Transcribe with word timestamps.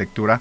arquitectura. 0.00 0.40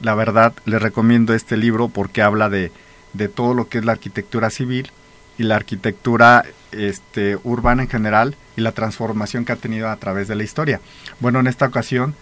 La 0.00 0.14
verdad, 0.14 0.54
les 0.64 0.80
recomiendo 0.80 1.34
este 1.34 1.56
libro 1.56 1.88
porque 1.88 2.22
habla 2.22 2.48
de, 2.48 2.72
de 3.12 3.28
todo 3.28 3.54
lo 3.54 3.68
que 3.68 3.78
es 3.78 3.84
la 3.84 3.92
arquitectura 3.92 4.50
civil 4.50 4.90
y 5.38 5.42
la 5.44 5.56
arquitectura 5.56 6.44
este, 6.72 7.38
urbana 7.44 7.82
en 7.82 7.88
general 7.88 8.36
y 8.56 8.60
la 8.60 8.72
transformación 8.72 9.44
que 9.44 9.52
ha 9.52 9.56
tenido 9.56 9.88
a 9.88 9.96
través 9.96 10.28
de 10.28 10.34
la 10.34 10.42
historia. 10.42 10.80
Bueno, 11.20 11.40
en 11.40 11.46
esta 11.46 11.66
ocasión, 11.66 12.14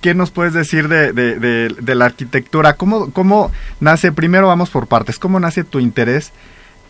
¿qué 0.00 0.14
nos 0.14 0.30
puedes 0.30 0.52
decir 0.52 0.88
de, 0.88 1.12
de, 1.12 1.94
la 1.94 2.04
arquitectura? 2.04 2.74
¿Cómo, 2.74 3.10
¿Cómo 3.10 3.50
nace? 3.80 4.12
Primero 4.12 4.46
vamos 4.46 4.70
por 4.70 4.86
partes. 4.86 5.18
¿Cómo 5.18 5.40
nace 5.40 5.64
tu 5.64 5.80
interés 5.80 6.32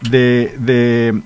de, 0.01 1.22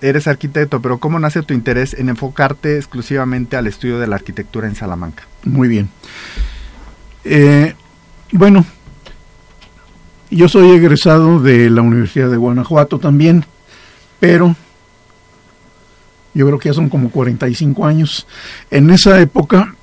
eres 0.00 0.26
arquitecto, 0.26 0.80
pero 0.80 0.98
¿cómo 0.98 1.18
nace 1.18 1.42
tu 1.42 1.54
interés 1.54 1.94
en 1.94 2.08
enfocarte 2.08 2.76
exclusivamente 2.76 3.56
al 3.56 3.66
estudio 3.66 3.98
de 3.98 4.06
la 4.06 4.16
arquitectura 4.16 4.66
en 4.66 4.74
Salamanca? 4.74 5.24
Muy 5.44 5.68
bien. 5.68 5.90
Eh, 7.24 7.74
bueno, 8.32 8.64
yo 10.30 10.48
soy 10.48 10.70
egresado 10.70 11.40
de 11.40 11.70
la 11.70 11.82
Universidad 11.82 12.30
de 12.30 12.36
Guanajuato 12.36 12.98
también, 12.98 13.44
pero 14.20 14.56
yo 16.32 16.46
creo 16.46 16.58
que 16.58 16.68
ya 16.68 16.74
son 16.74 16.88
como 16.88 17.10
45 17.10 17.86
años. 17.86 18.26
En 18.70 18.90
esa 18.90 19.20
época, 19.20 19.74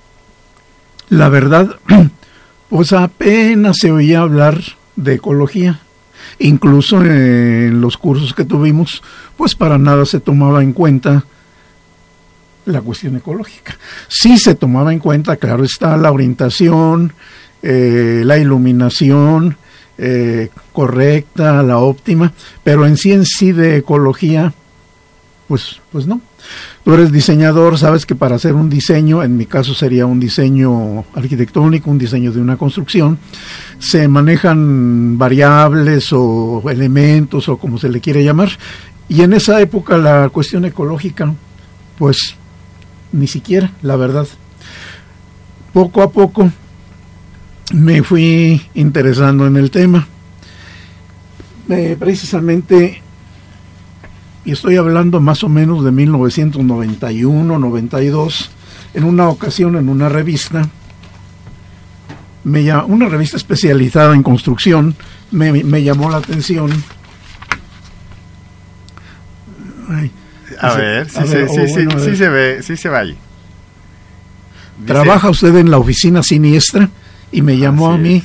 la 1.10 1.30
verdad, 1.30 1.76
pues 2.70 2.94
apenas 2.94 3.78
se 3.78 3.92
oía 3.92 4.22
hablar 4.22 4.62
de 4.96 5.16
ecología. 5.16 5.80
Incluso 6.40 7.04
en 7.04 7.82
los 7.82 7.98
cursos 7.98 8.34
que 8.34 8.46
tuvimos, 8.46 9.02
pues 9.38 9.56
para 9.56 9.78
nada 9.78 10.06
se 10.06 10.20
tomaba 10.20 10.62
en 10.62 10.74
cuenta 10.74 11.26
la 12.66 12.82
cuestión 12.82 13.16
ecológica. 13.16 13.78
Sí 14.08 14.38
se 14.38 14.54
tomaba 14.54 14.94
en 14.94 15.00
cuenta, 15.00 15.38
claro 15.38 15.64
está, 15.64 15.98
la 15.98 16.12
orientación, 16.12 17.14
eh, 17.64 18.22
la 18.26 18.38
iluminación 18.38 19.58
eh, 19.98 20.50
correcta, 20.74 21.64
la 21.64 21.80
óptima, 21.80 22.34
pero 22.64 22.86
en 22.86 22.98
sí 22.98 23.14
en 23.14 23.26
sí 23.26 23.52
de 23.52 23.78
ecología, 23.78 24.54
pues, 25.48 25.82
pues 25.92 26.06
no. 26.06 26.22
Tú 26.88 26.94
eres 26.94 27.12
diseñador, 27.12 27.78
sabes 27.78 28.06
que 28.06 28.16
para 28.16 28.38
hacer 28.38 28.54
un 28.54 28.70
diseño, 28.70 29.22
en 29.22 29.36
mi 29.36 29.46
caso 29.46 29.74
sería 29.74 30.06
un 30.06 30.22
diseño 30.22 31.04
arquitectónico, 31.16 31.92
un 31.92 31.98
diseño 31.98 32.32
de 32.32 32.40
una 32.40 32.56
construcción, 32.56 33.20
se 33.78 34.08
manejan 34.08 35.18
variables 35.18 36.14
o 36.14 36.64
elementos 36.70 37.50
o 37.50 37.58
como 37.58 37.78
se 37.78 37.90
le 37.90 38.00
quiere 38.00 38.24
llamar. 38.24 38.52
Y 39.10 39.22
en 39.22 39.34
esa 39.34 39.60
época 39.60 39.98
la 39.98 40.30
cuestión 40.30 40.64
ecológica, 40.64 41.34
pues 41.98 42.36
ni 43.12 43.28
siquiera, 43.28 43.74
la 43.82 43.98
verdad. 43.98 44.26
Poco 45.74 46.02
a 46.02 46.10
poco 46.10 46.50
me 47.74 48.02
fui 48.02 48.62
interesando 48.76 49.46
en 49.46 49.58
el 49.58 49.72
tema. 49.72 50.08
Eh, 51.68 51.98
precisamente 52.00 53.02
y 54.48 54.54
estoy 54.54 54.78
hablando 54.78 55.20
más 55.20 55.44
o 55.44 55.50
menos 55.50 55.84
de 55.84 55.92
1991, 55.92 57.60
92, 57.60 58.50
en 58.94 59.04
una 59.04 59.28
ocasión 59.28 59.76
en 59.76 59.90
una 59.90 60.08
revista, 60.08 60.70
me, 62.46 62.74
una 62.86 63.10
revista 63.10 63.36
especializada 63.36 64.16
en 64.16 64.24
construcción, 64.24 64.96
me, 65.32 65.84
llamó 65.84 66.10
la 66.10 66.18
atención. 66.18 66.72
a 70.62 70.74
ver, 70.76 71.10
sí, 71.10 71.20
sí, 71.28 71.68
sí, 72.00 72.16
se 72.16 72.30
ve, 72.30 72.64
sí 72.64 72.78
se 72.78 72.88
ve 72.88 72.98
ahí. 72.98 73.18
¿Trabaja 74.86 75.30
usted 75.30 75.58
en 75.58 75.70
la 75.70 75.78
oficina 75.78 76.24
siniestra? 76.24 76.90
Y 77.34 77.42
me 77.42 77.58
llamó 77.58 77.92
a 77.92 77.98
mí 77.98 78.24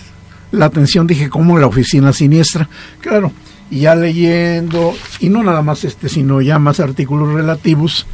la 0.52 0.66
atención, 0.66 1.08
dije, 1.08 1.28
¿cómo 1.28 1.58
la 1.58 1.66
oficina 1.66 2.12
siniestra? 2.12 2.68
Claro, 3.00 3.32
ya 3.80 3.94
leyendo, 3.94 4.94
y 5.20 5.28
no 5.28 5.42
nada 5.42 5.62
más 5.62 5.84
este, 5.84 6.08
sino 6.08 6.40
ya 6.40 6.58
más 6.58 6.80
artículos 6.80 7.32
relativos, 7.32 8.06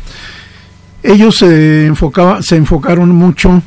ellos 1.03 1.37
se, 1.37 1.87
enfocaba, 1.87 2.43
se 2.43 2.57
enfocaron 2.57 3.11
mucho, 3.11 3.63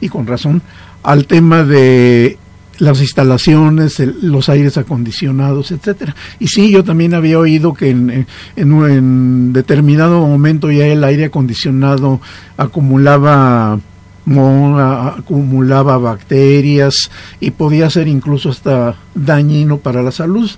y 0.00 0.08
con 0.08 0.26
razón, 0.26 0.62
al 1.02 1.26
tema 1.26 1.64
de 1.64 2.38
las 2.78 3.00
instalaciones, 3.00 3.98
los 4.00 4.48
aires 4.48 4.78
acondicionados, 4.78 5.70
etcétera. 5.70 6.16
Y 6.38 6.48
sí, 6.48 6.70
yo 6.70 6.82
también 6.82 7.14
había 7.14 7.38
oído 7.38 7.74
que 7.74 7.90
en, 7.90 8.26
en, 8.56 9.52
determinado 9.52 10.26
momento 10.26 10.70
ya 10.70 10.86
el 10.86 11.04
aire 11.04 11.26
acondicionado 11.26 12.20
acumulaba 12.56 13.78
acumulaba 14.26 15.98
bacterias 15.98 17.10
y 17.40 17.50
podía 17.50 17.90
ser 17.90 18.08
incluso 18.08 18.50
hasta 18.50 18.96
dañino 19.14 19.78
para 19.78 20.02
la 20.02 20.12
salud. 20.12 20.50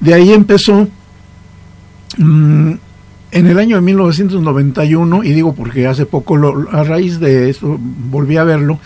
De 0.00 0.14
ahí 0.14 0.32
empezó 0.32 0.88
mm, 2.18 2.72
en 3.32 3.46
el 3.46 3.58
año 3.58 3.76
de 3.76 3.82
1991, 3.82 5.24
y 5.24 5.32
digo 5.32 5.54
porque 5.54 5.86
hace 5.86 6.06
poco, 6.06 6.36
a 6.70 6.84
raíz 6.84 7.18
de 7.20 7.50
eso, 7.50 7.78
volví 7.78 8.36
a 8.36 8.44
verlo, 8.44 8.78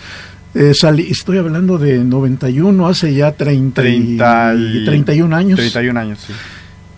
eh, 0.55 0.73
salí, 0.75 1.07
estoy 1.09 1.39
hablando 1.39 1.79
de 1.79 2.03
91, 2.03 2.89
hace 2.89 3.15
ya 3.15 3.33
30 3.33 3.85
y, 3.87 4.85
31 4.85 5.37
años. 5.37 5.59
31 5.59 6.01
años, 6.01 6.19
sí. 6.27 6.33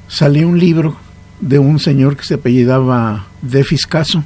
Salí 0.08 0.44
un 0.44 0.58
libro 0.58 0.96
de 1.40 1.58
un 1.58 1.78
señor 1.78 2.16
que 2.16 2.24
se 2.24 2.34
apellidaba 2.34 3.26
De 3.42 3.64
Fiscaso, 3.64 4.24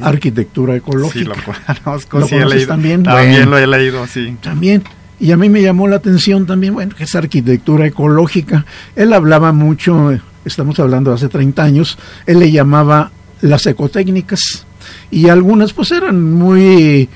arquitectura 0.00 0.76
ecológica. 0.76 1.34
Sí, 1.34 1.40
lo 1.46 1.84
conozco, 1.84 2.20
¿Lo 2.20 2.26
sí, 2.26 2.34
he 2.36 2.44
leído. 2.44 2.66
también? 2.68 3.02
También 3.02 3.50
lo 3.50 3.58
he 3.58 3.66
leído, 3.66 4.06
sí. 4.06 4.36
También. 4.40 4.82
Y 5.20 5.30
a 5.32 5.36
mí 5.36 5.48
me 5.48 5.62
llamó 5.62 5.88
la 5.88 5.96
atención 5.96 6.46
también, 6.46 6.74
bueno, 6.74 6.94
que 6.96 7.04
es 7.04 7.14
arquitectura 7.14 7.86
ecológica. 7.86 8.66
Él 8.96 9.12
hablaba 9.12 9.52
mucho, 9.52 10.18
estamos 10.44 10.78
hablando 10.80 11.10
de 11.10 11.16
hace 11.16 11.28
30 11.28 11.62
años, 11.62 11.98
él 12.26 12.40
le 12.40 12.50
llamaba 12.50 13.12
las 13.40 13.66
ecotécnicas. 13.66 14.66
Y 15.10 15.28
algunas 15.28 15.72
pues 15.72 15.92
eran 15.92 16.32
muy 16.32 17.08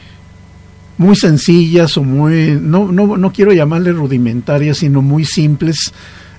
muy 0.98 1.14
sencillas 1.14 1.96
o 1.96 2.02
muy, 2.02 2.58
no, 2.60 2.90
no, 2.90 3.16
no 3.16 3.32
quiero 3.32 3.52
llamarle 3.52 3.92
rudimentarias, 3.92 4.78
sino 4.78 5.00
muy 5.00 5.24
simples, 5.24 5.92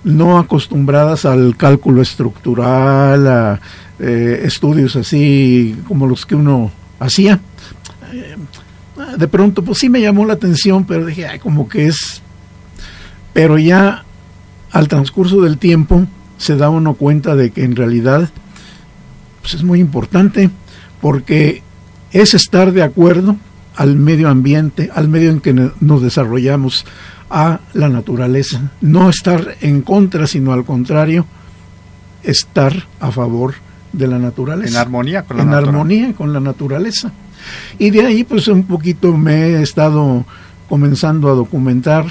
no 0.04 0.38
acostumbradas 0.38 1.26
al 1.26 1.56
cálculo 1.56 2.02
estructural, 2.02 3.28
a, 3.28 3.60
eh, 4.00 4.42
estudios 4.46 4.96
así 4.96 5.78
como 5.88 6.08
los 6.08 6.26
que 6.26 6.36
uno 6.36 6.72
hacía. 7.00 7.40
Eh, 8.12 8.36
de 9.18 9.28
pronto, 9.28 9.64
pues 9.64 9.80
sí 9.80 9.90
me 9.90 10.02
llamó 10.02 10.26
la 10.26 10.34
atención, 10.34 10.86
pero 10.86 11.06
dije, 11.06 11.28
ay, 11.28 11.40
como 11.40 11.70
que 11.70 11.88
es... 11.88 12.22
Pero 13.34 13.58
ya 13.58 14.04
al 14.72 14.88
transcurso 14.88 15.42
del 15.42 15.58
tiempo 15.58 16.06
se 16.38 16.56
da 16.56 16.70
uno 16.70 16.94
cuenta 16.94 17.36
de 17.36 17.52
que 17.52 17.64
en 17.64 17.76
realidad 17.76 18.30
pues 19.42 19.54
es 19.54 19.64
muy 19.64 19.80
importante 19.80 20.50
porque 21.02 21.64
es 22.12 22.34
estar 22.34 22.72
de 22.72 22.84
acuerdo 22.84 23.38
al 23.76 23.96
medio 23.96 24.30
ambiente, 24.30 24.90
al 24.94 25.08
medio 25.08 25.30
en 25.30 25.40
que 25.40 25.54
nos 25.54 26.02
desarrollamos, 26.02 26.86
a 27.30 27.60
la 27.74 27.90
naturaleza. 27.90 28.72
No 28.82 29.10
estar 29.10 29.56
en 29.62 29.82
contra, 29.82 30.28
sino 30.28 30.52
al 30.52 30.66
contrario, 30.66 31.26
estar 32.24 32.88
a 33.00 33.12
favor 33.12 33.56
de 33.92 34.08
la 34.08 34.20
naturaleza. 34.20 34.70
En 34.70 34.78
armonía 34.78 35.24
con 35.24 35.38
la 35.38 35.44
En 35.44 35.54
armonía 35.54 36.14
con 36.14 36.34
la 36.34 36.40
naturaleza. 36.40 37.12
Y 37.78 37.90
de 37.90 38.06
ahí 38.06 38.24
pues 38.24 38.48
un 38.48 38.64
poquito 38.64 39.16
me 39.18 39.48
he 39.48 39.62
estado 39.62 40.26
comenzando 40.68 41.30
a 41.30 41.34
documentar. 41.34 42.06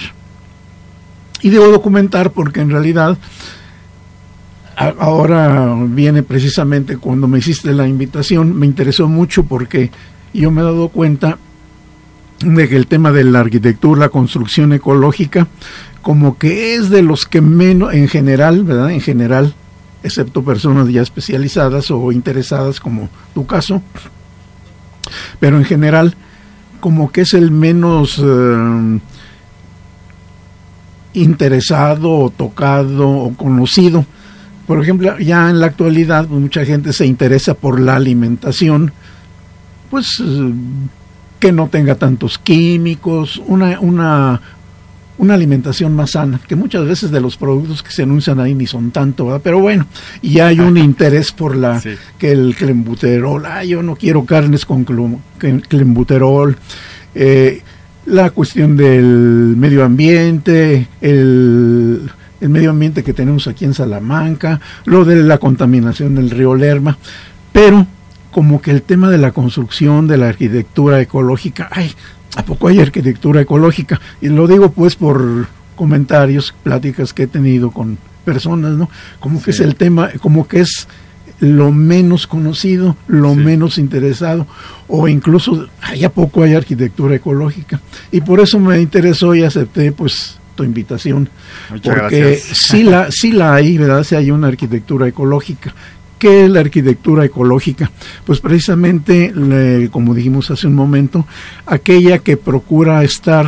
Y 1.41 1.51
debo 1.51 1.69
documentar 1.69 2.33
porque 2.33 2.61
en 2.61 2.71
realidad 2.71 3.17
ahora 4.77 5.75
viene 5.87 6.23
precisamente 6.23 6.97
cuando 6.97 7.27
me 7.27 7.39
hiciste 7.39 7.73
la 7.73 7.87
invitación, 7.87 8.57
me 8.57 8.67
interesó 8.67 9.09
mucho 9.09 9.45
porque 9.45 9.91
yo 10.33 10.51
me 10.51 10.61
he 10.61 10.65
dado 10.65 10.89
cuenta 10.89 11.39
de 12.41 12.69
que 12.69 12.77
el 12.77 12.87
tema 12.87 13.11
de 13.11 13.25
la 13.25 13.41
arquitectura, 13.41 14.01
la 14.01 14.09
construcción 14.09 14.73
ecológica, 14.73 15.49
como 16.03 16.39
que 16.39 16.75
es 16.75 16.91
de 16.91 17.03
los 17.03 17.27
que 17.27 17.41
menos, 17.41 17.93
en 17.93 18.09
general, 18.09 18.63
¿verdad? 18.63 18.93
En 18.93 19.01
general, 19.01 19.55
excepto 20.03 20.43
personas 20.43 20.89
ya 20.89 21.03
especializadas 21.03 21.91
o 21.91 22.13
interesadas 22.13 22.81
como 22.81 23.09
tu 23.35 23.47
caso, 23.47 23.83
pero 25.41 25.57
en 25.59 25.65
general, 25.65 26.15
como 26.81 27.11
que 27.11 27.23
es 27.23 27.35
el 27.35 27.51
menos 27.51 28.21
eh, 28.23 29.01
interesado 31.15 32.11
o 32.11 32.31
tocado 32.31 33.09
o 33.09 33.35
conocido. 33.35 34.07
Por 34.67 34.83
ejemplo, 34.83 35.19
ya 35.19 35.49
en 35.51 35.61
la 35.61 35.67
actualidad 35.67 36.27
pues, 36.27 36.41
mucha 36.41 36.65
gente 36.65 36.93
se 36.93 37.07
interesa 37.07 37.55
por 37.55 37.81
la 37.81 37.97
alimentación, 37.97 38.93
pues 39.91 40.23
eh, 40.25 40.53
que 41.41 41.53
no 41.53 41.69
tenga 41.69 41.95
tantos 41.95 42.39
químicos, 42.39 43.41
una, 43.47 43.81
una, 43.81 44.41
una 45.19 45.35
alimentación 45.35 45.95
más 45.95 46.13
sana, 46.13 46.41
que 46.47 46.57
muchas 46.57 46.87
veces 46.87 47.11
de 47.11 47.21
los 47.21 47.37
productos 47.37 47.83
que 47.83 47.91
se 47.91 48.05
anuncian 48.05 48.41
ahí 48.41 48.55
ni 48.55 48.67
son 48.67 48.91
tanto, 48.93 49.27
¿verdad? 49.27 49.41
pero 49.43 49.61
bueno, 49.61 49.87
y 50.23 50.39
hay 50.39 50.61
un 50.61 50.77
interés 50.79 51.33
por 51.33 51.57
la 51.57 51.83
que 52.19 52.33
el 52.33 52.55
clembuterol, 52.57 53.45
ah, 53.47 53.65
yo 53.65 53.83
no 53.83 53.97
quiero 53.97 54.25
carnes 54.25 54.65
con 54.65 54.85
clembuterol, 55.69 56.57
eh, 57.15 57.63
la 58.07 58.31
cuestión 58.31 58.77
del 58.77 59.55
medio 59.57 59.85
ambiente, 59.85 60.89
el, 61.01 62.11
el 62.41 62.49
medio 62.49 62.71
ambiente 62.71 63.03
que 63.03 63.13
tenemos 63.13 63.47
aquí 63.49 63.65
en 63.65 63.75
Salamanca, 63.75 64.61
lo 64.85 65.05
de 65.05 65.17
la 65.17 65.39
contaminación 65.39 66.15
del 66.15 66.31
río 66.31 66.55
Lerma, 66.55 66.97
pero 67.53 67.87
como 68.31 68.63
que 68.63 68.71
el 68.71 68.83
tema 68.83 69.11
de 69.11 69.19
la 69.19 69.33
construcción, 69.33 70.07
de 70.07 70.17
la 70.17 70.29
arquitectura 70.29 71.01
ecológica, 71.01 71.69
ay, 71.73 71.93
¿A 72.37 72.45
poco 72.45 72.69
hay 72.69 72.81
arquitectura 72.81 73.41
ecológica? 73.41 74.01
Y 74.21 74.29
lo 74.29 74.47
digo 74.47 74.71
pues 74.71 74.97
por 74.97 75.47
comentarios, 75.75 76.55
pláticas 76.63 77.13
que 77.13 77.25
he 77.25 77.27
tenido 77.27 77.71
con 77.71 77.99
personas, 78.25 78.73
¿no? 78.73 78.91
Como 79.21 79.43
que 79.43 79.53
es 79.53 79.61
el 79.61 79.77
tema, 79.77 80.11
como 80.21 80.47
que 80.47 80.61
es 80.61 80.87
lo 81.41 81.71
menos 81.71 82.27
conocido, 82.27 82.97
lo 83.07 83.35
menos 83.35 83.79
interesado, 83.79 84.47
o 84.89 85.07
incluso, 85.07 85.69
¿hay 85.81 86.05
a 86.05 86.11
poco 86.11 86.43
hay 86.43 86.55
arquitectura 86.55 87.15
ecológica? 87.15 87.81
Y 88.11 88.21
por 88.21 88.41
eso 88.41 88.59
me 88.59 88.81
interesó 88.81 89.35
y 89.35 89.45
acepté 89.45 89.93
pues 89.93 90.37
tu 90.57 90.65
invitación, 90.65 91.29
Muchas 91.71 91.95
porque 91.95 92.37
sí 92.37 92.83
la, 92.83 93.09
sí 93.11 93.31
la 93.31 93.55
hay, 93.55 93.79
¿verdad? 93.79 94.03
Si 94.03 94.17
hay 94.17 94.33
una 94.33 94.49
arquitectura 94.49 95.07
ecológica, 95.07 95.73
¿Qué 96.19 96.45
es 96.45 96.51
la 96.51 96.61
arquitectura 96.61 97.25
ecológica? 97.25 97.91
Pues 98.25 98.41
precisamente, 98.41 99.33
como 99.91 100.15
dijimos 100.15 100.51
hace 100.51 100.67
un 100.67 100.75
momento, 100.75 101.27
aquella 101.65 102.19
que 102.19 102.37
procura 102.37 103.05
estar 103.05 103.47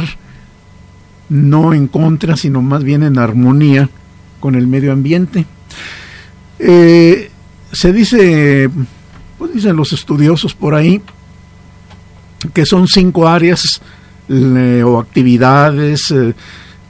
no 1.28 1.74
en 1.74 1.88
contra, 1.88 2.36
sino 2.36 2.62
más 2.62 2.84
bien 2.84 3.02
en 3.02 3.18
armonía 3.18 3.88
con 4.38 4.54
el 4.54 4.68
medio 4.68 4.92
ambiente. 4.92 5.46
Eh, 6.58 7.30
se 7.72 7.92
dice, 7.92 8.70
pues 9.38 9.52
dicen 9.52 9.74
los 9.76 9.92
estudiosos 9.92 10.54
por 10.54 10.74
ahí, 10.74 11.02
que 12.52 12.64
son 12.66 12.86
cinco 12.86 13.26
áreas 13.26 13.80
o 14.28 14.98
actividades 15.00 16.10
eh, 16.12 16.34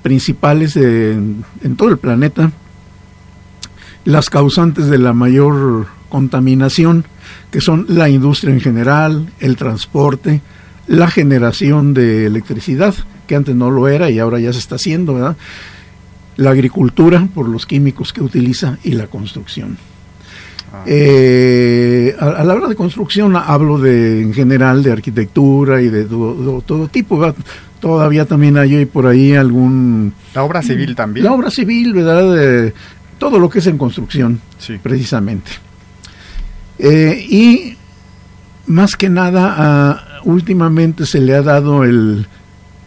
principales 0.02 0.76
en 0.76 1.44
todo 1.76 1.88
el 1.88 1.96
planeta 1.96 2.52
las 4.04 4.30
causantes 4.30 4.86
de 4.86 4.98
la 4.98 5.12
mayor 5.12 5.86
contaminación, 6.08 7.04
que 7.50 7.60
son 7.60 7.86
la 7.88 8.08
industria 8.08 8.52
en 8.52 8.60
general, 8.60 9.30
el 9.40 9.56
transporte, 9.56 10.40
la 10.86 11.08
generación 11.08 11.94
de 11.94 12.26
electricidad, 12.26 12.94
que 13.26 13.36
antes 13.36 13.54
no 13.54 13.70
lo 13.70 13.88
era 13.88 14.10
y 14.10 14.18
ahora 14.18 14.40
ya 14.40 14.52
se 14.52 14.58
está 14.58 14.74
haciendo, 14.74 15.14
¿verdad? 15.14 15.36
La 16.36 16.50
agricultura 16.50 17.28
por 17.34 17.48
los 17.48 17.66
químicos 17.66 18.12
que 18.12 18.22
utiliza 18.22 18.78
y 18.82 18.92
la 18.92 19.06
construcción. 19.06 19.78
Ah. 20.72 20.82
Eh, 20.86 22.14
a, 22.18 22.44
la 22.44 22.54
hora 22.54 22.68
de 22.68 22.76
construcción 22.76 23.36
hablo 23.36 23.78
de 23.78 24.22
en 24.22 24.32
general 24.32 24.82
de 24.82 24.92
arquitectura 24.92 25.82
y 25.82 25.88
de 25.88 26.04
todo, 26.04 26.88
tipo. 26.88 27.34
Todavía 27.80 28.26
también 28.26 28.58
hay 28.58 28.84
por 28.84 29.06
ahí 29.06 29.32
algún... 29.32 30.12
La 30.34 30.42
obra 30.42 30.60
civil 30.60 30.94
también. 30.94 31.24
La 31.24 31.32
obra 31.32 31.50
civil, 31.50 31.94
¿verdad? 31.94 32.72
Todo 33.20 33.38
lo 33.38 33.50
que 33.50 33.58
es 33.58 33.66
en 33.66 33.76
construcción, 33.76 34.40
precisamente. 34.82 35.52
Eh, 36.78 37.26
y 37.28 37.76
más 38.66 38.96
que 38.96 39.10
nada, 39.10 39.54
ah, 39.58 40.04
últimamente 40.24 41.04
se 41.04 41.20
le 41.20 41.34
ha 41.34 41.42
dado 41.42 41.84
el, 41.84 42.26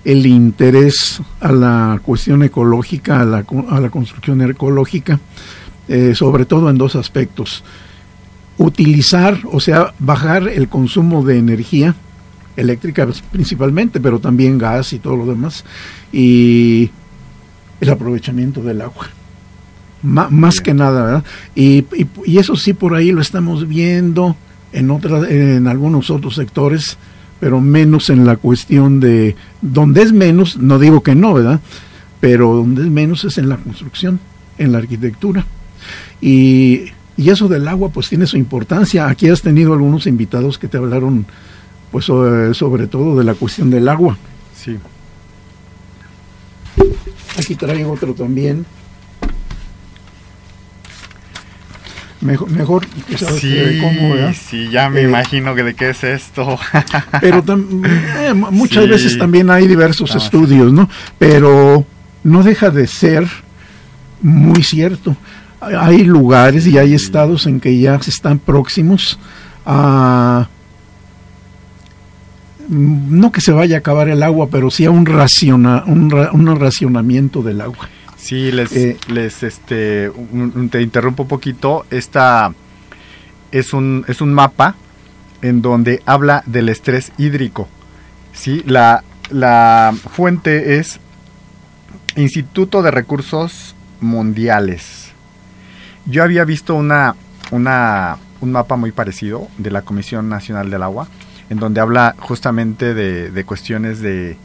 interés 0.03 1.21
a 1.39 1.51
la 1.51 2.01
cuestión 2.03 2.41
ecológica, 2.41 3.21
a 3.21 3.25
la, 3.25 3.45
a 3.69 3.79
la 3.79 3.89
construcción 3.91 4.41
ecológica, 4.41 5.19
eh, 5.87 6.15
sobre 6.15 6.45
todo 6.45 6.67
en 6.71 6.79
dos 6.79 6.95
aspectos. 6.95 7.63
Utilizar, 8.57 9.37
o 9.51 9.59
sea, 9.59 9.93
bajar 9.99 10.47
el 10.47 10.67
consumo 10.67 11.23
de 11.23 11.37
energía 11.37 11.93
eléctrica 12.57 13.07
principalmente, 13.31 13.99
pero 13.99 14.17
también 14.19 14.57
gas 14.57 14.93
y 14.93 14.99
todo 14.99 15.15
lo 15.15 15.27
demás, 15.27 15.63
y 16.11 16.89
el 17.79 17.89
aprovechamiento 17.89 18.63
del 18.63 18.81
agua 18.81 19.09
más 20.03 20.59
que 20.59 20.73
nada, 20.73 21.03
¿verdad? 21.03 21.23
Y, 21.55 21.85
y, 22.25 22.37
eso 22.37 22.55
sí 22.55 22.73
por 22.73 22.93
ahí 22.93 23.11
lo 23.11 23.21
estamos 23.21 23.67
viendo 23.67 24.35
en, 24.73 24.91
otras, 24.91 25.29
en 25.29 25.67
algunos 25.67 26.09
otros 26.09 26.35
sectores, 26.35 26.97
pero 27.39 27.61
menos 27.61 28.09
en 28.09 28.25
la 28.25 28.35
cuestión 28.35 28.99
de, 28.99 29.35
donde 29.61 30.01
es 30.01 30.11
menos, 30.11 30.57
no 30.57 30.77
digo 30.77 31.01
que 31.01 31.15
no, 31.15 31.33
¿verdad? 31.33 31.61
Pero 32.19 32.53
donde 32.53 32.83
es 32.83 32.89
menos 32.89 33.23
es 33.23 33.37
en 33.37 33.49
la 33.49 33.57
construcción, 33.57 34.19
en 34.57 34.71
la 34.73 34.79
arquitectura. 34.79 35.45
Y, 36.21 36.85
y 37.17 37.29
eso 37.29 37.47
del 37.47 37.67
agua 37.67 37.89
pues 37.89 38.09
tiene 38.09 38.27
su 38.27 38.37
importancia. 38.37 39.07
Aquí 39.07 39.29
has 39.29 39.41
tenido 39.41 39.73
algunos 39.73 40.07
invitados 40.07 40.57
que 40.57 40.67
te 40.67 40.77
hablaron 40.77 41.25
pues 41.91 42.05
sobre, 42.05 42.53
sobre 42.53 42.87
todo 42.87 43.17
de 43.17 43.23
la 43.23 43.35
cuestión 43.35 43.69
del 43.69 43.87
agua. 43.87 44.17
Sí. 44.55 44.77
Aquí 47.37 47.55
traigo 47.55 47.91
otro 47.91 48.13
también. 48.13 48.65
Mejor, 52.23 52.49
mejor 52.49 52.87
sí, 53.37 53.81
Sí, 54.33 54.69
ya 54.69 54.89
me 54.89 55.01
eh, 55.01 55.03
imagino 55.03 55.53
que 55.55 55.63
de 55.63 55.73
qué 55.73 55.89
es 55.89 56.03
esto. 56.05 56.57
pero 57.21 57.43
eh, 57.47 58.33
muchas 58.33 58.87
veces 58.87 59.17
también 59.17 59.49
hay 59.49 59.67
diversos 59.67 60.15
estudios, 60.15 60.71
¿no? 60.71 60.89
Pero 61.19 61.85
no 62.23 62.43
deja 62.43 62.69
de 62.69 62.87
ser 62.87 63.27
muy 64.21 64.63
cierto. 64.63 65.17
Hay 65.59 66.03
lugares 66.03 66.65
y 66.65 66.77
hay 66.77 66.93
estados 66.93 67.45
en 67.45 67.59
que 67.59 67.77
ya 67.77 68.01
se 68.01 68.09
están 68.09 68.39
próximos 68.39 69.19
a 69.65 70.47
no 72.69 73.31
que 73.33 73.41
se 73.41 73.51
vaya 73.51 73.75
a 73.75 73.79
acabar 73.79 74.07
el 74.07 74.23
agua, 74.23 74.47
pero 74.49 74.71
sí 74.71 74.85
a 74.85 74.91
un, 74.91 75.05
raciona, 75.05 75.83
un, 75.85 76.13
un 76.13 76.59
racionamiento 76.59 77.41
del 77.41 77.59
agua. 77.59 77.89
Sí, 78.23 78.53
les, 78.53 78.71
eh, 78.71 78.97
les 79.09 79.43
este, 79.43 80.09
te 80.71 80.81
interrumpo 80.81 81.23
un 81.23 81.27
poquito. 81.27 81.85
Esta 81.89 82.53
es 83.51 83.73
un, 83.73 84.05
es 84.07 84.21
un 84.21 84.33
mapa 84.33 84.75
en 85.41 85.61
donde 85.61 86.01
habla 86.05 86.41
del 86.45 86.69
estrés 86.69 87.11
hídrico. 87.17 87.67
¿sí? 88.31 88.63
La, 88.65 89.03
la 89.29 89.93
fuente 90.13 90.79
es 90.79 91.01
Instituto 92.15 92.81
de 92.81 92.91
Recursos 92.91 93.75
Mundiales. 93.99 95.11
Yo 96.05 96.23
había 96.23 96.45
visto 96.45 96.75
una, 96.75 97.17
una, 97.51 98.19
un 98.39 98.53
mapa 98.53 98.77
muy 98.77 98.93
parecido 98.93 99.49
de 99.57 99.69
la 99.69 99.81
Comisión 99.81 100.29
Nacional 100.29 100.69
del 100.69 100.83
Agua, 100.83 101.09
en 101.49 101.59
donde 101.59 101.81
habla 101.81 102.15
justamente 102.19 102.93
de 102.93 103.43
cuestiones 103.43 103.99
de, 103.99 104.37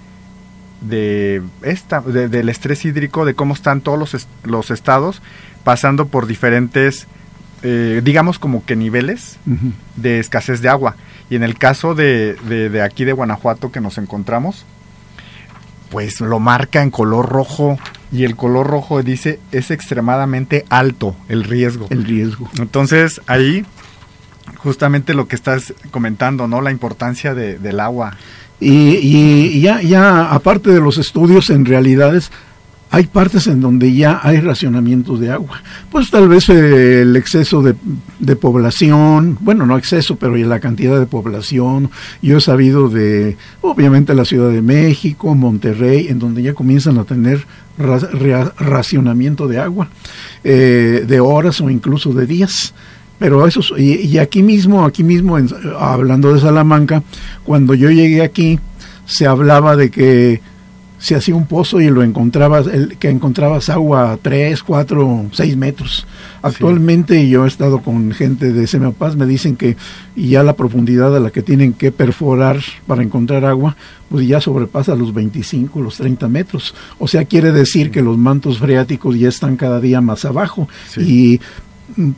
de 0.81 1.43
esta, 1.63 2.01
del 2.01 2.49
estrés 2.49 2.85
hídrico, 2.85 3.25
de 3.25 3.35
cómo 3.35 3.55
están 3.55 3.81
todos 3.81 3.99
los, 3.99 4.29
los 4.45 4.71
estados 4.71 5.23
pasando 5.65 6.07
por 6.07 6.27
diferentes, 6.27 7.07
eh, 7.63 8.01
digamos 8.05 8.39
como 8.39 8.65
que 8.65 8.77
niveles 8.77 9.39
de 9.97 10.21
escasez 10.21 10.61
de 10.61 10.69
agua. 10.69 10.97
Y 11.31 11.37
en 11.37 11.43
el 11.43 11.59
caso 11.59 11.95
de, 11.95 12.35
de, 12.35 12.83
aquí 12.83 13.05
de 13.05 13.13
Guanajuato 13.13 13.71
que 13.71 13.81
nos 13.81 13.99
encontramos, 13.99 14.65
pues 15.91 16.21
lo 16.21 16.39
marca 16.39 16.83
en 16.83 16.91
color 16.91 17.29
rojo 17.29 17.79
y 18.13 18.25
el 18.25 18.37
color 18.37 18.67
rojo 18.67 19.03
dice 19.03 19.41
es 19.53 19.71
extremadamente 19.71 20.65
alto 20.69 21.17
el 21.29 21.45
riesgo. 21.45 21.87
El 21.91 22.05
riesgo. 22.05 22.49
Entonces 22.59 23.21
ahí 23.27 23.65
justamente 24.57 25.15
lo 25.15 25.29
que 25.29 25.37
estás 25.37 25.75
comentando, 25.91 26.49
¿no? 26.49 26.61
La 26.61 26.71
importancia 26.71 27.35
de, 27.35 27.59
del 27.59 27.81
agua. 27.81 28.17
Y, 28.61 29.61
ya, 29.61 29.83
ya, 29.83 30.33
aparte 30.33 30.71
de 30.71 30.81
los 30.81 30.99
estudios 30.99 31.51
en 31.51 31.65
realidades, 31.65 32.31
hay 32.91 33.07
partes 33.07 33.47
en 33.47 33.61
donde 33.61 33.95
ya 33.95 34.21
hay 34.23 34.41
racionamiento 34.41 35.17
de 35.17 35.31
agua. 35.31 35.63
Pues 35.91 36.11
tal 36.11 36.29
vez 36.29 36.49
eh, 36.49 37.03
el 37.03 37.15
exceso 37.17 37.63
de, 37.63 37.75
de, 38.19 38.37
población, 38.37 39.37
bueno, 39.41 39.67
no 39.67 39.77
exceso, 39.77 40.17
pero 40.17 40.37
la 40.37 40.59
cantidad 40.59 40.99
de 40.99 41.07
población. 41.07 41.91
Yo 42.23 42.39
he 42.39 42.41
sabido 42.41 42.89
de, 42.89 43.37
obviamente, 43.61 44.15
la 44.15 44.25
Ciudad 44.25 44.51
de 44.51 44.63
México, 44.63 45.35
Monterrey, 45.35 46.09
en 46.09 46.19
donde 46.19 46.43
ya 46.43 46.55
comienzan 46.55 46.99
a 46.99 47.05
tener 47.05 47.47
racionamiento 47.79 49.47
de 49.47 49.59
agua, 49.59 49.89
eh, 50.43 51.05
de 51.07 51.21
horas 51.21 51.61
o 51.61 51.71
incluso 51.71 52.13
de 52.13 52.27
días. 52.27 52.75
Pero 53.19 53.47
eso, 53.47 53.61
y, 53.77 53.95
y 53.95 54.19
aquí 54.19 54.43
mismo, 54.43 54.85
aquí 54.85 55.03
mismo, 55.03 55.37
hablando 55.79 56.33
de 56.33 56.41
Salamanca, 56.41 57.03
cuando 57.45 57.75
yo 57.75 57.91
llegué 57.91 58.23
aquí, 58.23 58.61
se 59.07 59.27
hablaba 59.27 59.75
de 59.75 59.91
que 59.91 60.41
se 60.99 61.15
hacía 61.15 61.35
un 61.35 61.47
pozo 61.47 61.81
y 61.81 61.89
lo 61.89 62.03
encontrabas, 62.03 62.67
el, 62.67 62.99
que 62.99 63.09
encontrabas 63.09 63.69
agua 63.69 64.13
a 64.13 64.17
3, 64.17 64.63
4, 64.63 65.27
6 65.33 65.57
metros. 65.57 66.07
Actualmente 66.43 67.29
yo 67.29 67.45
he 67.45 67.49
estado 67.49 67.81
con 67.81 68.11
gente 68.13 68.53
de 68.53 68.67
Semapaz, 68.67 69.17
me 69.17 69.27
dicen 69.27 69.57
que 69.57 69.77
ya 70.17 70.43
la 70.43 70.55
profundidad 70.55 71.17
a 71.17 71.21
la 71.21 71.31
que 71.31 71.43
tienen 71.43 71.73
que 71.73 71.93
perforar 71.93 72.61
para 72.87 73.03
encontrar 73.03 73.45
agua, 73.45 73.77
pues 74.11 74.27
ya 74.27 74.41
sobrepasa 74.41 74.97
los 74.97 75.15
25, 75.15 75.81
los 75.81 75.97
30 75.97 76.29
metros. 76.29 76.75
O 76.99 77.07
sea, 77.07 77.25
quiere 77.25 77.53
decir 77.53 77.91
que 77.91 78.03
los 78.03 78.19
mantos 78.19 78.59
freáticos 78.59 79.17
ya 79.19 79.29
están 79.29 79.57
cada 79.57 79.81
día 79.81 80.01
más 80.01 80.25
abajo. 80.25 80.69
Y 80.97 81.41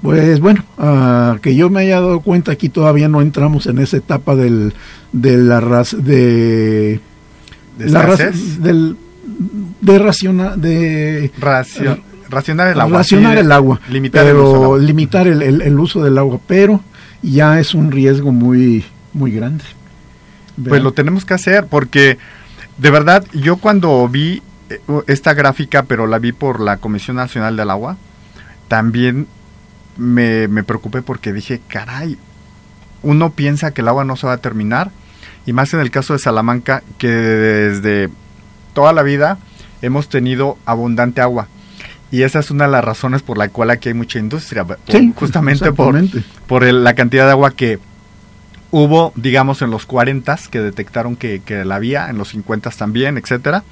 pues 0.02 0.40
bueno, 0.40 0.64
uh, 0.78 1.38
que 1.40 1.54
yo 1.54 1.70
me 1.70 1.80
haya 1.80 2.00
dado 2.00 2.20
cuenta, 2.20 2.52
aquí 2.52 2.68
todavía 2.68 3.08
no 3.08 3.20
entramos 3.20 3.66
en 3.66 3.78
esa 3.78 3.96
etapa 3.96 4.34
del, 4.34 4.74
de 5.12 5.36
la 5.36 5.60
raza 5.60 5.96
de 5.96 7.00
de 7.78 8.32
del, 8.58 8.96
de 9.80 9.98
raciona, 9.98 10.56
de 10.56 11.30
racionar 12.28 12.68
el 12.68 12.80
agua. 12.80 12.98
Racionar 12.98 13.38
el 13.38 13.52
agua. 13.52 13.80
Limitar 13.88 14.24
pero 14.24 14.76
el 14.76 14.86
limitar 14.86 15.26
el, 15.26 15.62
el, 15.62 15.78
uso 15.78 16.02
del 16.02 16.18
agua, 16.18 16.38
pero 16.46 16.80
ya 17.22 17.58
es 17.58 17.74
un 17.74 17.90
riesgo 17.90 18.32
muy, 18.32 18.84
muy 19.12 19.32
grande. 19.32 19.64
Pues 20.68 20.82
lo 20.82 20.92
tenemos 20.92 21.24
que 21.24 21.34
hacer 21.34 21.66
porque 21.66 22.18
de 22.76 22.90
verdad 22.90 23.24
yo 23.32 23.56
cuando 23.56 24.06
vi 24.08 24.42
eh, 24.68 24.80
esta 25.06 25.32
gráfica, 25.32 25.84
pero 25.84 26.06
la 26.06 26.18
vi 26.18 26.32
por 26.32 26.60
la 26.60 26.76
Comisión 26.76 27.16
Nacional 27.16 27.56
del 27.56 27.70
Agua, 27.70 27.96
también 28.68 29.26
me, 30.00 30.48
me 30.48 30.64
preocupé 30.64 31.02
porque 31.02 31.32
dije, 31.32 31.60
caray, 31.68 32.18
uno 33.02 33.30
piensa 33.32 33.72
que 33.72 33.82
el 33.82 33.88
agua 33.88 34.04
no 34.04 34.16
se 34.16 34.26
va 34.26 34.34
a 34.34 34.38
terminar 34.38 34.90
y 35.46 35.52
más 35.52 35.72
en 35.74 35.80
el 35.80 35.90
caso 35.90 36.12
de 36.12 36.18
Salamanca, 36.18 36.82
que 36.98 37.08
desde 37.08 38.10
toda 38.72 38.92
la 38.92 39.02
vida 39.02 39.38
hemos 39.82 40.08
tenido 40.08 40.58
abundante 40.66 41.20
agua. 41.20 41.48
Y 42.10 42.22
esa 42.22 42.40
es 42.40 42.50
una 42.50 42.64
de 42.64 42.72
las 42.72 42.84
razones 42.84 43.22
por 43.22 43.38
la 43.38 43.48
cual 43.48 43.70
aquí 43.70 43.88
hay 43.88 43.94
mucha 43.94 44.18
industria, 44.18 44.66
justamente 45.14 45.72
por, 45.72 45.96
por 46.46 46.64
la 46.64 46.94
cantidad 46.94 47.26
de 47.26 47.30
agua 47.30 47.52
que 47.52 47.78
hubo, 48.72 49.12
digamos, 49.16 49.62
en 49.62 49.70
los 49.70 49.86
40 49.86 50.38
que 50.50 50.60
detectaron 50.60 51.16
que, 51.16 51.40
que, 51.40 51.64
la 51.64 51.76
había, 51.76 52.10
en 52.10 52.18
los 52.18 52.30
50 52.30 52.70
también, 52.70 53.16
etcétera. 53.16 53.62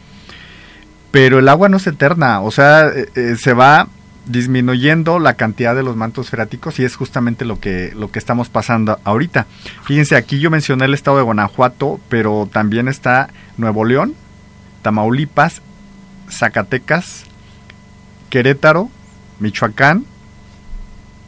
Pero 1.10 1.38
el 1.38 1.48
agua 1.48 1.68
no 1.68 1.78
es 1.78 1.86
eterna, 1.86 2.40
o 2.40 2.50
sea, 2.50 2.88
eh, 2.88 3.08
eh, 3.14 3.36
se 3.38 3.54
va 3.54 3.88
disminuyendo 4.28 5.18
la 5.18 5.34
cantidad 5.34 5.74
de 5.74 5.82
los 5.82 5.96
mantos 5.96 6.30
freáticos 6.30 6.78
y 6.78 6.84
es 6.84 6.96
justamente 6.96 7.44
lo 7.44 7.58
que, 7.58 7.92
lo 7.96 8.10
que 8.10 8.18
estamos 8.18 8.48
pasando 8.48 9.00
ahorita. 9.04 9.46
Fíjense, 9.84 10.16
aquí 10.16 10.38
yo 10.38 10.50
mencioné 10.50 10.84
el 10.84 10.94
estado 10.94 11.16
de 11.16 11.22
Guanajuato, 11.22 11.98
pero 12.08 12.48
también 12.52 12.88
está 12.88 13.30
Nuevo 13.56 13.84
León, 13.84 14.14
Tamaulipas, 14.82 15.62
Zacatecas, 16.30 17.24
Querétaro, 18.30 18.90
Michoacán, 19.40 20.04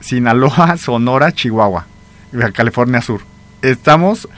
Sinaloa, 0.01 0.77
Sonora, 0.79 1.33
Chihuahua, 1.33 1.87
California 2.53 3.01
Sur. 3.01 3.23
Estamos 3.63 4.29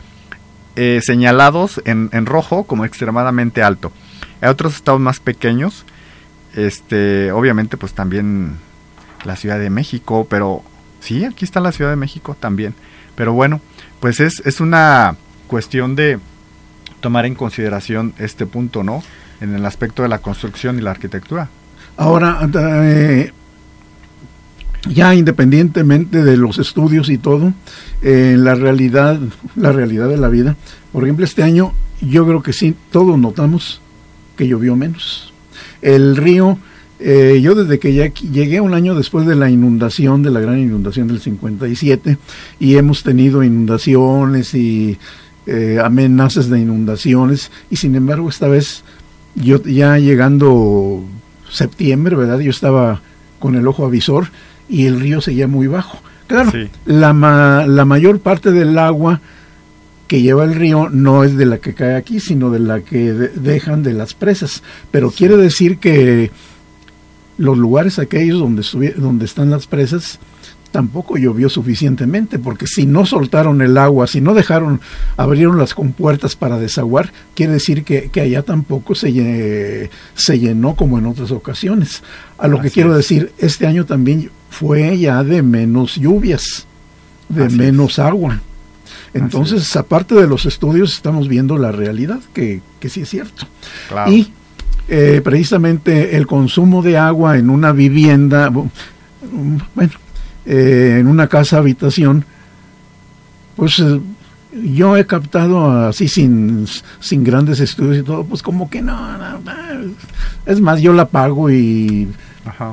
eh, 0.76 1.00
señalados 1.02 1.82
en, 1.84 2.10
en 2.12 2.26
rojo 2.26 2.64
como 2.64 2.84
extremadamente 2.84 3.62
alto. 3.62 3.92
Hay 4.40 4.48
otros 4.48 4.76
estados 4.76 5.00
más 5.00 5.20
pequeños 5.20 5.84
este, 6.54 7.32
obviamente, 7.32 7.76
pues 7.76 7.94
también 7.94 8.56
la 9.24 9.36
Ciudad 9.36 9.58
de 9.58 9.70
México, 9.70 10.26
pero 10.28 10.62
sí, 11.00 11.24
aquí 11.24 11.44
está 11.44 11.60
la 11.60 11.72
Ciudad 11.72 11.90
de 11.90 11.96
México 11.96 12.36
también. 12.38 12.74
Pero 13.14 13.32
bueno, 13.32 13.60
pues 14.00 14.20
es, 14.20 14.42
es 14.44 14.60
una 14.60 15.16
cuestión 15.46 15.96
de 15.96 16.18
tomar 17.00 17.26
en 17.26 17.34
consideración 17.34 18.14
este 18.18 18.46
punto, 18.46 18.82
¿no? 18.82 19.02
En 19.40 19.54
el 19.54 19.66
aspecto 19.66 20.02
de 20.02 20.08
la 20.08 20.18
construcción 20.18 20.78
y 20.78 20.82
la 20.82 20.92
arquitectura. 20.92 21.48
Ahora, 21.96 22.48
eh, 22.54 23.32
ya 24.88 25.14
independientemente 25.14 26.22
de 26.22 26.36
los 26.36 26.58
estudios 26.58 27.10
y 27.10 27.18
todo, 27.18 27.52
eh, 28.00 28.36
la 28.38 28.54
realidad, 28.54 29.20
la 29.56 29.72
realidad 29.72 30.08
de 30.08 30.16
la 30.16 30.28
vida, 30.28 30.56
por 30.92 31.04
ejemplo, 31.04 31.24
este 31.24 31.42
año 31.42 31.72
yo 32.00 32.26
creo 32.26 32.42
que 32.42 32.52
sí, 32.52 32.74
todos 32.90 33.18
notamos 33.18 33.80
que 34.36 34.48
llovió 34.48 34.74
menos. 34.74 35.31
El 35.82 36.16
río, 36.16 36.58
eh, 37.00 37.40
yo 37.42 37.54
desde 37.54 37.78
que 37.78 37.92
ya 37.92 38.06
llegué 38.06 38.60
un 38.60 38.74
año 38.74 38.94
después 38.94 39.26
de 39.26 39.34
la 39.34 39.50
inundación, 39.50 40.22
de 40.22 40.30
la 40.30 40.40
gran 40.40 40.58
inundación 40.58 41.08
del 41.08 41.20
57, 41.20 42.16
y 42.60 42.76
hemos 42.76 43.02
tenido 43.02 43.42
inundaciones 43.42 44.54
y 44.54 44.98
eh, 45.46 45.78
amenazas 45.82 46.48
de 46.48 46.60
inundaciones, 46.60 47.50
y 47.70 47.76
sin 47.76 47.96
embargo 47.96 48.28
esta 48.28 48.48
vez, 48.48 48.84
yo 49.34 49.62
ya 49.62 49.98
llegando 49.98 51.04
septiembre, 51.50 52.16
¿verdad? 52.16 52.38
Yo 52.38 52.50
estaba 52.50 53.02
con 53.38 53.56
el 53.56 53.66
ojo 53.66 53.84
avisor 53.84 54.28
y 54.68 54.86
el 54.86 55.00
río 55.00 55.20
seguía 55.20 55.48
muy 55.48 55.66
bajo. 55.66 55.98
Claro, 56.28 56.52
la, 56.86 57.64
la 57.66 57.84
mayor 57.84 58.20
parte 58.20 58.52
del 58.52 58.78
agua 58.78 59.20
que 60.12 60.20
lleva 60.20 60.44
el 60.44 60.54
río 60.54 60.90
no 60.90 61.24
es 61.24 61.38
de 61.38 61.46
la 61.46 61.56
que 61.56 61.72
cae 61.72 61.96
aquí, 61.96 62.20
sino 62.20 62.50
de 62.50 62.58
la 62.58 62.82
que 62.82 63.14
dejan 63.14 63.82
de 63.82 63.94
las 63.94 64.12
presas. 64.12 64.62
Pero 64.90 65.10
quiere 65.10 65.38
decir 65.38 65.78
que 65.78 66.30
los 67.38 67.56
lugares 67.56 67.98
aquellos 67.98 68.38
donde, 68.38 68.92
donde 68.98 69.24
están 69.24 69.48
las 69.48 69.66
presas 69.66 70.18
tampoco 70.70 71.16
llovió 71.16 71.48
suficientemente, 71.48 72.38
porque 72.38 72.66
si 72.66 72.84
no 72.84 73.06
soltaron 73.06 73.62
el 73.62 73.78
agua, 73.78 74.06
si 74.06 74.20
no 74.20 74.34
dejaron, 74.34 74.82
abrieron 75.16 75.56
las 75.56 75.72
compuertas 75.72 76.36
para 76.36 76.58
desaguar, 76.58 77.10
quiere 77.34 77.54
decir 77.54 77.82
que, 77.82 78.10
allá 78.20 78.42
tampoco 78.42 78.94
se, 78.94 79.88
se 80.14 80.38
llenó 80.38 80.76
como 80.76 80.98
en 80.98 81.06
otras 81.06 81.30
ocasiones. 81.30 82.02
A 82.36 82.48
lo 82.48 82.60
que 82.60 82.70
quiero 82.70 82.94
decir, 82.94 83.32
este 83.38 83.66
año 83.66 83.86
también 83.86 84.30
fue 84.50 84.98
ya 84.98 85.24
de 85.24 85.40
menos 85.40 85.96
lluvias, 85.96 86.66
de 87.30 87.48
menos 87.48 87.98
agua. 87.98 88.42
Entonces, 89.14 89.76
aparte 89.76 90.14
de 90.14 90.26
los 90.26 90.46
estudios, 90.46 90.94
estamos 90.94 91.28
viendo 91.28 91.58
la 91.58 91.70
realidad, 91.70 92.20
que, 92.32 92.62
sí 92.88 93.02
es 93.02 93.10
cierto. 93.10 93.46
Y 94.08 94.32
eh, 94.88 95.20
precisamente 95.22 96.16
el 96.16 96.26
consumo 96.26 96.82
de 96.82 96.96
agua 96.96 97.36
en 97.36 97.50
una 97.50 97.72
vivienda, 97.72 98.48
bueno, 98.48 99.92
eh, 100.46 100.96
en 101.00 101.06
una 101.06 101.28
casa 101.28 101.58
habitación, 101.58 102.24
pues 103.54 103.78
eh, 103.80 104.00
yo 104.64 104.96
he 104.96 105.06
captado 105.06 105.88
así 105.88 106.08
sin, 106.08 106.66
sin 107.00 107.22
grandes 107.22 107.60
estudios 107.60 107.98
y 107.98 108.02
todo, 108.02 108.24
pues 108.24 108.42
como 108.42 108.68
que 108.70 108.82
no, 108.82 108.98
es 110.46 110.60
más, 110.60 110.80
yo 110.80 110.92
la 110.92 111.06
pago 111.06 111.50
y 111.50 112.08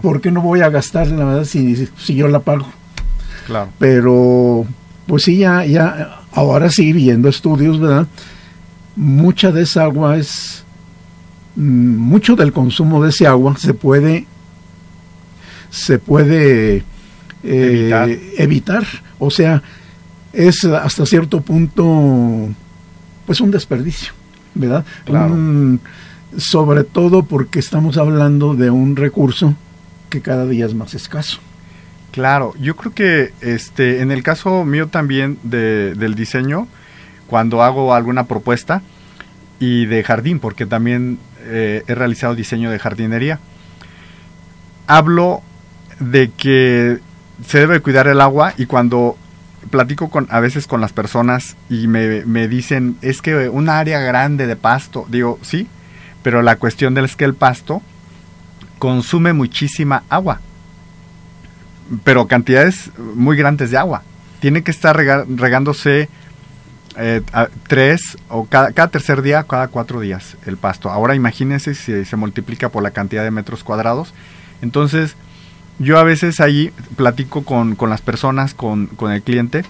¿por 0.01 0.21
qué 0.21 0.31
no 0.31 0.41
voy 0.41 0.61
a 0.61 0.69
gastar 0.69 1.07
la 1.07 1.25
verdad 1.25 1.45
si, 1.45 1.87
si 1.97 2.15
yo 2.15 2.27
la 2.27 2.39
pago? 2.39 2.67
Claro. 3.45 3.69
Pero 3.77 4.65
pues 5.05 5.23
sí, 5.23 5.37
ya, 5.37 5.65
ya, 5.65 6.18
ahora 6.31 6.69
sí, 6.69 6.93
viendo 6.93 7.29
estudios, 7.29 7.79
¿verdad? 7.79 8.07
Mucha 8.95 9.51
de 9.51 9.63
esa 9.63 9.83
agua 9.83 10.17
es, 10.17 10.63
mm, 11.55 11.97
mucho 11.97 12.35
del 12.35 12.51
consumo 12.51 13.03
de 13.03 13.09
ese 13.09 13.27
agua 13.27 13.55
se 13.57 13.73
puede, 13.73 14.25
se 15.69 15.99
puede 15.99 16.83
eh, 17.43 18.35
evitar. 18.37 18.85
O 19.19 19.29
sea, 19.31 19.61
es 20.33 20.65
hasta 20.65 21.05
cierto 21.05 21.41
punto, 21.41 22.49
pues 23.25 23.41
un 23.41 23.51
desperdicio, 23.51 24.13
¿verdad? 24.55 24.85
sobre 26.37 26.83
todo 26.83 27.23
porque 27.23 27.59
estamos 27.59 27.97
hablando 27.97 28.53
de 28.53 28.69
un 28.69 28.95
recurso 28.95 29.55
que 30.09 30.21
cada 30.21 30.45
día 30.45 30.65
es 30.65 30.75
más 30.75 30.93
escaso. 30.93 31.39
Claro, 32.11 32.53
yo 32.59 32.75
creo 32.75 32.93
que 32.93 33.33
este, 33.41 34.01
en 34.01 34.11
el 34.11 34.23
caso 34.23 34.65
mío 34.65 34.87
también 34.87 35.37
de, 35.43 35.93
del 35.95 36.15
diseño, 36.15 36.67
cuando 37.27 37.61
hago 37.61 37.93
alguna 37.93 38.25
propuesta 38.25 38.81
y 39.59 39.85
de 39.85 40.03
jardín, 40.03 40.39
porque 40.39 40.65
también 40.65 41.19
eh, 41.41 41.83
he 41.87 41.95
realizado 41.95 42.33
diseño 42.35 42.71
de 42.71 42.79
jardinería, 42.79 43.39
hablo 44.87 45.41
de 45.99 46.31
que 46.31 46.99
se 47.45 47.59
debe 47.59 47.79
cuidar 47.79 48.07
el 48.07 48.21
agua 48.21 48.53
y 48.57 48.65
cuando 48.65 49.17
platico 49.69 50.09
con 50.09 50.27
a 50.29 50.39
veces 50.39 50.67
con 50.67 50.81
las 50.81 50.93
personas 50.93 51.57
y 51.69 51.87
me, 51.87 52.25
me 52.25 52.47
dicen 52.47 52.97
es 53.01 53.21
que 53.21 53.49
un 53.49 53.69
área 53.69 53.99
grande 53.99 54.47
de 54.47 54.55
pasto, 54.55 55.05
digo 55.09 55.37
sí, 55.41 55.67
pero 56.23 56.41
la 56.41 56.55
cuestión 56.55 56.97
es 56.97 57.15
que 57.15 57.25
el 57.25 57.35
pasto 57.35 57.81
consume 58.79 59.33
muchísima 59.33 60.03
agua, 60.09 60.41
pero 62.03 62.27
cantidades 62.27 62.91
muy 62.97 63.37
grandes 63.37 63.71
de 63.71 63.77
agua. 63.77 64.03
Tiene 64.39 64.63
que 64.63 64.71
estar 64.71 64.95
regándose 64.95 66.09
eh, 66.97 67.21
tres 67.67 68.17
o 68.29 68.45
cada, 68.45 68.71
tercer 68.71 69.21
día, 69.21 69.43
cada 69.43 69.67
cuatro 69.67 69.99
días 69.99 70.37
el 70.45 70.57
pasto. 70.57 70.89
Ahora 70.89 71.15
imagínense 71.15 71.75
si 71.75 72.05
se 72.05 72.15
multiplica 72.15 72.69
por 72.69 72.83
la 72.83 72.91
cantidad 72.91 73.23
de 73.23 73.31
metros 73.31 73.63
cuadrados. 73.63 74.13
Entonces, 74.61 75.15
yo 75.77 75.97
a 75.97 76.03
veces 76.03 76.39
ahí 76.39 76.71
platico 76.95 77.43
con, 77.43 77.77
las 77.89 78.01
personas, 78.01 78.53
con, 78.53 78.87
con, 78.87 79.11
el 79.11 79.21
cliente, 79.21 79.63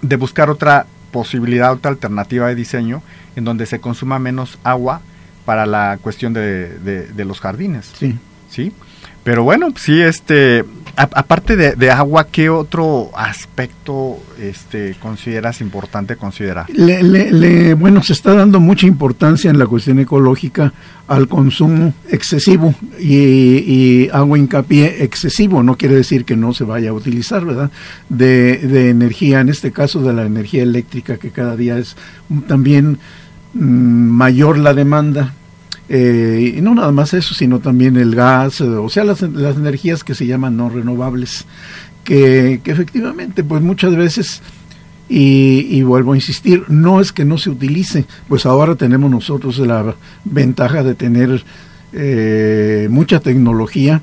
de 0.00 0.16
buscar 0.16 0.50
otra 0.50 0.86
posibilidad, 1.10 1.72
otra 1.72 1.90
alternativa 1.90 2.48
de 2.48 2.54
diseño 2.54 3.02
en 3.36 3.44
donde 3.44 3.66
se 3.66 3.80
consuma 3.80 4.18
menos 4.18 4.58
agua 4.64 5.00
para 5.44 5.66
la 5.66 5.98
cuestión 6.00 6.32
de, 6.32 6.78
de, 6.78 7.24
los 7.24 7.40
jardines. 7.40 7.90
Sí. 7.98 8.16
¿Sí? 8.48 8.72
Pero 9.24 9.42
bueno, 9.44 9.68
sí, 9.76 10.00
este, 10.00 10.64
aparte 10.96 11.56
de, 11.56 11.90
agua, 11.90 12.26
¿qué 12.30 12.50
otro 12.50 13.10
aspecto 13.14 14.18
este, 14.38 14.94
consideras 15.00 15.60
importante 15.60 16.16
considerar? 16.16 16.66
Le, 16.70 17.74
bueno, 17.74 18.02
se 18.02 18.12
está 18.12 18.34
dando 18.34 18.60
mucha 18.60 18.86
importancia 18.86 19.50
en 19.50 19.58
la 19.58 19.66
cuestión 19.66 19.98
ecológica 19.98 20.72
al 21.08 21.28
consumo 21.28 21.94
excesivo 22.10 22.74
y, 22.98 23.16
y 23.16 24.08
hago 24.12 24.36
hincapié 24.36 25.02
excesivo, 25.04 25.62
no 25.62 25.76
quiere 25.76 25.94
decir 25.94 26.24
que 26.24 26.36
no 26.36 26.52
se 26.52 26.64
vaya 26.64 26.90
a 26.90 26.94
utilizar, 26.94 27.44
¿verdad? 27.44 27.70
De, 28.08 28.58
de 28.58 28.90
energía, 28.90 29.40
en 29.40 29.48
este 29.48 29.72
caso 29.72 30.02
de 30.02 30.12
la 30.12 30.24
energía 30.24 30.62
eléctrica, 30.62 31.16
que 31.16 31.30
cada 31.30 31.56
día 31.56 31.78
es 31.78 31.96
también 32.46 32.98
mm, 33.54 33.60
mayor 33.60 34.58
la 34.58 34.74
demanda 34.74 35.34
eh, 35.88 36.54
y 36.56 36.60
no 36.60 36.74
nada 36.74 36.92
más 36.92 37.12
eso, 37.14 37.34
sino 37.34 37.60
también 37.60 37.96
el 37.96 38.14
gas, 38.14 38.60
eh, 38.60 38.64
o 38.64 38.88
sea, 38.88 39.04
las, 39.04 39.22
las, 39.22 39.56
energías 39.56 40.04
que 40.04 40.14
se 40.14 40.26
llaman 40.26 40.56
no 40.56 40.68
renovables, 40.70 41.44
que, 42.04 42.60
efectivamente, 42.64 43.44
pues 43.44 43.62
muchas 43.62 43.96
veces, 43.96 44.42
y, 45.08 45.82
vuelvo 45.82 46.12
a 46.12 46.16
insistir, 46.16 46.64
no 46.68 47.00
es 47.00 47.12
que 47.12 47.24
no 47.24 47.36
se 47.36 47.50
utilice, 47.50 48.06
pues 48.28 48.46
ahora 48.46 48.76
tenemos 48.76 49.10
nosotros 49.10 49.58
la 49.58 49.94
ventaja 50.24 50.82
de 50.82 50.94
tener 50.94 51.44
eh, 51.92 52.88
mucha 52.90 53.20
tecnología 53.20 54.00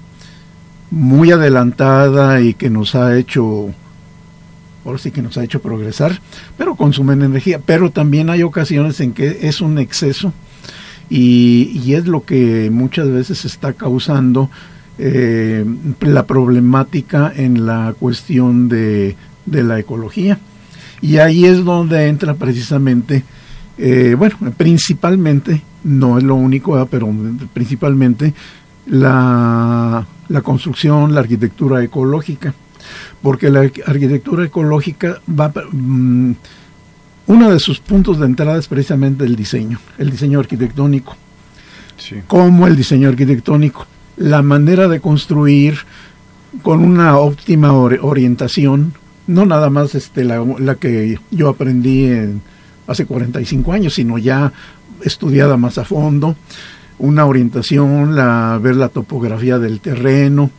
muy 0.92 1.32
adelantada 1.32 2.42
y 2.42 2.54
que 2.54 2.70
nos 2.70 2.94
ha 2.96 3.18
hecho 3.18 3.74
ahora 4.86 4.98
sí 4.98 5.12
que 5.12 5.22
nos 5.22 5.38
ha 5.38 5.44
hecho 5.44 5.62
progresar, 5.62 6.20
pero 6.58 6.76
consumen 6.76 7.22
energía. 7.22 7.60
Pero 7.64 7.92
también 7.92 8.30
hay 8.30 8.44
ocasiones 8.44 9.00
en 9.02 9.14
que 9.14 9.40
es 9.42 9.62
un 9.62 9.78
exceso 9.78 10.34
y, 11.10 11.94
es 11.94 12.06
lo 12.06 12.24
que 12.24 12.70
muchas 12.72 13.10
veces 13.10 13.46
está 13.46 13.74
causando 13.74 14.50
eh, 14.98 15.66
la 16.02 16.26
problemática 16.28 17.32
en 17.36 17.66
la 17.66 17.96
cuestión 18.00 18.70
de, 18.70 19.16
la 19.46 19.80
ecología. 19.80 20.40
Y 21.02 21.18
ahí 21.18 21.46
es 21.46 21.64
donde 21.64 22.08
entra 22.08 22.36
precisamente, 22.36 23.24
eh, 23.78 24.16
bueno, 24.18 24.38
principalmente, 24.56 25.62
no 25.84 26.18
es 26.18 26.24
lo 26.24 26.36
único, 26.36 26.86
pero 26.92 27.10
principalmente 27.54 28.34
la, 28.86 30.06
la 30.28 30.42
construcción, 30.42 31.14
la 31.14 31.22
arquitectura 31.22 31.84
ecológica. 31.84 32.54
Porque 33.22 33.50
la 33.50 33.62
arquitectura 33.62 34.46
ecológica 34.46 35.20
va... 35.28 35.52
Uno 37.30 37.52
de 37.52 37.60
sus 37.60 37.80
puntos 37.80 38.18
de 38.18 38.26
entrada 38.26 38.58
es 38.58 38.68
precisamente 38.68 39.24
el 39.24 39.36
diseño, 39.36 39.80
el 40.00 40.10
diseño 40.10 40.40
arquitectónico. 40.40 41.16
Sí. 41.96 42.16
Como 42.26 42.66
el 42.66 42.76
diseño 42.76 43.08
arquitectónico, 43.08 43.86
la 44.18 44.42
manera 44.42 44.88
de 44.88 45.00
construir 45.00 45.78
con 46.64 46.84
una 46.84 47.20
óptima 47.20 47.72
orientación, 47.72 48.94
no 49.28 49.46
nada 49.46 49.70
más 49.70 49.94
este, 49.94 50.24
la, 50.24 50.44
que 50.80 51.20
yo 51.30 51.50
aprendí 51.50 52.06
en, 52.06 52.42
hace 52.88 53.06
45 53.06 53.74
años, 53.74 53.94
sino 53.94 54.18
ya 54.18 54.52
estudiada 55.04 55.56
más 55.56 55.78
a 55.78 55.86
fondo, 55.86 56.36
una 56.98 57.28
orientación, 57.28 58.16
la, 58.16 58.60
ver 58.60 58.76
la 58.76 58.90
topografía 58.90 59.60
del 59.60 59.82
terreno, 59.82 60.50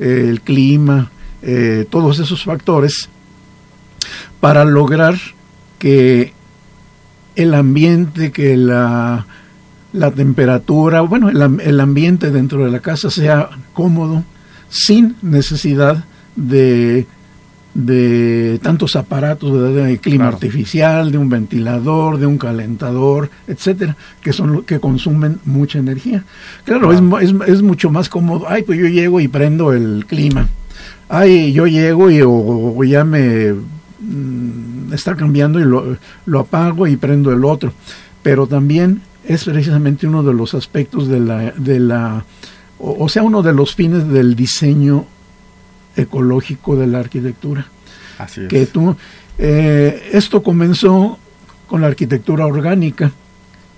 el 0.00 0.40
clima, 0.40 1.08
eh, 1.42 1.86
todos 1.88 2.18
esos 2.18 2.42
factores, 2.42 3.10
para 4.40 4.64
lograr 4.64 5.16
que 5.78 6.32
el 7.34 7.54
ambiente, 7.54 8.32
que 8.32 8.56
la, 8.56 9.26
la 9.92 10.10
temperatura, 10.10 11.02
bueno, 11.02 11.28
el, 11.28 11.60
el, 11.60 11.80
ambiente 11.80 12.30
dentro 12.30 12.64
de 12.64 12.70
la 12.70 12.80
casa 12.80 13.10
sea 13.10 13.50
cómodo, 13.72 14.24
sin 14.68 15.16
necesidad 15.22 16.04
de, 16.34 17.06
de 17.74 18.58
tantos 18.62 18.96
aparatos 18.96 19.74
de, 19.74 19.98
clima 19.98 20.28
artificial, 20.28 21.12
de 21.12 21.18
un 21.18 21.28
ventilador, 21.28 22.18
de 22.18 22.26
un 22.26 22.38
calentador, 22.38 23.30
etcétera, 23.46 23.96
que 24.22 24.32
son 24.32 24.52
los 24.52 24.64
que 24.64 24.80
consumen 24.80 25.40
mucha 25.44 25.78
energía. 25.78 26.24
Claro, 26.64 26.92
Es, 26.92 27.00
es, 27.22 27.34
es, 27.46 27.62
mucho 27.62 27.90
más 27.90 28.08
cómodo. 28.08 28.46
Ay, 28.48 28.62
pues 28.62 28.78
yo 28.78 28.86
llego 28.86 29.20
y 29.20 29.28
prendo 29.28 29.72
el 29.72 30.06
clima. 30.06 30.48
Ay, 31.08 31.52
yo 31.52 31.66
llego 31.66 32.10
y 32.10 32.20
o 32.24 32.82
ya 32.82 33.04
me 33.04 33.54
Mm, 33.98 34.65
está 34.92 35.16
cambiando 35.16 35.60
y 35.60 35.64
lo, 35.64 36.38
apago 36.38 36.86
y 36.86 36.96
prendo 36.96 37.32
el 37.32 37.44
otro. 37.44 37.72
Pero 38.22 38.46
también 38.46 39.02
es 39.24 39.44
precisamente 39.44 40.06
uno 40.06 40.22
de 40.22 40.34
los 40.34 40.54
aspectos 40.54 41.08
de 41.08 41.20
la, 41.20 41.52
de 41.52 41.80
la 41.80 42.24
o, 42.78 43.08
sea, 43.08 43.22
uno 43.22 43.42
de 43.42 43.52
los 43.52 43.74
fines 43.74 44.08
del 44.08 44.36
diseño 44.36 45.06
ecológico 45.96 46.76
de 46.76 46.86
la 46.86 47.00
arquitectura. 47.00 47.66
Así 48.18 48.42
es. 48.42 48.48
Que 48.48 48.66
tú, 48.66 48.96
eh, 49.38 50.10
esto 50.12 50.42
comenzó 50.42 51.18
con 51.66 51.80
la 51.80 51.86
arquitectura 51.88 52.46
orgánica, 52.46 53.12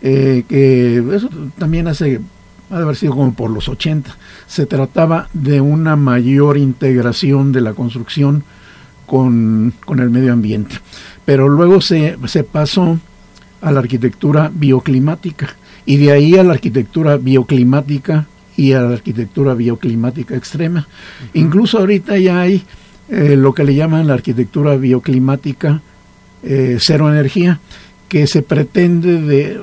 eh, 0.03 0.44
que 0.49 1.03
eso 1.14 1.29
también 1.59 1.88
hace, 1.88 2.21
ha 2.71 2.77
de 2.77 2.83
haber 2.83 2.97
sido 2.97 3.14
como 3.14 3.33
por 3.35 3.51
los 3.51 3.68
80. 3.68 4.16
Se 4.47 4.66
trataba 4.66 5.29
de 5.33 5.61
una 5.61 5.97
mayor 5.97 6.59
integración 6.59 7.53
de 7.53 7.61
la 7.61 7.73
construcción 7.73 8.44
con, 9.09 9.73
el 9.99 10.11
medio 10.11 10.33
ambiente. 10.33 10.77
Pero 11.25 11.49
luego 11.49 11.81
se, 11.81 12.16
se 12.27 12.44
pasó 12.44 13.01
a 13.61 13.73
la 13.73 13.81
arquitectura 13.81 14.53
bioclimática 14.55 15.57
y 15.85 15.97
de 15.97 16.12
ahí 16.12 16.37
a 16.37 16.44
la 16.44 16.53
arquitectura 16.53 17.16
bioclimática 17.16 18.29
y 18.57 18.73
a 18.73 18.83
la 18.83 18.94
arquitectura 18.94 19.55
bioclimática 19.55 20.37
extrema. 20.37 20.87
Incluso 21.35 21.79
ahorita 21.79 22.18
ya 22.18 22.40
hay 22.40 22.62
eh, 23.09 23.37
lo 23.37 23.55
que 23.55 23.64
le 23.64 23.75
llaman 23.75 24.07
la 24.07 24.14
arquitectura 24.14 24.77
bioclimática 24.77 25.81
eh, 26.42 26.77
cero 26.79 27.11
energía, 27.11 27.59
que 28.09 28.27
se 28.27 28.42
pretende 28.42 29.21
de 29.21 29.61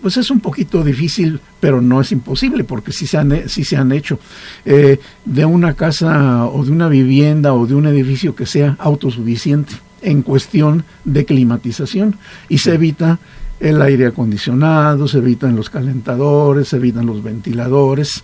pues 0.00 0.16
es 0.16 0.30
un 0.30 0.40
poquito 0.40 0.82
difícil, 0.82 1.40
pero 1.60 1.80
no 1.80 2.00
es 2.00 2.12
imposible, 2.12 2.64
porque 2.64 2.92
sí 2.92 3.06
se 3.06 3.18
han, 3.18 3.48
se 3.48 3.76
han 3.76 3.92
hecho 3.92 4.18
eh, 4.64 4.98
de 5.24 5.44
una 5.44 5.74
casa 5.74 6.46
o 6.46 6.64
de 6.64 6.70
una 6.70 6.88
vivienda 6.88 7.54
o 7.54 7.66
de 7.66 7.74
un 7.74 7.86
edificio 7.86 8.34
que 8.34 8.46
sea 8.46 8.76
autosuficiente 8.78 9.74
en 10.02 10.22
cuestión 10.22 10.84
de 11.04 11.24
climatización 11.24 12.16
y 12.48 12.58
se 12.58 12.74
evita 12.74 13.18
el 13.58 13.80
aire 13.80 14.06
acondicionado, 14.06 15.08
se 15.08 15.18
evitan 15.18 15.56
los 15.56 15.70
calentadores, 15.70 16.68
se 16.68 16.76
evitan 16.76 17.06
los 17.06 17.22
ventiladores 17.22 18.22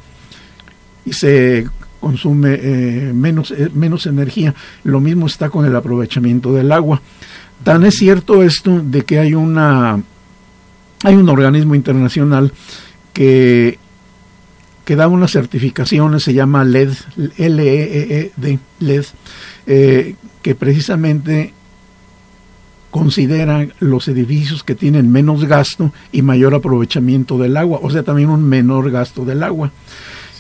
y 1.05 1.13
se 1.13 1.67
consume 2.01 2.59
eh, 2.61 3.13
menos, 3.15 3.53
eh, 3.53 3.71
menos 3.73 4.07
energía. 4.07 4.55
Lo 4.85 5.01
mismo 5.01 5.27
está 5.27 5.49
con 5.49 5.65
el 5.65 5.75
aprovechamiento 5.75 6.53
del 6.53 6.73
agua. 6.73 7.01
Tan 7.65 7.85
es 7.85 7.95
cierto 7.95 8.43
esto 8.43 8.81
de 8.83 9.03
que 9.03 9.21
hay 9.21 9.35
una 9.35 10.03
hay 11.03 11.15
un 11.17 11.29
organismo 11.29 11.75
internacional 11.75 12.53
que, 13.13 13.79
que 14.85 14.97
da 14.97 15.09
unas 15.09 15.33
certificaciones, 15.33 16.23
se 16.23 16.35
llama 16.35 16.65
LED, 16.65 16.93
L-E-E-D, 17.37 18.59
LED, 18.81 19.05
eh, 19.67 20.15
que 20.43 20.55
precisamente 20.55 21.55
considera 22.91 23.67
los 23.81 24.07
edificios 24.09 24.63
que 24.63 24.75
tienen 24.75 25.11
menos 25.11 25.47
gasto 25.47 25.93
y 26.13 26.21
mayor 26.21 26.55
aprovechamiento 26.55 27.39
del 27.39 27.57
agua, 27.57 27.81
o 27.83 27.91
sea, 27.91 28.03
también 28.03 28.29
un 28.29 28.45
menor 28.45 28.91
gasto 28.91 29.25
del 29.25 29.43
agua. 29.43 29.73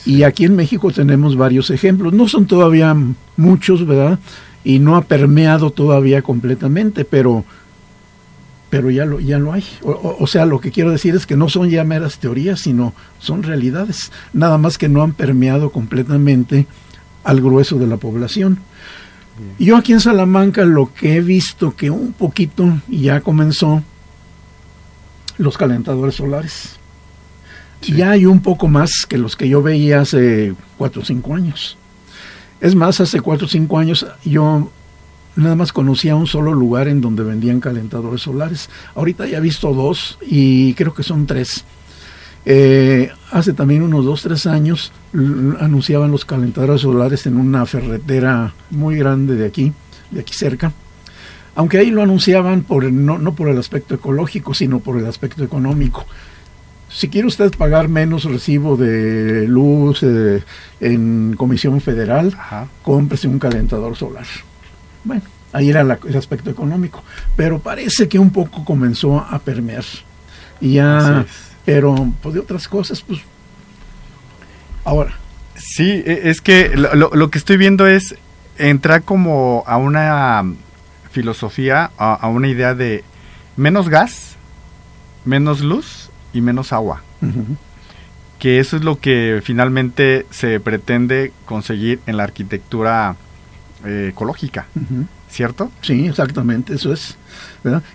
Y 0.05 0.25
aquí 0.25 0.44
en 0.44 0.57
México 0.57 0.90
tenemos 0.90 1.37
varios 1.37 1.70
ejemplos, 1.70 2.12
no 2.12 2.29
son 2.29 2.46
todavía 2.46 2.94
muchos, 3.37 3.87
¿verdad? 3.87 4.18
Y 4.64 4.81
no 4.81 4.96
ha 4.96 5.03
permeado 5.03 5.70
todavía 5.70 6.22
completamente, 6.22 7.05
pero 7.05 7.44
pero 8.73 8.91
ya 8.91 9.05
lo, 9.05 9.21
ya 9.21 9.39
lo 9.39 9.53
hay. 9.53 9.63
O, 9.83 10.27
sea, 10.27 10.47
lo 10.47 10.59
que 10.59 10.71
quiero 10.71 10.91
decir 10.91 11.15
es 11.15 11.27
que 11.27 11.37
no 11.37 11.51
son 11.51 11.69
ya 11.69 11.85
meras 11.85 12.17
teorías, 12.17 12.61
sino 12.61 12.95
son 13.19 13.43
realidades, 13.43 14.11
nada 14.33 14.57
más 14.57 14.79
que 14.79 14.89
no 14.89 15.03
han 15.03 15.13
permeado 15.13 15.69
completamente 15.69 16.67
al 17.23 17.43
grueso 17.43 17.79
de 17.79 17.87
la 17.87 17.99
población. 17.99 18.61
Yo 19.59 19.77
aquí 19.77 19.93
en 19.93 20.01
Salamanca 20.01 20.65
lo 20.65 20.91
que 20.95 21.17
he 21.17 21.21
visto 21.21 21.77
que 21.77 21.91
un 21.91 22.15
poquito 22.15 22.81
ya 22.89 23.21
comenzó 23.21 23.83
los 25.37 25.59
calentadores 25.59 26.15
solares. 26.15 26.77
Ya 27.83 28.13
hay 28.13 28.25
un 28.25 28.41
poco 28.41 28.69
más 28.69 29.05
que 29.07 29.19
los 29.19 29.37
que 29.37 29.51
yo 29.51 29.61
veía 29.61 30.01
hace 30.01 30.55
cuatro 30.79 31.03
o 31.03 31.05
cinco 31.05 31.35
años. 31.35 31.77
Es 32.63 32.75
más, 32.75 33.03
hace 33.03 33.21
cuatro 33.21 33.45
o 33.45 33.51
cinco 33.51 33.79
años 33.79 34.07
yo 34.25 34.71
nada 35.37 35.55
más 35.57 35.73
conocía 35.73 36.16
un 36.16 36.27
solo 36.27 36.53
lugar 36.53 36.88
en 36.88 37.01
donde 37.01 37.23
vendían 37.23 37.61
calentadores 37.61 38.23
solares. 38.23 38.68
Ahorita 38.95 39.27
ya 39.27 39.38
he 39.38 39.40
visto 39.40 39.73
dos 39.73 40.18
y 40.21 40.75
creo 40.75 40.95
que 40.95 41.03
son 41.03 41.27
tres. 41.27 41.64
Eh, 42.45 43.11
hace 43.31 43.53
también 43.53 43.83
unos 43.83 44.05
dos, 44.05 44.23
tres 44.23 44.47
años 44.47 44.92
anunciaban 45.61 46.11
los 46.11 46.25
calentadores 46.25 46.81
solares 46.81 47.27
en 47.27 47.37
una 47.37 47.64
ferretera 47.66 48.53
muy 48.71 48.97
grande 48.97 49.37
de 49.37 49.47
aquí, 49.47 49.73
de 50.11 50.21
aquí 50.21 50.35
cerca. 50.35 50.73
Aunque 51.55 51.79
ahí 51.79 51.90
lo 51.90 52.03
anunciaban 52.03 52.62
por, 52.62 52.90
no, 52.90 53.18
no 53.18 53.35
por 53.35 53.49
el 53.49 53.59
aspecto 53.59 53.95
ecológico, 53.95 54.55
sino 54.55 54.81
por 54.81 54.99
el 54.99 55.07
aspecto 55.07 55.45
económico. 55.45 56.07
Si 56.88 57.09
quiere 57.09 57.27
usted 57.27 57.51
pagar 57.57 57.88
menos 57.88 58.25
recibo 58.25 58.77
de 58.77 59.47
luz 59.47 60.03
eh, 60.03 60.42
en 60.81 61.35
Comisión 61.37 61.81
Federal, 61.81 62.37
cómprese 62.83 63.29
un 63.29 63.38
calentador 63.38 63.97
solar. 63.97 64.27
Bueno, 65.05 65.23
ahí 65.53 65.71
era 65.71 65.81
el 65.81 66.17
aspecto 66.17 66.51
económico, 66.51 67.03
pero 67.37 67.59
parece 67.59 68.09
que 68.09 68.19
un 68.19 68.31
poco 68.31 68.65
comenzó 68.65 69.19
a 69.19 69.38
permear. 69.38 69.85
Y 70.61 70.75
ya, 70.75 71.27
pero 71.65 71.95
pues, 72.23 72.35
de 72.35 72.41
otras 72.41 72.69
cosas, 72.69 73.03
pues 73.03 73.21
ahora. 74.85 75.12
Sí, 75.57 76.03
e, 76.05 76.31
es 76.31 76.41
que 76.41 76.77
lo, 76.77 76.95
lo, 76.95 77.31
que 77.31 77.38
estoy 77.38 77.57
viendo 77.57 77.87
es 77.87 78.17
entrar 78.59 79.03
como 79.03 79.65
a 79.67 79.77
una 79.77 80.45
filosofía, 81.11 81.91
a, 81.99 82.27
una 82.29 82.49
idea 82.49 82.75
de 82.75 83.05
menos 83.57 83.88
gas, 83.88 84.37
menos 85.25 85.61
luz 85.61 86.11
y 86.33 86.41
menos 86.41 86.73
agua. 86.73 87.03
Que 88.38 88.59
eso 88.59 88.77
es 88.77 88.83
lo 88.83 88.99
que 88.99 89.41
finalmente 89.45 90.27
se 90.31 90.59
pretende 90.59 91.33
conseguir 91.45 92.01
en 92.07 92.17
la 92.17 92.25
arquitectura 92.25 93.15
eh, 93.85 94.11
ecológica, 94.11 94.66
¿cierto? 95.29 95.73
Sí, 95.81 96.07
exactamente, 96.07 96.75
eso 96.75 96.92
es. 96.92 97.16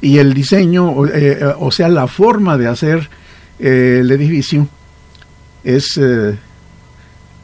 Y 0.02 0.18
el 0.18 0.34
diseño, 0.34 1.06
eh, 1.08 1.40
o 1.60 1.72
sea, 1.72 1.88
la 1.88 2.08
forma 2.08 2.58
de 2.58 2.68
hacer 2.68 3.10
eh, 3.58 4.00
el 4.02 4.12
edificio 4.12 4.68
es... 5.64 5.98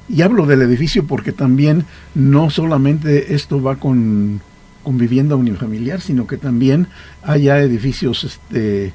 y 0.10 0.21
hablo 0.21 0.45
del 0.45 0.62
edificio 0.62 1.06
porque 1.06 1.32
también 1.32 1.86
no 2.15 2.49
solamente 2.49 3.34
esto 3.34 3.62
va 3.62 3.77
con, 3.77 4.41
con 4.84 4.97
vivienda 4.97 5.38
unifamiliar, 5.38 6.01
sino 6.01 6.27
que 6.27 6.36
también 6.36 6.88
haya 7.21 7.60
edificios 7.60 8.25
este, 8.25 8.91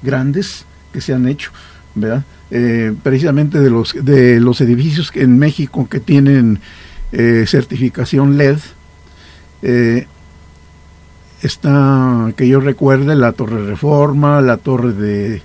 grandes 0.00 0.64
que 0.92 1.00
se 1.00 1.12
han 1.12 1.26
hecho, 1.26 1.50
¿verdad? 1.96 2.24
precisamente 3.02 3.60
de 3.60 3.70
los, 3.70 3.94
de 4.00 4.40
los 4.40 4.60
edificios 4.60 5.10
en 5.14 5.38
México 5.38 5.88
que 5.88 6.00
tienen 6.00 6.60
eh, 7.12 7.44
certificación 7.46 8.36
LED. 8.36 8.58
Eh, 9.62 10.06
está, 11.42 12.32
que 12.36 12.48
yo 12.48 12.60
recuerde, 12.60 13.14
la 13.14 13.32
Torre 13.32 13.66
Reforma, 13.66 14.40
la 14.40 14.56
Torre 14.58 14.92
de 14.92 15.42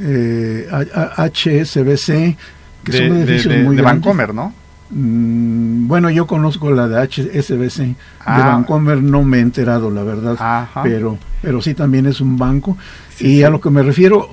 eh, 0.00 0.68
HSBC, 0.70 2.36
que 2.84 2.92
son 2.92 3.16
edificios 3.16 3.64
muy 3.64 3.76
de 3.76 3.82
Vancomer, 3.82 4.34
¿no? 4.34 4.52
Mm, 4.90 5.86
bueno, 5.86 6.08
yo 6.10 6.26
conozco 6.26 6.70
la 6.70 6.88
de 6.88 7.06
HSBC. 7.06 7.78
De 7.78 7.96
ah. 8.20 8.46
Vancomer 8.46 9.02
no 9.02 9.22
me 9.22 9.38
he 9.38 9.40
enterado, 9.40 9.90
la 9.90 10.02
verdad. 10.02 10.68
Pero, 10.82 11.18
pero 11.42 11.60
sí 11.60 11.74
también 11.74 12.06
es 12.06 12.20
un 12.20 12.36
banco. 12.36 12.76
y 13.20 13.42
a 13.42 13.50
lo 13.50 13.60
que 13.60 13.70
me 13.70 13.82
refiero, 13.82 14.30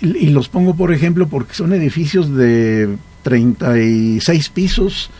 y, 0.00 0.26
y, 0.26 0.30
los 0.30 0.48
pongo 0.48 0.74
por 0.74 0.92
ejemplo 0.92 1.28
porque 1.28 1.54
son 1.54 1.72
edificios 1.72 2.34
de 2.34 2.96
36 3.22 4.48
pisos, 4.50 5.10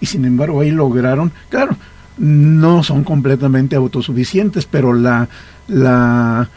y 0.00 0.06
sin 0.06 0.24
embargo 0.24 0.60
ahí 0.60 0.70
lograron, 0.70 1.32
claro, 1.48 1.76
no 2.18 2.82
son 2.82 3.04
completamente 3.04 3.76
autosuficientes, 3.76 4.66
pero 4.66 4.92
la, 4.92 5.28
la, 5.68 6.48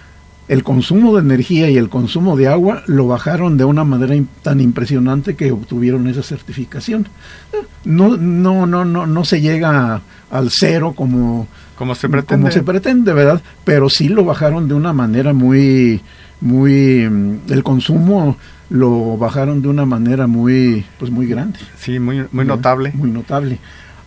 el 0.47 0.63
consumo 0.63 1.15
de 1.15 1.21
energía 1.21 1.69
y 1.69 1.77
el 1.77 1.89
consumo 1.89 2.37
de 2.37 2.47
agua 2.47 2.83
lo 2.87 3.07
bajaron 3.07 3.57
de 3.57 3.65
una 3.65 3.83
manera 3.83 4.15
tan 4.43 4.61
impresionante 4.61 5.35
que 5.35 5.51
obtuvieron 5.51 6.07
esa 6.07 6.23
certificación. 6.23 7.07
No, 7.83 8.17
no, 8.17 8.65
no, 8.65 8.85
no, 8.85 9.07
no 9.07 9.25
se 9.25 9.41
llega 9.41 10.01
al 10.29 10.49
cero 10.51 10.93
como, 10.95 11.47
como 11.75 11.95
se 11.95 12.09
pretende. 12.09 12.43
Como 12.43 12.51
se 12.51 12.63
pretende, 12.63 13.13
¿verdad? 13.13 13.41
Pero 13.63 13.89
sí 13.89 14.09
lo 14.09 14.25
bajaron 14.25 14.67
de 14.67 14.73
una 14.73 14.93
manera 14.93 15.33
muy, 15.33 16.01
muy, 16.41 17.09
mm, 17.09 17.51
el 17.51 17.63
consumo 17.63 18.37
lo 18.69 19.17
bajaron 19.17 19.61
de 19.61 19.69
una 19.69 19.85
manera 19.85 20.27
muy, 20.27 20.85
pues 20.99 21.11
muy 21.11 21.27
grande. 21.27 21.59
Sí, 21.77 21.99
muy, 21.99 22.25
muy 22.31 22.45
notable. 22.45 22.91
Muy 22.93 23.11
notable. 23.11 23.59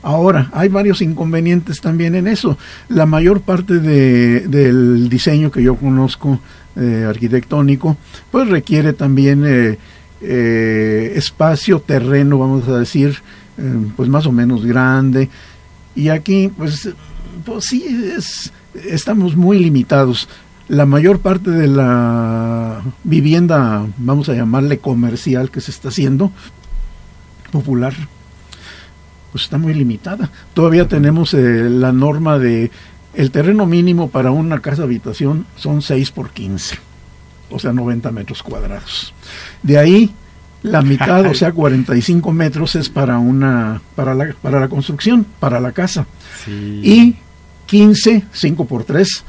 Ahora, 0.02 0.50
hay 0.52 0.68
varios 0.68 1.02
inconvenientes 1.02 1.80
también 1.80 2.14
en 2.14 2.26
eso. 2.26 2.56
La 2.88 3.04
mayor 3.04 3.42
parte 3.42 3.78
de, 3.80 4.40
del 4.48 5.08
diseño 5.08 5.50
que 5.50 5.62
yo 5.62 5.76
conozco 5.76 6.40
eh, 6.76 7.04
arquitectónico, 7.06 7.96
pues 8.30 8.48
requiere 8.48 8.94
también 8.94 9.44
eh, 9.46 9.78
eh, 10.22 11.12
espacio, 11.16 11.80
terreno, 11.80 12.38
vamos 12.38 12.66
a 12.68 12.78
decir, 12.78 13.16
pues 13.94 14.08
más 14.08 14.24
o 14.26 14.32
menos 14.32 14.64
grande. 14.64 15.28
Y 15.94 16.08
aquí, 16.08 16.50
pues, 16.56 16.88
pues 17.44 17.66
sí, 17.66 17.84
es, 18.16 18.50
estamos 18.88 19.36
muy 19.36 19.58
limitados 19.58 20.28
la 20.70 20.86
mayor 20.86 21.18
parte 21.18 21.50
de 21.50 21.66
la 21.66 22.80
vivienda, 23.02 23.88
vamos 23.96 24.28
a 24.28 24.34
llamarle 24.34 24.78
comercial 24.78 25.50
que 25.50 25.60
se 25.60 25.72
está 25.72 25.88
haciendo, 25.88 26.30
popular, 27.50 27.92
pues 29.32 29.44
está 29.44 29.58
muy 29.58 29.74
limitada. 29.74 30.30
Todavía 30.54 30.86
tenemos 30.86 31.34
eh, 31.34 31.68
la 31.68 31.90
norma 31.90 32.38
de 32.38 32.70
el 33.14 33.32
terreno 33.32 33.66
mínimo 33.66 34.10
para 34.10 34.30
una 34.30 34.60
casa 34.60 34.84
habitación 34.84 35.44
son 35.56 35.82
6 35.82 36.12
por 36.12 36.30
15, 36.30 36.78
o 37.50 37.58
sea, 37.58 37.72
90 37.72 38.12
metros 38.12 38.40
cuadrados. 38.40 39.12
De 39.64 39.76
ahí, 39.76 40.14
la 40.62 40.82
mitad, 40.82 41.26
o 41.26 41.34
sea, 41.34 41.50
45 41.50 42.30
metros 42.30 42.76
es 42.76 42.88
para 42.88 43.18
una 43.18 43.82
para 43.96 44.14
la, 44.14 44.36
para 44.40 44.60
la 44.60 44.68
construcción, 44.68 45.26
para 45.40 45.58
la 45.58 45.72
casa. 45.72 46.06
Y 46.46 47.16
15, 47.66 48.22
5 48.32 48.64
por 48.66 48.84
3 48.84 49.24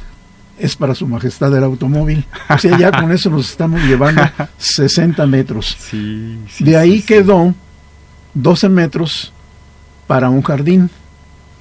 es 0.62 0.76
para 0.76 0.96
su 0.96 1.08
majestad 1.08 1.56
el 1.58 1.64
automóvil. 1.64 2.26
O 2.50 2.58
sea, 2.58 2.78
ya 2.78 2.92
con 2.92 3.12
eso 3.12 3.30
nos 3.30 3.50
estamos 3.50 3.82
llevando 3.84 4.22
60 4.58 5.26
metros. 5.28 5.78
de 6.60 6.78
ahí 6.78 7.02
quedó 7.02 7.54
12 8.34 8.70
metros 8.70 9.34
para 10.08 10.30
un 10.30 10.42
jardín, 10.42 10.90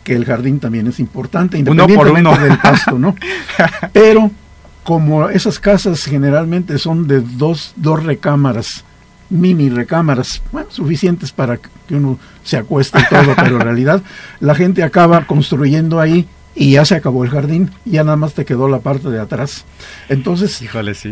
que 0.05 0.15
el 0.15 0.25
jardín 0.25 0.61
también 0.61 0.87
es 0.87 1.01
importante, 1.01 1.59
independientemente 1.59 2.39
del 2.41 2.59
pasto, 2.59 2.99
¿no? 2.99 3.15
Pero 3.93 4.31
como 4.85 5.29
esas 5.29 5.59
casas 5.59 6.05
generalmente 6.05 6.79
son 6.79 7.07
de 7.07 7.21
dos, 7.21 7.73
dos 7.77 8.03
recámaras, 8.03 8.85
mini 9.29 9.69
recámaras, 9.69 10.43
bueno, 10.51 10.69
suficientes 10.71 11.33
para 11.33 11.59
que 11.59 11.95
uno 11.95 12.19
se 12.43 12.57
acueste 12.57 12.99
todo, 13.09 13.35
pero 13.37 13.57
en 13.57 13.61
realidad 13.61 14.03
la 14.41 14.55
gente 14.55 14.83
acaba 14.83 15.27
construyendo 15.27 16.01
ahí 16.01 16.27
y 16.55 16.73
ya 16.73 16.85
se 16.85 16.97
acabó 16.97 17.25
el 17.25 17.31
jardín, 17.31 17.71
ya 17.85 18.05
nada 18.05 18.17
más 18.17 18.35
te 18.35 18.45
quedó 18.45 18.69
la 18.69 18.81
parte 18.81 19.09
de 19.09 19.21
atrás. 19.21 19.65
Entonces, 20.09 20.63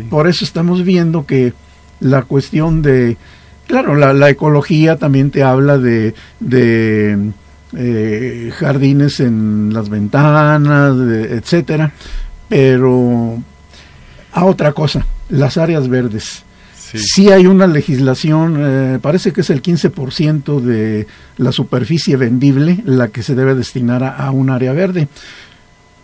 por 0.09 0.27
eso 0.27 0.45
estamos 0.45 0.83
viendo 0.83 1.25
que 1.25 1.53
la 1.99 2.23
cuestión 2.23 2.81
de, 2.81 3.17
claro, 3.67 3.95
la, 3.95 4.29
ecología 4.29 4.97
también 4.97 5.31
te 5.31 5.43
habla 5.43 5.77
de, 5.77 6.13
de 6.39 7.31
eh, 7.77 8.51
jardines 8.57 9.19
en 9.19 9.73
las 9.73 9.89
ventanas, 9.89 10.95
etcétera, 10.97 11.93
pero 12.47 13.37
a 14.31 14.45
otra 14.45 14.73
cosa, 14.73 15.05
las 15.29 15.57
áreas 15.57 15.87
verdes. 15.87 16.43
Sí. 16.93 17.29
hay 17.31 17.45
una 17.45 17.67
legislación, 17.67 18.55
eh, 18.59 18.99
parece 19.01 19.31
que 19.31 19.41
es 19.41 19.49
el 19.49 19.61
15% 19.61 20.59
de 20.59 21.07
la 21.37 21.51
superficie 21.51 22.15
vendible 22.15 22.81
la 22.85 23.09
que 23.09 23.23
se 23.23 23.35
debe 23.35 23.55
destinar 23.55 24.03
a, 24.03 24.31
un 24.31 24.49
área 24.49 24.73
verde. 24.73 25.07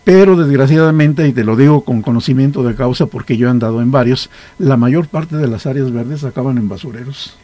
Pero 0.04 0.36
desgraciadamente, 0.36 1.26
y 1.26 1.32
te 1.32 1.42
lo 1.42 1.56
digo 1.56 1.82
con 1.82 2.00
conocimiento 2.00 2.62
de 2.62 2.76
causa 2.76 3.06
porque 3.06 3.36
yo 3.36 3.48
he 3.48 3.50
andado 3.50 3.82
en 3.82 3.90
varios, 3.90 4.30
la 4.58 4.76
mayor 4.76 5.08
parte 5.08 5.36
de 5.36 5.48
las 5.48 5.66
áreas 5.66 5.92
verdes 5.92 6.22
acaban 6.22 6.58
en 6.58 6.68
basureros. 6.68 7.36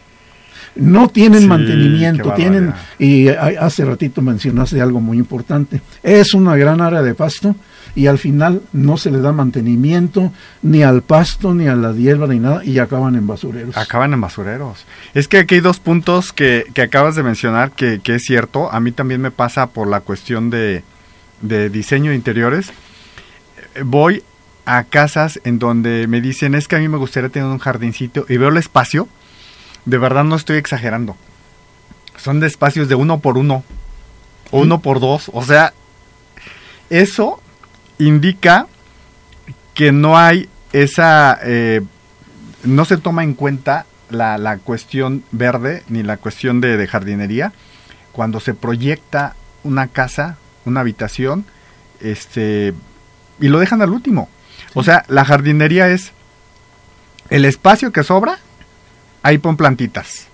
No 0.77 1.09
tienen 1.09 1.49
mantenimiento, 1.49 2.33
tienen, 2.33 2.73
y 2.99 3.29
hace 3.29 3.85
ratito 3.85 4.23
mencionaste 4.23 4.81
algo 4.81 5.01
muy 5.01 5.19
importante, 5.19 5.83
es 6.03 6.33
una 6.33 6.57
gran 6.57 6.81
área 6.81 7.03
de 7.03 7.15
pasto, 7.15 7.55
y 7.95 8.07
al 8.07 8.19
final 8.19 8.63
no 8.73 8.97
se 8.97 9.11
le 9.11 9.21
da 9.21 9.33
mantenimiento 9.33 10.33
ni 10.63 10.83
al 10.83 11.03
pasto, 11.03 11.55
ni 11.55 11.69
a 11.69 11.77
la 11.77 11.93
hierba, 11.93 12.27
ni 12.27 12.39
nada, 12.39 12.65
y 12.65 12.79
acaban 12.79 13.15
en 13.17 13.27
basureros. 13.27 13.77
Acaban 13.77 14.13
en 14.13 14.21
basureros. 14.21 14.87
Es 15.15 15.29
que 15.29 15.39
aquí 15.39 15.57
hay 15.57 15.61
dos 15.61 15.79
puntos 15.79 16.33
que, 16.33 16.67
que 16.75 16.83
acabas 16.83 17.17
de 17.17 17.23
mencionar 17.23 17.73
que, 17.73 18.01
que, 18.03 18.15
es 18.15 18.25
cierto. 18.25 18.73
A 18.73 18.81
mí 18.81 18.93
también 18.93 19.21
me 19.21 19.31
pasa 19.31 19.69
por 19.69 19.89
la 19.89 20.01
cuestión 20.01 20.51
de, 20.51 20.83
de 21.41 21.71
diseño 21.71 22.11
de 22.11 22.17
interiores. 22.17 22.73
Voy 23.85 24.23
a 24.65 24.85
casas 24.85 25.41
en 25.45 25.59
donde 25.59 26.07
me 26.07 26.21
dicen 26.21 26.55
es 26.55 26.69
que 26.69 26.77
a 26.77 26.79
mí 26.79 26.89
me 26.89 26.99
gustaría 26.99 27.29
tener 27.29 27.49
un 27.49 27.59
jardincito 27.59 28.27
y 28.29 28.37
veo 28.37 28.49
el 28.49 28.57
espacio 28.57 29.09
de 29.85 29.99
verdad 29.99 30.25
no 30.25 30.37
estoy 30.37 30.57
exagerando. 30.57 31.17
Son 32.17 32.41
de 32.41 32.47
espacios 32.47 32.89
de 32.89 32.95
uno 32.95 33.19
por 33.19 33.39
uno, 33.39 33.65
o 34.51 34.61
uno 34.61 34.81
por 34.81 35.01
dos. 35.01 35.31
O 35.33 35.43
sea, 35.43 35.73
eso 36.91 37.41
indica 37.99 38.67
que 39.75 39.93
no 39.93 40.19
hay 40.19 40.49
esa, 40.73 41.39
eh, 41.43 41.83
no 42.65 42.85
se 42.85 42.97
toma 42.97 43.25
en 43.25 43.35
cuenta 43.35 43.87
la, 44.11 44.39
la, 44.39 44.59
cuestión 44.59 45.25
verde 45.33 45.83
ni 45.89 46.03
la 46.03 46.17
cuestión 46.17 46.61
de, 46.61 46.77
de 46.77 46.87
jardinería 46.87 47.53
cuando 48.13 48.41
se 48.41 48.55
proyecta 48.55 49.35
una 49.65 49.89
casa, 49.89 50.37
una 50.65 50.81
habitación, 50.81 51.47
este, 52.01 52.75
y 53.41 53.49
lo 53.49 53.59
dejan 53.59 53.83
al 53.83 53.91
último. 53.91 54.29
O 54.75 54.85
sea, 54.85 55.05
la 55.09 55.25
jardinería 55.25 55.89
es 55.89 56.13
el 57.31 57.45
espacio 57.45 57.93
que 57.93 58.05
sobra, 58.05 58.39
ahí 59.23 59.39
pon 59.39 59.57
plantitas. 59.57 60.27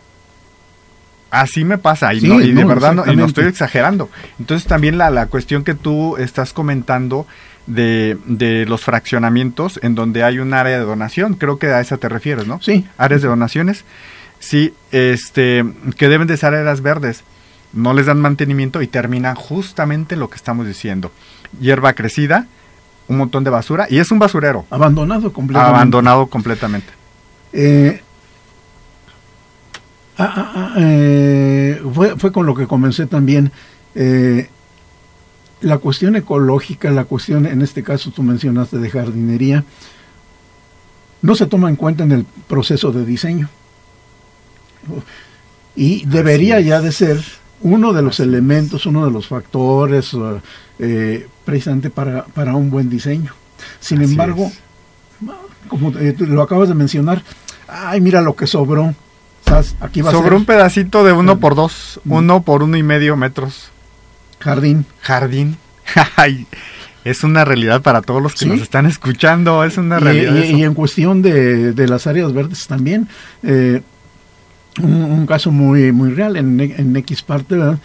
Así 1.30 1.64
me 1.64 1.76
pasa, 1.76 2.14
y, 2.14 2.22
no, 2.22 2.40
y 2.40 2.52
de 2.52 2.64
verdad 2.64 2.94
no, 2.94 3.10
y 3.10 3.14
no, 3.14 3.26
estoy 3.26 3.44
exagerando. 3.44 4.08
Entonces 4.38 4.66
también 4.66 4.96
la, 4.96 5.10
la 5.10 5.26
cuestión 5.26 5.62
que 5.62 5.74
tú 5.74 6.16
estás 6.16 6.54
comentando 6.54 7.26
de, 7.66 8.16
de, 8.24 8.64
los 8.64 8.82
fraccionamientos 8.82 9.78
en 9.82 9.94
donde 9.94 10.24
hay 10.24 10.38
un 10.38 10.54
área 10.54 10.78
de 10.78 10.84
donación, 10.84 11.34
creo 11.34 11.58
que 11.58 11.66
a 11.66 11.80
esa 11.80 11.98
te 11.98 12.08
refieres, 12.08 12.46
¿no? 12.46 12.62
Sí. 12.62 12.86
Áreas 12.96 13.20
de 13.20 13.28
donaciones, 13.28 13.84
sí, 14.38 14.72
este, 14.90 15.64
que 15.98 16.08
deben 16.08 16.26
de 16.28 16.38
ser 16.38 16.54
áreas 16.54 16.80
verdes, 16.80 17.24
no 17.74 17.92
les 17.92 18.06
dan 18.06 18.20
mantenimiento 18.20 18.80
y 18.80 18.86
termina 18.86 19.34
justamente 19.34 20.16
lo 20.16 20.30
que 20.30 20.36
estamos 20.36 20.66
diciendo. 20.66 21.12
Hierba 21.60 21.92
crecida, 21.92 22.46
un 23.08 23.18
montón 23.18 23.44
de 23.44 23.50
basura 23.50 23.86
y 23.90 23.98
es 23.98 24.10
un 24.10 24.18
basurero. 24.18 24.64
Abandonado 24.70 25.32
completamente. 25.32 25.76
Abandonado 25.76 26.26
completamente. 26.26 26.88
Eh, 27.52 28.02
ah, 30.18 30.32
ah, 30.36 30.52
ah, 30.54 30.74
eh, 30.78 31.82
fue, 31.92 32.16
fue, 32.16 32.32
con 32.32 32.46
lo 32.46 32.54
que 32.54 32.66
comencé 32.66 33.06
también. 33.06 33.52
Eh, 33.94 34.48
la 35.60 35.78
cuestión 35.78 36.16
ecológica, 36.16 36.90
la 36.90 37.04
cuestión, 37.04 37.46
en 37.46 37.62
este 37.62 37.82
caso 37.82 38.10
tú 38.10 38.22
mencionaste 38.22 38.78
de 38.78 38.90
jardinería, 38.90 39.64
no 41.22 41.34
se 41.34 41.46
toma 41.46 41.68
en 41.68 41.76
cuenta 41.76 42.04
en 42.04 42.12
el 42.12 42.24
proceso 42.46 42.92
de 42.92 43.04
diseño. 43.04 43.48
Y 45.74 46.04
debería 46.06 46.60
ya 46.60 46.80
de 46.80 46.92
ser 46.92 47.22
uno 47.60 47.92
de 47.92 48.02
los 48.02 48.20
elementos, 48.20 48.86
uno 48.86 49.04
de 49.04 49.10
los 49.10 49.26
factores 49.26 50.16
eh, 50.78 51.26
precisamente 51.44 51.90
para, 51.90 52.24
para, 52.24 52.54
un 52.54 52.70
buen 52.70 52.88
diseño. 52.88 53.34
Sin 53.80 53.98
Así 54.02 54.10
embargo, 54.12 54.46
es. 54.46 55.68
como 55.68 55.90
eh, 55.98 56.14
lo 56.18 56.42
acabas 56.42 56.68
de 56.68 56.74
mencionar, 56.74 57.22
ay, 57.66 58.00
mira 58.00 58.20
lo 58.20 58.36
que 58.36 58.46
sobró. 58.46 58.94
¿Sabes? 59.48 59.76
Aquí 59.80 60.02
va 60.02 60.10
Sobró 60.10 60.36
un 60.36 60.44
pedacito 60.44 61.04
de 61.04 61.12
uno 61.12 61.38
por 61.38 61.54
dos, 61.54 62.00
uno 62.04 62.42
por 62.42 62.62
uno 62.62 62.76
y 62.76 62.82
medio 62.82 63.16
metros. 63.16 63.70
Jardín. 64.40 64.86
Jardín. 65.00 65.56
es 67.04 67.24
una 67.24 67.44
realidad 67.44 67.82
para 67.82 68.02
todos 68.02 68.22
los 68.22 68.32
que 68.32 68.40
¿Sí? 68.40 68.46
nos 68.48 68.60
están 68.60 68.86
escuchando, 68.86 69.64
es 69.64 69.78
una 69.78 69.98
realidad. 69.98 70.34
Y, 70.34 70.52
y, 70.52 70.60
y 70.60 70.64
en 70.64 70.74
cuestión 70.74 71.22
de, 71.22 71.72
de, 71.72 71.88
las 71.88 72.06
áreas 72.06 72.32
verdes 72.32 72.66
también, 72.66 73.08
eh, 73.42 73.82
un, 74.80 74.94
un, 74.94 75.26
caso 75.26 75.50
muy, 75.50 75.92
muy 75.92 76.10
real 76.10 76.36
en, 76.36 76.60
en 76.60 76.96
X 76.96 77.22
parte, 77.22 77.56
¿verdad? 77.56 77.78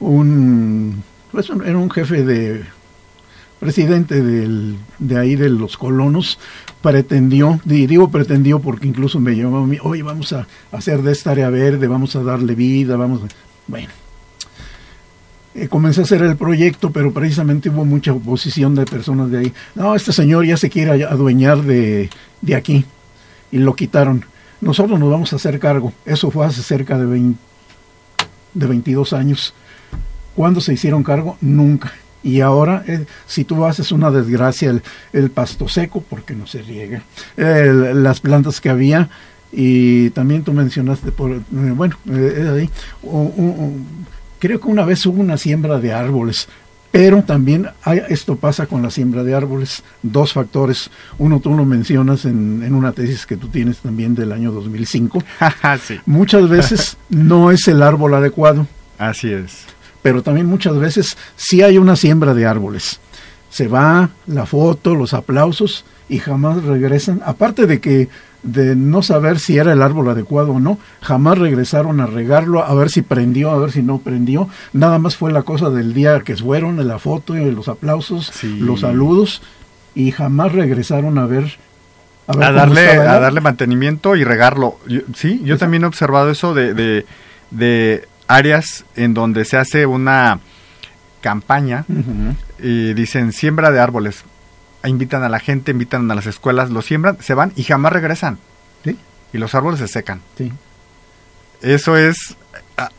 Un, 0.00 1.02
pues, 1.32 1.50
era 1.64 1.78
un 1.78 1.90
jefe 1.90 2.24
de 2.24 2.64
presidente 3.58 4.20
de 4.22 5.18
ahí 5.18 5.36
de 5.36 5.48
los 5.48 5.76
colonos 5.76 6.38
pretendió, 6.82 7.60
digo 7.64 8.10
pretendió 8.10 8.60
porque 8.60 8.86
incluso 8.86 9.18
me 9.18 9.34
llamó 9.34 9.58
a 9.58 9.66
mí, 9.66 9.78
oye, 9.82 10.02
vamos 10.02 10.32
a 10.32 10.46
hacer 10.70 11.02
de 11.02 11.12
esta 11.12 11.32
área 11.32 11.50
verde, 11.50 11.88
vamos 11.88 12.14
a 12.16 12.22
darle 12.22 12.54
vida, 12.54 12.96
vamos 12.96 13.22
a... 13.22 13.26
Bueno, 13.66 13.88
eh, 15.56 15.68
comencé 15.68 16.02
a 16.02 16.04
hacer 16.04 16.22
el 16.22 16.36
proyecto, 16.36 16.90
pero 16.92 17.12
precisamente 17.12 17.70
hubo 17.70 17.84
mucha 17.84 18.12
oposición 18.12 18.74
de 18.74 18.84
personas 18.84 19.30
de 19.30 19.38
ahí. 19.38 19.52
No, 19.74 19.96
este 19.96 20.12
señor 20.12 20.44
ya 20.44 20.56
se 20.56 20.70
quiere 20.70 21.04
adueñar 21.04 21.62
de, 21.62 22.10
de 22.42 22.54
aquí 22.54 22.84
y 23.50 23.58
lo 23.58 23.74
quitaron. 23.74 24.24
Nosotros 24.60 25.00
nos 25.00 25.10
vamos 25.10 25.32
a 25.32 25.36
hacer 25.36 25.58
cargo. 25.58 25.92
Eso 26.04 26.30
fue 26.30 26.46
hace 26.46 26.62
cerca 26.62 26.98
de, 26.98 27.06
20, 27.06 27.40
de 28.54 28.66
22 28.66 29.12
años. 29.12 29.54
¿Cuándo 30.34 30.60
se 30.60 30.74
hicieron 30.74 31.02
cargo? 31.02 31.36
Nunca. 31.40 31.92
Y 32.26 32.40
ahora, 32.40 32.82
eh, 32.88 33.06
si 33.24 33.44
tú 33.44 33.64
haces 33.64 33.92
una 33.92 34.10
desgracia, 34.10 34.70
el, 34.70 34.82
el, 35.12 35.30
pasto 35.30 35.68
seco, 35.68 36.02
porque 36.10 36.34
no 36.34 36.44
se 36.48 36.60
riega, 36.60 37.04
las 37.36 38.18
plantas 38.18 38.60
que 38.60 38.68
había, 38.68 39.08
y 39.52 40.10
también 40.10 40.42
tú 40.42 40.52
mencionaste, 40.52 41.12
por, 41.12 41.30
eh, 41.30 41.40
bueno, 41.50 41.96
eh, 42.10 42.50
ahí, 42.52 42.70
un, 43.04 43.32
un, 43.36 43.86
creo 44.40 44.58
que 44.58 44.66
una 44.66 44.84
vez 44.84 45.06
hubo 45.06 45.20
una 45.20 45.36
siembra 45.36 45.78
de 45.78 45.92
árboles, 45.92 46.48
pero 46.90 47.22
también 47.22 47.68
hay, 47.84 48.02
esto 48.08 48.34
pasa 48.34 48.66
con 48.66 48.82
la 48.82 48.90
siembra 48.90 49.22
de 49.22 49.32
árboles, 49.32 49.84
dos 50.02 50.32
factores. 50.32 50.90
Uno 51.18 51.38
tú 51.38 51.54
lo 51.54 51.64
mencionas 51.64 52.24
en, 52.24 52.64
en 52.64 52.74
una 52.74 52.90
tesis 52.90 53.24
que 53.24 53.36
tú 53.36 53.46
tienes 53.46 53.78
también 53.78 54.16
del 54.16 54.32
año 54.32 54.50
2005. 54.50 55.22
sí. 55.86 56.00
Muchas 56.06 56.48
veces 56.48 56.96
no 57.08 57.52
es 57.52 57.68
el 57.68 57.82
árbol 57.82 58.14
adecuado. 58.14 58.66
Así 58.98 59.30
es. 59.30 59.75
Pero 60.06 60.22
también 60.22 60.46
muchas 60.46 60.78
veces 60.78 61.16
sí 61.34 61.62
hay 61.62 61.78
una 61.78 61.96
siembra 61.96 62.32
de 62.32 62.46
árboles. 62.46 63.00
Se 63.50 63.66
va 63.66 64.10
la 64.28 64.46
foto, 64.46 64.94
los 64.94 65.14
aplausos 65.14 65.84
y 66.08 66.20
jamás 66.20 66.62
regresan. 66.62 67.22
Aparte 67.26 67.66
de 67.66 67.80
que 67.80 68.08
de 68.44 68.76
no 68.76 69.02
saber 69.02 69.40
si 69.40 69.58
era 69.58 69.72
el 69.72 69.82
árbol 69.82 70.08
adecuado 70.08 70.52
o 70.52 70.60
no, 70.60 70.78
jamás 71.00 71.38
regresaron 71.38 72.00
a 72.00 72.06
regarlo, 72.06 72.62
a 72.62 72.72
ver 72.74 72.88
si 72.88 73.02
prendió, 73.02 73.50
a 73.50 73.58
ver 73.58 73.72
si 73.72 73.82
no 73.82 73.98
prendió. 73.98 74.48
Nada 74.72 75.00
más 75.00 75.16
fue 75.16 75.32
la 75.32 75.42
cosa 75.42 75.70
del 75.70 75.92
día 75.92 76.20
que 76.20 76.36
fueron, 76.36 76.86
la 76.86 77.00
foto, 77.00 77.36
y 77.36 77.50
los 77.50 77.66
aplausos, 77.66 78.30
sí. 78.32 78.60
los 78.60 78.82
saludos, 78.82 79.42
y 79.96 80.12
jamás 80.12 80.52
regresaron 80.52 81.18
a 81.18 81.26
ver. 81.26 81.58
A, 82.28 82.52
darle, 82.52 82.90
a 82.90 83.18
darle 83.18 83.40
mantenimiento 83.40 84.14
y 84.14 84.22
regarlo. 84.22 84.78
Yo, 84.86 85.00
sí, 85.16 85.40
yo 85.44 85.58
también 85.58 85.82
he 85.82 85.86
observado 85.86 86.30
eso 86.30 86.54
de, 86.54 86.74
de, 86.74 87.06
de, 87.50 88.06
áreas 88.28 88.84
en 88.96 89.14
donde 89.14 89.44
se 89.44 89.56
hace 89.56 89.86
una 89.86 90.40
campaña 91.20 91.84
uh 91.88 91.92
-huh. 91.92 92.36
y 92.60 92.94
dicen 92.94 93.32
siembra 93.32 93.70
de 93.70 93.80
árboles 93.80 94.24
invitan 94.88 95.22
a 95.22 95.28
la 95.28 95.38
gente, 95.38 95.72
invitan 95.72 96.10
a 96.10 96.14
las 96.14 96.26
escuelas, 96.26 96.70
lo 96.70 96.82
siembran, 96.82 97.18
se 97.20 97.34
van 97.34 97.52
y 97.56 97.64
jamás 97.64 97.92
regresan. 97.92 98.38
¿Sí? 98.84 98.96
Y 99.32 99.38
los 99.38 99.54
árboles 99.54 99.80
se 99.80 99.88
secan. 99.88 100.20
Sí. 100.36 100.52
Eso 101.62 101.96
es 101.96 102.36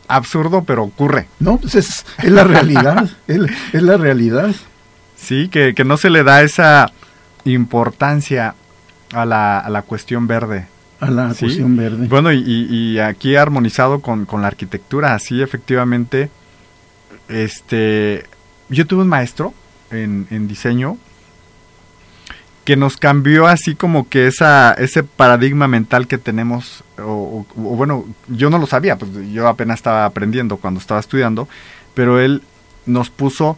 absurdo, 0.08 0.64
pero 0.64 0.82
ocurre. 0.82 1.28
No, 1.38 1.58
pues 1.58 1.74
es, 1.74 2.04
es 2.18 2.30
la 2.30 2.44
realidad, 2.44 3.08
es, 3.28 3.38
es, 3.72 3.82
la 3.82 3.96
realidad. 3.96 4.54
Sí, 5.16 5.48
que, 5.48 5.74
que, 5.74 5.84
no 5.84 5.96
se 5.96 6.10
le 6.10 6.24
da 6.24 6.42
esa 6.42 6.90
importancia 7.44 8.54
a 9.12 9.24
la, 9.24 9.58
a 9.58 9.70
la 9.70 9.82
cuestión 9.82 10.26
verde. 10.26 10.66
A 11.00 11.10
la 11.10 11.32
¿sí? 11.34 11.46
cuestión 11.46 11.76
verde. 11.76 12.06
Bueno, 12.08 12.32
y, 12.32 12.42
y 12.42 12.98
aquí 12.98 13.36
armonizado 13.36 14.00
con, 14.00 14.26
con, 14.26 14.42
la 14.42 14.48
arquitectura, 14.48 15.14
así 15.14 15.40
efectivamente, 15.40 16.30
este, 17.28 18.24
yo 18.68 18.86
tuve 18.86 19.02
un 19.02 19.08
maestro 19.08 19.54
en, 19.90 20.26
en 20.30 20.48
diseño 20.48 20.98
que 22.64 22.76
nos 22.76 22.98
cambió 22.98 23.46
así 23.46 23.74
como 23.74 24.10
que 24.10 24.26
esa, 24.26 24.74
ese 24.74 25.02
paradigma 25.02 25.68
mental 25.68 26.06
que 26.06 26.18
tenemos, 26.18 26.84
o, 26.98 27.02
o, 27.02 27.46
o, 27.56 27.76
bueno, 27.76 28.04
yo 28.26 28.50
no 28.50 28.58
lo 28.58 28.66
sabía, 28.66 28.96
pues 28.96 29.10
yo 29.32 29.48
apenas 29.48 29.78
estaba 29.78 30.04
aprendiendo 30.04 30.58
cuando 30.58 30.78
estaba 30.78 31.00
estudiando, 31.00 31.48
pero 31.94 32.20
él 32.20 32.42
nos 32.84 33.08
puso 33.08 33.56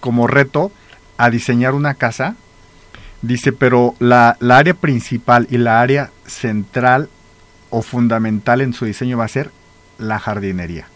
como 0.00 0.26
reto 0.26 0.72
a 1.16 1.30
diseñar 1.30 1.74
una 1.74 1.94
casa, 1.94 2.36
dice, 3.22 3.52
pero 3.52 3.94
la, 3.98 4.36
la 4.40 4.58
área 4.58 4.74
principal 4.74 5.46
y 5.50 5.58
la 5.58 5.80
área 5.80 6.10
central 6.26 7.08
o 7.70 7.82
fundamental 7.82 8.60
en 8.60 8.72
su 8.72 8.84
diseño 8.84 9.18
va 9.18 9.24
a 9.24 9.28
ser 9.28 9.50
la 9.98 10.18
jardinería. 10.18 10.88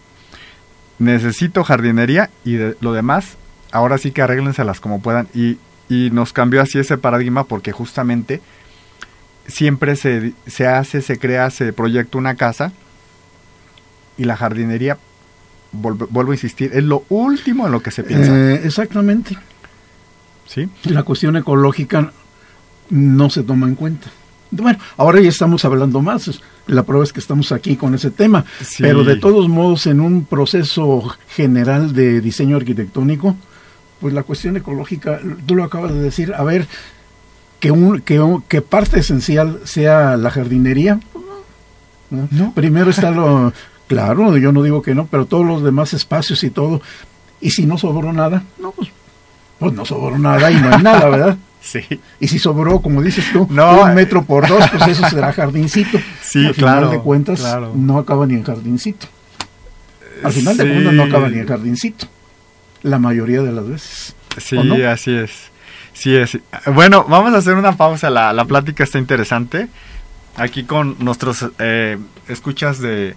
Necesito 0.99 1.65
jardinería 1.65 2.31
y 2.45 2.55
de, 2.55 2.77
lo 2.81 2.93
demás, 2.93 3.37
ahora 3.73 3.99
sí 3.99 4.13
que 4.13 4.23
arréglenselas 4.23 4.81
como 4.81 5.03
puedan. 5.03 5.29
Y 5.35 5.59
y 5.89 6.11
nos 6.11 6.33
cambió 6.33 6.63
así 6.63 6.79
ese 6.79 6.99
paradigma 6.99 7.45
porque 7.45 7.73
justamente 7.73 8.41
siempre 9.47 9.97
se, 9.97 10.33
se 10.47 10.67
hace, 10.67 11.03
se 11.03 11.19
crea, 11.19 11.51
se 11.51 11.73
proyecta 11.73 12.19
una 12.19 12.35
casa 12.35 12.73
y 14.17 14.25
la 14.25 14.37
jardinería, 14.37 14.99
vuelvo, 15.73 16.07
vuelvo, 16.11 16.33
a 16.33 16.35
insistir, 16.35 16.71
es 16.73 16.85
lo 16.85 17.05
último 17.09 17.67
en 17.67 17.73
lo 17.73 17.81
que 17.81 17.91
se 17.91 18.05
piensa. 18.05 18.33
Eh, 18.35 18.63
exactamente. 18.65 19.37
¿Sí? 20.47 20.69
La 20.85 21.03
cuestión 21.03 21.37
ecológica 21.37 22.13
no 22.91 23.31
se 23.31 23.43
toma 23.43 23.67
en 23.67 23.75
cuenta. 23.75 24.11
Bueno, 24.51 24.79
ahora 24.97 25.21
ya 25.21 25.29
estamos 25.29 25.65
hablando 25.65 26.01
más, 26.01 26.41
la 26.67 26.85
prueba 26.85 27.03
es 27.03 27.13
que 27.13 27.19
estamos 27.19 27.51
aquí 27.51 27.77
con 27.77 27.95
ese 27.95 28.11
tema, 28.11 28.45
sí. 28.63 28.83
pero 28.83 29.03
de 29.03 29.17
todos 29.17 29.49
modos 29.49 29.87
en 29.87 30.01
un 30.01 30.25
proceso 30.27 31.13
general 31.29 31.93
de 31.93 32.21
diseño 32.21 32.57
arquitectónico, 32.57 33.37
pues 34.01 34.15
la 34.15 34.23
cuestión 34.23 34.57
ecológica, 34.57 35.21
tú 35.47 35.57
lo 35.57 35.65
acabas 35.65 35.93
de 35.93 36.01
decir, 36.01 36.35
a 36.35 36.45
ver, 36.45 36.69
que, 37.59 37.71
un, 37.73 38.01
que, 38.03 38.23
que 38.47 38.61
parte 38.61 39.01
esencial 39.01 39.61
sea 39.65 40.17
la 40.17 40.31
jardinería, 40.31 41.01
¿no? 42.11 42.53
Primero 42.55 42.91
está 42.91 43.11
lo, 43.11 43.53
claro, 43.89 44.37
yo 44.37 44.53
no 44.53 44.63
digo 44.63 44.83
que 44.83 44.95
no, 44.95 45.07
pero 45.07 45.27
todos 45.27 45.47
los 45.47 45.63
demás 45.63 45.95
espacios 45.95 46.45
y 46.45 46.51
todo. 46.51 46.81
Y 47.41 47.51
si 47.51 47.67
no 47.67 47.77
sobró 47.79 48.13
nada, 48.13 48.45
no, 48.59 48.71
pues, 48.71 48.91
pues 49.59 49.73
no 49.73 49.85
sobró 49.85 50.19
nada 50.19 50.51
y 50.51 50.57
no 50.57 50.75
hay 50.75 50.83
nada, 50.83 51.09
¿verdad? 51.09 51.37
Sí. 51.65 51.81
Y 52.21 52.29
si 52.29 52.39
sobró, 52.39 52.81
como 52.83 53.01
dices 53.01 53.25
tú, 53.33 53.47
No, 53.51 53.85
un 53.85 53.95
metro 53.95 54.23
por 54.23 54.47
dos, 54.47 54.63
pues 54.71 54.87
eso 54.87 55.09
será 55.09 55.33
jardincito. 55.33 55.99
Sí, 56.21 56.47
Al 56.47 56.55
claro, 56.55 56.81
final 56.81 56.91
de 56.99 57.03
cuentas, 57.03 57.41
claro. 57.41 57.73
no 57.75 57.97
acaba 57.99 58.27
ni 58.27 58.35
en 58.35 58.43
jardincito. 58.45 59.07
Al 60.23 60.31
final 60.31 60.59
de 60.59 60.69
cuentas, 60.69 60.93
no 60.93 61.03
acaba 61.05 61.29
ni 61.31 61.39
en 61.39 61.49
jardincito. 61.49 62.07
La 62.83 62.99
mayoría 62.99 63.41
de 63.41 63.51
las 63.51 63.67
veces. 63.67 64.15
Sí, 64.37 64.59
así 64.83 65.15
es. 65.17 65.31
Sí 65.95 66.15
es. 66.15 66.39
Bueno, 66.67 67.07
vamos 67.09 67.33
a 67.33 67.39
hacer 67.39 67.55
una 67.55 67.79
pausa. 67.79 68.11
La, 68.11 68.35
la 68.35 68.45
plática 68.45 68.85
está 68.85 68.99
interesante. 68.99 69.69
Aquí 70.37 70.65
con 70.65 70.97
nuestros 70.99 71.47
eh, 71.59 71.97
escuchas 72.29 72.79
de, 72.79 73.15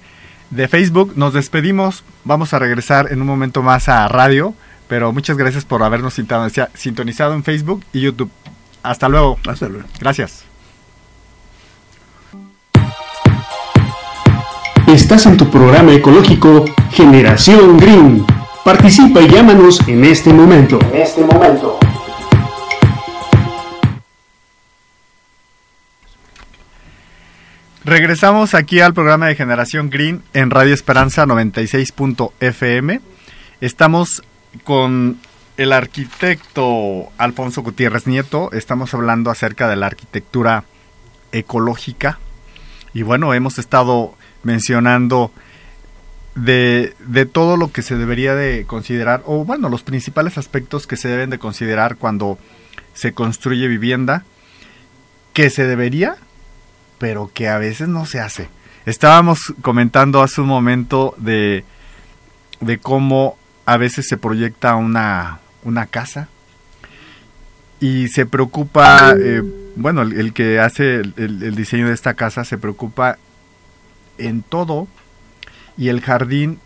de 0.52 0.68
Facebook. 0.70 1.14
Nos 1.18 1.34
despedimos. 1.34 2.06
Vamos 2.24 2.54
a 2.54 2.60
regresar 2.60 3.12
en 3.12 3.20
un 3.20 3.28
momento 3.28 3.62
más 3.62 3.90
a 3.90 4.08
radio. 4.08 4.54
Pero 4.88 5.12
muchas 5.12 5.38
gracias 5.38 5.66
por 5.66 5.84
habernos 5.84 6.18
sintoniza- 6.18 6.70
sintonizado 6.74 7.34
en 7.34 7.44
Facebook 7.44 7.84
y 7.94 8.02
YouTube. 8.02 8.32
Hasta 8.84 9.10
luego. 9.10 9.38
Hasta 9.48 9.68
luego. 9.68 9.88
Gracias. 10.00 10.44
Estás 14.88 15.26
en 15.26 15.36
tu 15.36 15.50
programa 15.50 15.94
ecológico 15.94 16.64
Generación 16.92 17.78
Green. 17.78 18.26
Participa 18.64 19.22
y 19.22 19.28
llámanos 19.30 19.86
en 19.88 20.06
este 20.06 20.32
momento. 20.32 20.80
En 20.94 21.02
este 21.02 21.24
momento. 21.26 21.78
Regresamos 27.84 28.54
aquí 28.54 28.80
al 28.82 28.94
programa 28.94 29.28
de 29.28 29.36
Generación 29.36 29.90
Green 29.90 30.22
en 30.34 30.50
Radio 30.52 30.74
Esperanza 30.74 31.26
96.fm. 31.26 33.00
Estamos 33.62 34.24
con 34.64 35.18
el 35.58 35.74
arquitecto 35.74 37.10
Alfonso 37.18 37.62
Gutiérrez 37.62 38.08
Nieto. 38.08 38.52
Estamos 38.52 38.94
hablando 38.94 39.32
acerca 39.32 39.68
de 39.68 39.76
la 39.76 39.88
arquitectura 39.88 40.64
ecológica. 41.32 42.20
Y 42.94 43.04
bueno, 43.04 43.34
hemos 43.34 43.60
estado 43.60 44.16
mencionando 44.44 45.32
de, 46.36 46.96
de 47.00 47.26
todo 47.26 47.58
lo 47.58 47.72
que 47.72 47.82
se 47.82 47.96
debería 47.96 48.36
de 48.36 48.66
considerar, 48.66 49.24
o 49.26 49.44
bueno, 49.44 49.70
los 49.70 49.84
principales 49.84 50.38
aspectos 50.38 50.88
que 50.88 50.98
se 50.98 51.08
deben 51.08 51.30
de 51.30 51.40
considerar 51.40 51.98
cuando 51.98 52.38
se 52.94 53.14
construye 53.14 53.68
vivienda, 53.68 54.24
que 55.34 55.50
se 55.50 55.66
debería 55.66 56.18
pero 56.98 57.32
que 57.34 57.48
a 57.48 57.58
veces 57.58 57.88
no 57.88 58.06
se 58.06 58.20
hace. 58.20 58.50
Estábamos 58.86 59.54
comentando 59.62 60.22
hace 60.22 60.42
un 60.42 60.48
momento 60.48 61.14
de, 61.18 61.66
de 62.60 62.78
cómo 62.80 63.38
a 63.68 63.78
veces 63.78 64.08
se 64.08 64.18
proyecta 64.18 64.76
una, 64.76 65.40
una 65.64 65.86
casa 65.88 66.30
y 67.80 68.08
se 68.08 68.26
preocupa, 68.26 69.14
eh, 69.20 69.44
bueno, 69.76 70.02
el, 70.02 70.34
que 70.34 70.60
hace 70.60 70.96
el, 70.96 71.14
el- 71.18 71.44
el 71.44 71.56
diseño 71.56 71.88
de 71.88 71.94
esta 71.94 72.14
casa 72.16 72.44
se 72.46 72.58
preocupa 72.58 73.18
en 74.18 74.42
todo 74.42 74.88
y 75.78 75.90
el 75.90 76.02
jardín 76.02 76.60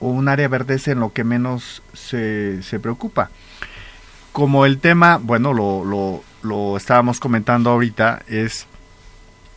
o 0.00 0.08
un 0.08 0.28
área 0.28 0.48
verde 0.48 0.74
es 0.74 0.88
en 0.88 0.98
lo 1.00 1.12
que 1.12 1.24
menos 1.24 1.82
se, 1.92 2.62
se 2.62 2.80
preocupa. 2.80 3.30
Como 4.32 4.64
el 4.66 4.78
tema, 4.78 5.18
bueno, 5.22 5.52
lo, 5.52 5.84
lo, 5.84 6.22
lo 6.42 6.76
estábamos 6.76 7.20
comentando 7.20 7.70
ahorita, 7.70 8.22
es 8.28 8.66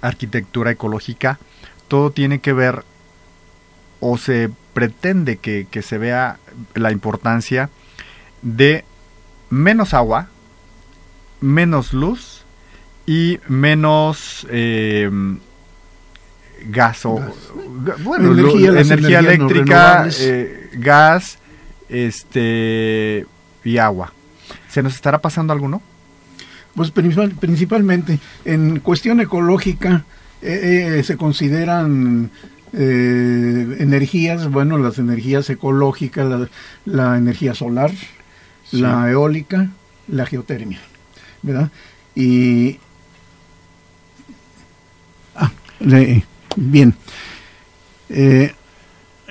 arquitectura 0.01 0.71
ecológica, 0.71 1.39
todo 1.87 2.11
tiene 2.11 2.39
que 2.39 2.53
ver 2.53 2.83
o 3.99 4.17
se 4.17 4.49
pretende 4.79 5.37
que, 5.37 5.67
que 5.69 5.81
se 5.81 5.97
vea 5.97 6.37
la 6.73 6.91
importancia 6.91 7.69
de 8.41 8.85
menos 9.49 9.93
agua, 9.93 10.27
menos 11.41 11.91
luz 11.93 12.43
y 13.05 13.39
menos 13.47 14.47
eh, 14.49 15.09
gas 16.67 17.05
o 17.05 17.15
Gas. 17.15 18.03
bueno, 18.03 18.31
Energía, 18.31 19.21
no 19.21 19.29
eléctrica, 19.29 20.07
eh, 20.21 20.69
gas, 20.73 21.39
este 21.89 23.25
y 23.63 23.77
agua. 23.77 24.13
¿Se 24.69 24.81
nos 24.81 24.95
estará 24.95 25.19
pasando 25.19 25.51
alguno? 25.53 25.81
Pues 26.75 26.91
principal- 26.91 27.31
principalmente 27.39 28.19
en 28.45 28.79
cuestión 28.79 29.19
ecológica 29.19 30.05
eh, 30.41 30.99
eh, 30.99 31.03
se 31.03 31.17
consideran 31.17 32.31
eh, 32.73 33.77
energías, 33.79 34.49
bueno, 34.51 34.77
las 34.77 34.97
energías 34.99 35.49
ecológicas, 35.49 36.27
la, 36.27 36.49
la 36.85 37.17
energía 37.17 37.53
solar, 37.53 37.91
Sí. 38.69 38.77
la 38.81 39.09
eólica, 39.09 39.69
la 40.07 40.25
geotermia, 40.27 40.79
¿verdad? 41.41 41.71
Y 42.15 42.77
ah, 45.35 45.51
le- 45.79 46.23
bien. 46.55 46.93
Eh, 48.09 48.53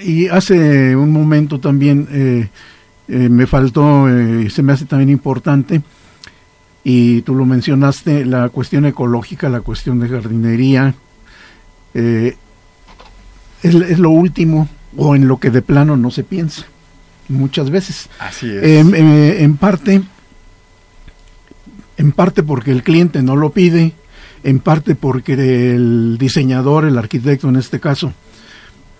y 0.00 0.28
hace 0.28 0.94
un 0.96 1.10
momento 1.12 1.60
también 1.60 2.08
eh, 2.10 2.48
eh, 3.08 3.28
me 3.28 3.46
faltó, 3.46 4.06
se 4.50 4.62
me 4.62 4.72
hace 4.72 4.84
también 4.86 5.10
importante, 5.10 5.82
y 6.84 7.22
tú 7.22 7.34
lo 7.34 7.44
mencionaste, 7.44 8.24
la 8.24 8.48
cuestión 8.48 8.86
ecológica, 8.86 9.48
la 9.48 9.60
cuestión 9.60 9.98
de 10.00 10.08
jardinería, 10.08 10.94
eh, 11.94 12.36
es, 13.62 13.74
es 13.74 13.98
lo 13.98 14.10
último 14.10 14.68
o 14.96 15.14
en 15.14 15.28
lo 15.28 15.38
que 15.38 15.50
de 15.50 15.62
plano 15.62 15.96
no 15.96 16.10
se 16.10 16.24
piensa, 16.24 16.64
muchas 17.28 17.70
veces. 17.70 18.08
Así 18.18 18.50
es. 18.50 18.62
En, 18.62 18.94
eh, 18.94 19.42
en 19.42 19.56
parte, 19.56 20.02
en 21.96 22.12
parte 22.12 22.42
porque 22.42 22.70
el 22.70 22.82
cliente 22.82 23.22
no 23.22 23.36
lo 23.36 23.50
pide, 23.50 23.92
en 24.44 24.60
parte 24.60 24.94
porque 24.94 25.34
el 25.74 26.16
diseñador, 26.18 26.84
el 26.84 26.98
arquitecto 26.98 27.48
en 27.48 27.56
este 27.56 27.80
caso, 27.80 28.12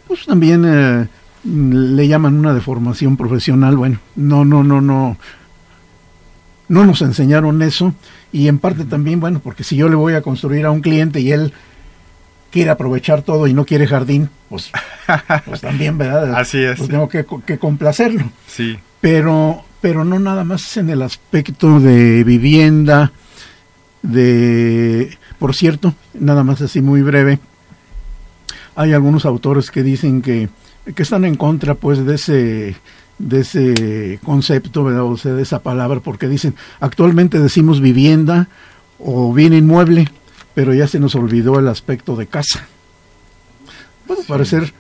pues 0.07 0.25
también 0.25 0.65
eh, 0.67 1.09
le 1.45 2.09
llaman 2.09 2.39
una 2.39 2.55
deformación 2.55 3.17
profesional. 3.17 3.77
Bueno, 3.77 3.99
no, 4.17 4.45
no, 4.45 4.65
no, 4.65 4.81
no, 4.81 5.17
no 6.69 6.87
nos 6.87 7.03
enseñaron 7.03 7.63
eso 7.63 7.95
y 8.33 8.49
en 8.49 8.59
parte 8.59 8.85
también, 8.85 9.21
bueno, 9.21 9.41
porque 9.41 9.65
si 9.65 9.77
yo 9.77 9.89
le 9.89 9.97
voy 9.97 10.15
a 10.15 10.23
construir 10.23 10.67
a 10.67 10.71
un 10.71 10.81
cliente 10.81 11.21
y 11.21 11.33
él 11.33 11.53
quiere 12.51 12.71
aprovechar 12.71 13.23
todo 13.23 13.47
y 13.47 13.55
no 13.55 13.65
quiere 13.65 13.87
jardín, 13.87 14.31
pues, 14.49 14.71
pues 15.45 15.61
también, 15.61 15.99
¿verdad? 15.99 16.35
Así 16.35 16.59
es. 16.59 16.79
Pues 16.79 16.89
tengo 16.89 17.09
que, 17.09 17.25
que 17.47 17.59
complacerlo 17.59 18.31
Sí. 18.47 18.79
pero 19.01 19.65
pero 19.81 20.05
no 20.05 20.19
nada 20.19 20.43
más 20.43 20.77
en 20.77 20.91
el 20.91 21.03
aspecto 21.03 21.79
de 21.79 22.25
vivienda 22.25 23.13
de 24.03 25.17
por 25.39 25.55
cierto 25.55 25.95
nada 26.15 26.43
más 26.45 26.61
así 26.61 26.81
muy 26.81 27.03
breve 27.03 27.39
hay 28.77 28.93
algunos 28.93 29.25
autores 29.25 29.71
que 29.71 29.83
dicen 29.83 30.23
que, 30.23 30.49
que 30.95 31.03
están 31.03 31.25
en 31.25 31.37
contra 31.37 31.75
pues 31.75 32.05
de 32.05 32.15
ese 32.15 32.77
de 33.19 33.41
ese 33.41 34.21
concepto 34.25 34.85
¿verdad? 34.85 35.05
o 35.05 35.17
sea 35.17 35.33
de 35.33 35.43
esa 35.43 35.61
palabra 35.63 36.01
porque 36.01 36.29
dicen 36.29 36.55
actualmente 36.81 37.39
decimos 37.41 37.81
vivienda 37.81 38.49
o 38.99 39.33
bien 39.33 39.53
inmueble 39.53 40.09
pero 40.59 40.75
ya 40.75 40.89
se 40.89 40.99
nos 40.99 41.15
olvidó 41.15 41.61
el 41.61 41.69
aspecto 41.69 42.17
de 42.17 42.27
casa. 42.27 42.67
Puede 44.09 44.25
parecer 44.25 44.75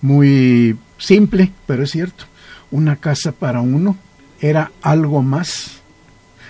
muy 0.00 0.78
simple 0.96 1.52
pero 1.66 1.82
es 1.82 1.90
cierto. 1.90 2.24
Una 2.70 2.96
casa 2.96 3.32
para 3.32 3.60
uno 3.60 3.98
era 4.40 4.72
algo 4.80 5.22
más. 5.22 5.82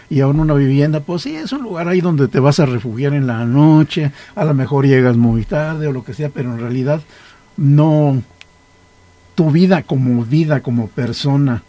Y 0.08 0.20
ahora 0.20 0.42
una 0.42 0.54
vivienda, 0.54 1.00
pues 1.00 1.22
sí, 1.22 1.34
es 1.34 1.50
un 1.50 1.64
lugar 1.64 1.88
ahí 1.88 2.00
donde 2.00 2.28
te 2.28 2.38
vas 2.38 2.60
a 2.60 2.66
refugiar 2.66 3.12
en 3.12 3.26
la 3.26 3.44
noche, 3.44 4.12
a 4.36 4.44
lo 4.44 4.54
mejor 4.54 4.86
llegas 4.86 5.16
muy 5.16 5.44
tarde 5.44 5.88
o 5.88 5.92
lo 5.92 6.04
que 6.04 6.14
sea, 6.14 6.28
pero 6.28 6.52
en 6.52 6.60
realidad 6.60 7.02
no, 7.56 8.22
tu 9.34 9.50
vida 9.50 9.82
como 9.82 10.24
vida, 10.24 10.60
como 10.60 10.86
persona, 10.86 11.64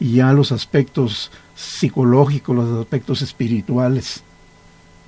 y 0.00 0.12
ya 0.12 0.32
los 0.32 0.50
aspectos 0.50 1.30
psicológicos, 1.54 2.56
los 2.56 2.80
aspectos 2.80 3.20
espirituales, 3.20 4.22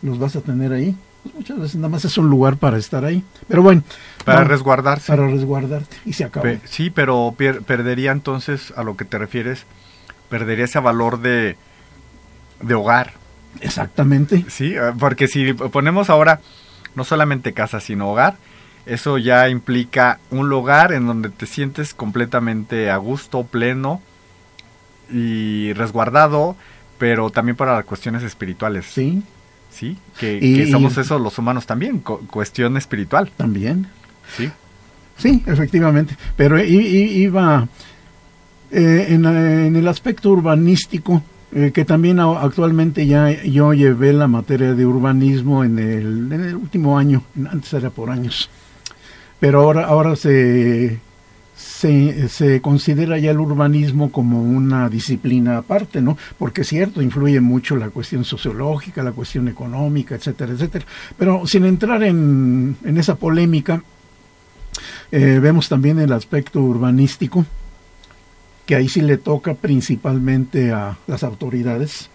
los 0.03 0.19
vas 0.19 0.37
a 0.37 0.41
tener 0.41 0.73
ahí. 0.73 0.95
Pues 1.23 1.35
muchas 1.35 1.59
veces 1.59 1.77
nada 1.77 1.89
más 1.89 2.05
es 2.05 2.17
un 2.17 2.29
lugar 2.31 2.57
para 2.57 2.77
estar 2.79 3.05
ahí. 3.05 3.25
Pero 3.49 3.63
bueno, 3.63 3.83
Para 4.25 4.43
no, 4.43 4.49
resguardarse. 4.49 5.07
para 5.09 5.27
resguardarte. 5.27 5.97
Y 6.07 6.13
se 6.13 6.25
acabó. 6.25 6.45
Pe- 6.45 6.61
sí, 6.65 6.91
pero 6.91 7.35
perdería 7.67 8.13
entonces, 8.13 8.73
a 8.77 8.83
lo 8.85 8.97
que 8.97 9.05
te 9.05 9.19
refieres, 9.19 9.65
perdería 10.29 10.65
ese 10.67 10.79
valor 10.79 11.21
de, 11.21 11.57
de 12.63 12.75
hogar. 12.75 13.15
Exactamente. 13.61 14.45
Sí, 14.49 14.75
eh, 14.75 14.93
porque 14.99 15.27
si 15.27 15.53
ponemos 15.55 16.09
ahora 16.11 16.41
no 16.95 17.03
solamente 17.05 17.53
casa, 17.53 17.81
sino 17.81 18.11
hogar, 18.11 18.37
eso 18.87 19.19
ya 19.19 19.49
implica 19.49 20.21
un 20.31 20.49
lugar 20.49 20.93
en 20.93 21.07
donde 21.07 21.29
te 21.31 21.47
sientes 21.47 21.95
completamente 21.95 22.91
a 22.91 22.97
gusto, 22.97 23.45
pleno 23.45 24.01
y 25.13 25.73
resguardado, 25.75 26.57
pero 26.99 27.31
también 27.31 27.57
para 27.57 27.75
las 27.75 27.85
cuestiones 27.85 28.23
espirituales. 28.23 28.87
Sí. 28.87 29.23
Sí, 29.79 29.97
que, 30.18 30.66
somos 30.68 30.99
eso 30.99 31.20
los 31.20 31.39
humanos 31.39 31.64
también, 31.64 32.01
cuestión 32.01 32.76
espiritual. 32.76 33.31
También. 33.37 33.87
Sí. 34.37 34.51
Sí, 35.16 35.43
efectivamente. 35.47 36.16
Pero 36.37 36.61
iba 36.61 37.68
eh, 38.72 39.07
en, 39.11 39.76
el 39.76 39.87
aspecto 39.87 40.31
urbanístico, 40.31 41.22
eh, 41.53 41.70
que 41.72 41.85
también 41.85 42.18
actualmente 42.18 43.07
ya 43.07 43.31
yo 43.45 43.72
llevé 43.72 44.12
la 44.12 44.26
materia 44.26 44.74
de 44.74 44.85
urbanismo 44.85 45.62
en 45.62 45.79
el, 45.79 46.33
en 46.33 46.45
el 46.45 46.57
último 46.57 46.99
año, 46.99 47.22
antes 47.49 47.72
era 47.72 47.91
por 47.91 48.11
años. 48.11 48.51
Pero 49.39 49.61
ahora, 49.62 49.87
ahora 49.87 50.16
se 50.16 50.99
se, 51.79 52.61
considera 52.61 53.18
ya 53.18 53.31
el 53.31 53.39
urbanismo 53.39 54.11
como 54.11 54.43
una 54.43 54.89
disciplina 54.89 55.59
aparte, 55.59 56.01
¿no? 56.01 56.18
Porque 56.37 56.62
es 56.62 56.68
cierto, 56.68 57.03
influye 57.03 57.41
mucho 57.41 57.76
la 57.76 57.91
cuestión 57.91 58.24
sociológica, 58.24 59.03
la 59.03 59.12
cuestión 59.12 59.47
económica, 59.49 60.16
etcétera, 60.16 60.53
etcétera. 60.53 60.85
Pero 61.16 61.47
sin 61.47 61.64
entrar 61.64 62.03
en, 62.03 62.76
esa 62.85 63.14
polémica, 63.14 63.83
eh, 65.12 65.39
vemos 65.41 65.68
también 65.68 66.01
el 66.01 66.12
aspecto 66.12 66.61
urbanístico, 66.61 67.47
que 68.66 68.74
ahí 68.74 68.89
sí 68.89 69.01
le 69.01 69.16
toca 69.16 69.55
principalmente 69.55 70.72
a 70.72 70.99
las 71.07 71.22
autoridades. 71.22 72.11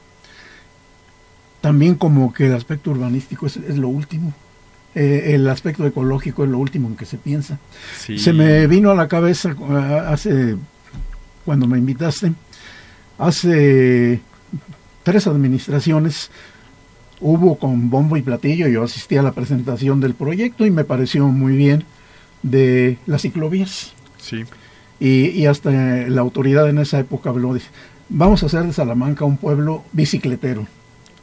También 1.62 1.96
como 1.96 2.34
que 2.34 2.48
el 2.48 2.54
aspecto 2.54 2.92
urbanístico 2.92 3.48
es 3.48 3.78
lo 3.78 3.88
último. 3.88 4.34
Eh, 4.96 5.34
el 5.34 5.50
aspecto 5.50 5.86
ecológico 5.88 6.44
es 6.44 6.50
lo 6.52 6.60
último 6.60 6.88
en 6.88 6.96
que 6.96 7.06
se 7.06 7.18
piensa. 7.18 7.58
Se 7.98 8.32
me 8.32 8.68
vino 8.68 8.92
a 8.92 8.96
la 8.96 9.08
cabeza 9.08 9.50
eh, 9.52 10.02
hace, 10.08 10.56
cuando 11.46 11.66
me 11.66 11.80
invitaste, 11.80 12.32
hace 13.18 14.22
tres 15.02 15.26
administraciones 15.28 16.30
hubo 17.20 17.58
con 17.58 17.90
bombo 17.90 18.18
y 18.18 18.22
platillo, 18.22 18.68
yo 18.68 18.84
asistí 18.84 19.18
a 19.18 19.24
la 19.24 19.32
presentación 19.32 20.00
del 20.00 20.14
proyecto 20.14 20.66
y 20.66 20.72
me 20.72 20.84
pareció 20.84 21.28
muy 21.28 21.56
bien 21.56 21.86
de 22.44 22.98
las 23.08 23.24
ciclovías. 23.24 23.94
Sí. 24.18 24.44
Y, 25.00 25.30
y 25.30 25.46
hasta 25.48 25.72
la 25.72 26.22
autoridad 26.22 26.70
en 26.70 26.78
esa 26.78 27.00
época 27.00 27.30
habló 27.30 27.54
de, 27.54 27.62
vamos 28.10 28.44
a 28.44 28.46
hacer 28.46 28.64
de 28.64 28.74
Salamanca 28.74 29.26
un 29.26 29.38
pueblo 29.38 29.84
bicicletero. 29.92 30.68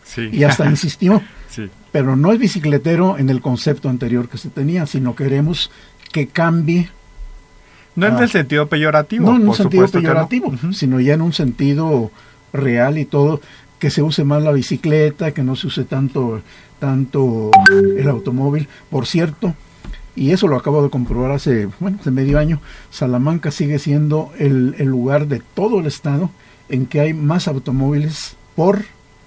Sí. 0.04 0.28
Y 0.32 0.42
hasta 0.42 0.66
insistió. 0.70 1.22
Sí 1.50 1.68
pero 1.92 2.16
no 2.16 2.32
es 2.32 2.38
bicicletero 2.38 3.18
en 3.18 3.30
el 3.30 3.40
concepto 3.40 3.88
anterior 3.88 4.28
que 4.28 4.38
se 4.38 4.48
tenía, 4.48 4.86
sino 4.86 5.14
queremos 5.14 5.70
que 6.12 6.28
cambie. 6.28 6.90
No 7.96 8.06
en 8.06 8.18
el 8.18 8.28
sentido 8.28 8.68
peyorativo. 8.68 9.30
No 9.30 9.36
en 9.36 9.48
un 9.48 9.54
sentido 9.54 9.88
peyorativo, 9.88 10.54
sino 10.72 11.00
ya 11.00 11.14
en 11.14 11.22
un 11.22 11.32
sentido 11.32 12.10
real 12.52 12.98
y 12.98 13.04
todo, 13.04 13.40
que 13.78 13.90
se 13.90 14.02
use 14.02 14.24
más 14.24 14.42
la 14.42 14.52
bicicleta, 14.52 15.32
que 15.32 15.42
no 15.42 15.56
se 15.56 15.66
use 15.66 15.84
tanto, 15.84 16.42
tanto 16.78 17.50
el 17.96 18.08
automóvil. 18.08 18.68
Por 18.88 19.06
cierto, 19.06 19.54
y 20.14 20.30
eso 20.30 20.46
lo 20.46 20.56
acabo 20.56 20.82
de 20.82 20.90
comprobar 20.90 21.32
hace, 21.32 21.68
bueno, 21.80 21.98
hace 22.00 22.10
medio 22.10 22.38
año, 22.38 22.60
Salamanca 22.90 23.50
sigue 23.50 23.78
siendo 23.78 24.32
el, 24.38 24.76
el 24.78 24.86
lugar 24.86 25.26
de 25.26 25.42
todo 25.54 25.80
el 25.80 25.86
estado 25.86 26.30
en 26.68 26.86
que 26.86 27.00
hay 27.00 27.14
más 27.14 27.48
automóviles 27.48 28.36
por 28.54 28.84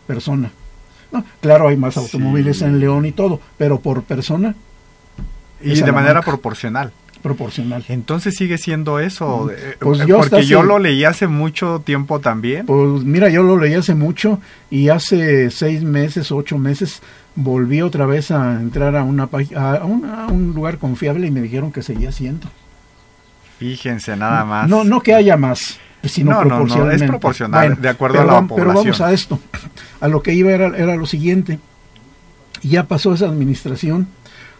persona 0.07 0.51
claro, 1.41 1.67
hay 1.67 1.77
más 1.77 1.97
automóviles 1.97 2.61
en 2.61 2.79
León 2.79 3.05
y 3.05 3.11
todo, 3.11 3.39
pero 3.57 3.79
por 3.79 4.03
persona. 4.03 4.55
Y 5.61 5.81
de 5.81 5.91
manera 5.91 6.21
proporcional. 6.21 6.91
Proporcional. 7.21 7.85
Entonces 7.87 8.35
sigue 8.35 8.57
siendo 8.57 8.99
eso. 8.99 9.49
Eh, 9.49 9.77
pues 9.79 10.01
eh, 10.01 10.05
porque 10.07 10.45
yo 10.45 10.61
lo 10.61 10.77
leí 10.77 11.05
hace 11.05 11.27
mucho 11.27 11.81
tiempo 11.85 12.19
también. 12.19 12.65
Pues 12.65 13.03
mira, 13.03 13.29
yo 13.29 13.43
lo 13.43 13.57
leí 13.57 13.73
hace 13.75 13.95
mucho 13.95 14.41
y 14.69 14.89
hace 14.89 15.49
seis 15.49 15.83
meses, 15.83 16.33
ocho 16.33 16.57
meses 16.57 17.01
volví 17.35 17.81
otra 17.81 18.05
vez 18.05 18.29
a 18.31 18.59
entrar 18.59 18.97
a 18.97 19.03
una 19.03 19.29
a, 19.55 19.85
un 19.85 20.53
lugar 20.53 20.77
confiable 20.77 21.27
y 21.27 21.31
me 21.31 21.41
dijeron 21.41 21.71
que 21.71 21.81
seguía 21.81 22.11
siendo. 22.11 22.47
Fíjense 23.57 24.17
nada 24.17 24.43
más. 24.43 24.69
No, 24.69 24.83
no 24.83 24.99
que 24.99 25.13
haya 25.13 25.37
más 25.37 25.79
sino 26.03 26.43
no, 26.43 26.65
no, 26.65 26.91
es 26.91 27.03
proporcional, 27.03 27.79
de 27.81 27.89
acuerdo 27.89 28.21
a 28.21 28.25
la 28.25 28.41
población. 28.41 28.55
Pero 28.55 28.73
vamos 28.73 29.01
a 29.01 29.13
esto. 29.13 29.39
A 30.01 30.07
lo 30.07 30.21
que 30.21 30.33
iba 30.33 30.51
era, 30.51 30.75
era 30.77 30.95
lo 30.95 31.05
siguiente. 31.05 31.59
Ya 32.61 32.87
pasó 32.87 33.13
esa 33.13 33.27
administración, 33.27 34.07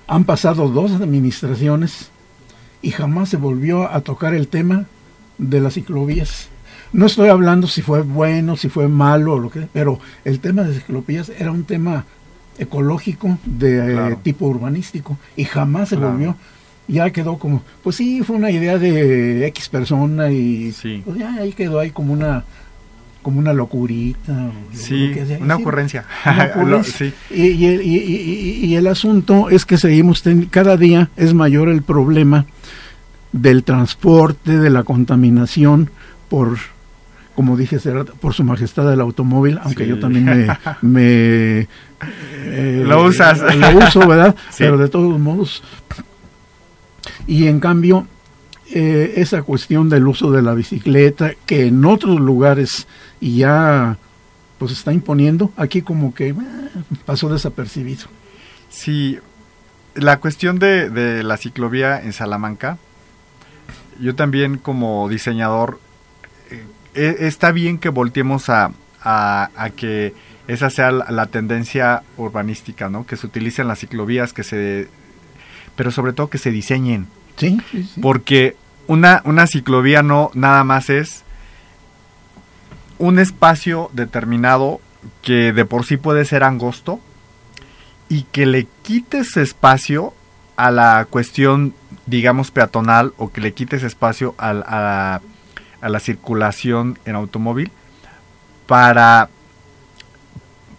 han 0.08 0.24
pasado 0.24 0.70
dos 0.70 0.91
administraciones 0.91 2.10
y 2.82 2.91
jamás 2.91 3.30
se 3.30 3.38
volvió 3.38 3.89
a 3.89 4.02
tocar 4.02 4.34
el 4.34 4.48
tema 4.48 4.86
de 5.38 5.60
las 5.60 5.74
ciclovías. 5.74 6.50
No 6.91 7.08
estoy 7.08 7.30
hablando 7.30 7.68
si 7.68 7.82
fue 7.82 8.02
bueno, 8.02 8.56
si 8.56 8.70
fue 8.70 8.88
malo 8.88 9.34
o 9.34 9.39
lo 9.39 9.50
que, 9.50 9.68
pero 9.74 10.00
el 10.26 10.39
tema 10.39 10.64
de 10.64 10.76
ciclovías 10.76 11.30
era 11.30 11.52
un 11.52 11.64
tema 11.64 12.06
ecológico 12.60 13.38
de 13.46 14.16
tipo 14.22 14.46
urbanístico 14.46 15.18
y 15.36 15.46
jamás 15.46 15.89
se 15.89 15.96
volvió 15.96 16.36
ya 16.88 17.10
quedó 17.12 17.38
como, 17.38 17.64
pues 17.84 17.96
sí, 17.96 18.22
fue 18.24 18.36
una 18.36 18.52
idea 18.52 18.78
de 18.78 19.46
X 19.48 19.70
persona 19.70 20.32
y 20.32 20.74
pues 21.06 21.18
ya 21.18 21.34
ahí 21.36 21.54
quedó 21.54 21.80
ahí 21.80 21.92
como 21.92 22.14
una 22.14 22.44
como 23.24 23.40
una 23.40 23.54
locurita. 23.54 24.52
Sí, 24.74 25.12
una, 25.40 25.56
ocurrencia. 25.56 26.06
y, 27.32 28.76
el, 28.76 28.86
asunto 28.86 29.50
es 29.50 29.66
que 29.66 29.78
seguimos, 29.78 30.22
cada 30.52 30.78
día 30.78 31.10
es 31.16 31.34
mayor 31.34 31.70
el 31.70 31.82
problema 31.82 32.46
del 33.32 33.64
transporte, 33.64 34.60
de 34.60 34.70
la 34.70 34.84
contaminación 34.84 35.90
por, 36.30 36.58
como 37.34 37.58
dije, 37.58 37.80
por 38.20 38.34
su 38.34 38.44
majestad 38.44 38.92
el 38.92 39.00
automóvil, 39.02 39.58
aunque 39.64 39.88
yo 39.88 39.98
también 40.00 40.50
me... 40.82 41.68
Eh, 42.46 42.84
lo 42.86 43.06
usas. 43.06 43.40
Lo 43.56 43.78
uso, 43.78 44.06
¿verdad? 44.06 44.36
Pero 44.58 44.78
de 44.78 44.90
todos 44.90 45.18
modos, 45.22 45.64
y 47.28 47.48
en 47.48 47.60
cambio, 47.60 48.08
eh, 48.72 49.14
esa 49.18 49.44
cuestión 49.44 49.90
del 49.90 50.08
uso 50.08 50.32
de 50.32 50.42
la 50.42 50.54
bicicleta, 50.54 51.34
que 51.46 51.68
en 51.68 51.86
otros 51.86 52.20
lugares 52.20 52.88
ya 53.22 53.98
pues 54.58 54.72
está 54.72 54.94
imponiendo, 54.94 55.52
aquí 55.58 55.82
como 55.82 56.14
que 56.14 56.30
eh, 56.30 56.36
pasó 57.06 57.30
desapercibido. 57.30 58.06
Sí, 58.70 59.20
la 59.96 60.20
cuestión 60.20 60.60
de, 60.60 61.22
la 61.24 61.38
ciclovía 61.38 62.02
en 62.02 62.14
Salamanca, 62.14 62.78
yo 64.00 64.16
también 64.16 64.58
como 64.58 65.08
diseñador, 65.08 65.80
eh, 66.50 66.66
e, 66.96 67.28
está 67.28 67.52
bien 67.52 67.78
que 67.78 67.90
volteemos 67.90 68.50
a, 68.50 68.72
a, 69.04 69.70
que 69.76 70.14
esa 70.48 70.70
sea 70.70 70.92
la, 70.92 71.12
la, 71.12 71.26
tendencia 71.28 72.04
urbanística, 72.18 72.90
¿no? 72.90 73.06
Que 73.06 73.18
se 73.18 73.28
utilicen 73.28 73.68
las 73.68 73.80
ciclovías, 73.80 74.34
que 74.34 74.44
se 74.44 74.88
pero 75.76 75.92
sobre 75.92 76.14
todo 76.14 76.30
que 76.30 76.38
se 76.38 76.52
diseñen. 76.52 77.08
Sí, 77.38 77.58
Porque 78.02 78.56
una, 78.88 79.22
una 79.26 79.48
ciclovía 79.48 80.04
no 80.04 80.30
nada 80.34 80.64
más 80.64 80.90
es 80.90 81.24
un 83.00 83.20
espacio 83.20 83.90
determinado 83.94 84.80
que 85.22 85.52
de 85.52 85.66
por 85.66 85.86
sí 85.86 85.98
puede 85.98 86.26
ser 86.26 86.44
angosto 86.44 87.00
y 88.08 88.24
que 88.32 88.46
le 88.46 88.68
quites 88.84 89.38
espacio 89.38 90.14
a 90.56 90.70
la 90.70 91.08
cuestión, 91.10 91.74
digamos, 92.06 92.52
peatonal 92.52 93.14
o 93.18 93.32
que 93.32 93.42
le 93.42 93.54
quites 93.54 93.84
espacio 93.84 94.36
a, 94.38 94.52
a, 94.52 95.22
a 95.82 95.90
la 95.90 96.00
circulación 96.00 97.00
en 97.06 97.16
automóvil 97.16 97.72
para 98.68 99.30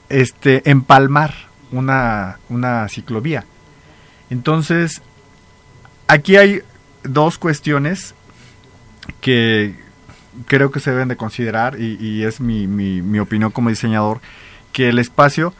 este 0.08 0.68
empalmar 0.70 1.34
una, 1.72 2.38
una 2.48 2.88
ciclovía. 2.88 3.44
Entonces, 4.30 5.02
aquí 6.08 6.36
hay 6.36 6.62
dos 7.02 7.38
cuestiones 7.38 8.14
que 9.20 9.74
creo 10.46 10.70
que 10.70 10.80
se 10.80 10.90
deben 10.90 11.08
de 11.08 11.16
considerar 11.16 11.80
y, 11.80 12.24
es 12.24 12.40
mi, 12.40 12.66
mi, 12.66 13.18
opinión 13.18 13.50
como 13.50 13.68
diseñador, 13.68 14.20
que 14.72 14.88
el 14.88 14.98
espacio 14.98 15.54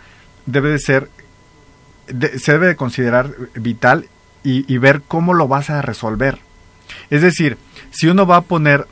debe 0.47 0.71
de 0.71 0.79
ser, 0.79 1.11
se 2.39 2.53
debe 2.53 2.67
de 2.67 2.77
considerar 2.77 3.35
vital 3.55 4.09
y, 4.43 4.73
y, 4.73 4.79
ver 4.79 5.03
cómo 5.07 5.35
lo 5.35 5.49
vas 5.49 5.71
a 5.71 5.83
resolver. 5.83 6.39
Es 7.11 7.23
decir, 7.23 7.57
si 7.91 8.09
uno 8.09 8.27
va 8.27 8.37
a 8.37 8.43
poner 8.43 8.87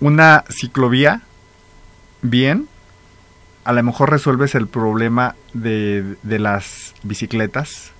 una 0.00 0.44
ciclovía 0.50 1.22
bien, 2.22 2.68
a 3.64 3.72
lo 3.72 3.82
mejor 3.82 4.10
resuelves 4.10 4.54
el 4.54 4.66
problema 4.66 5.36
de, 5.54 6.16
de 6.22 6.38
las 6.38 6.94
bicicletas 7.04 7.91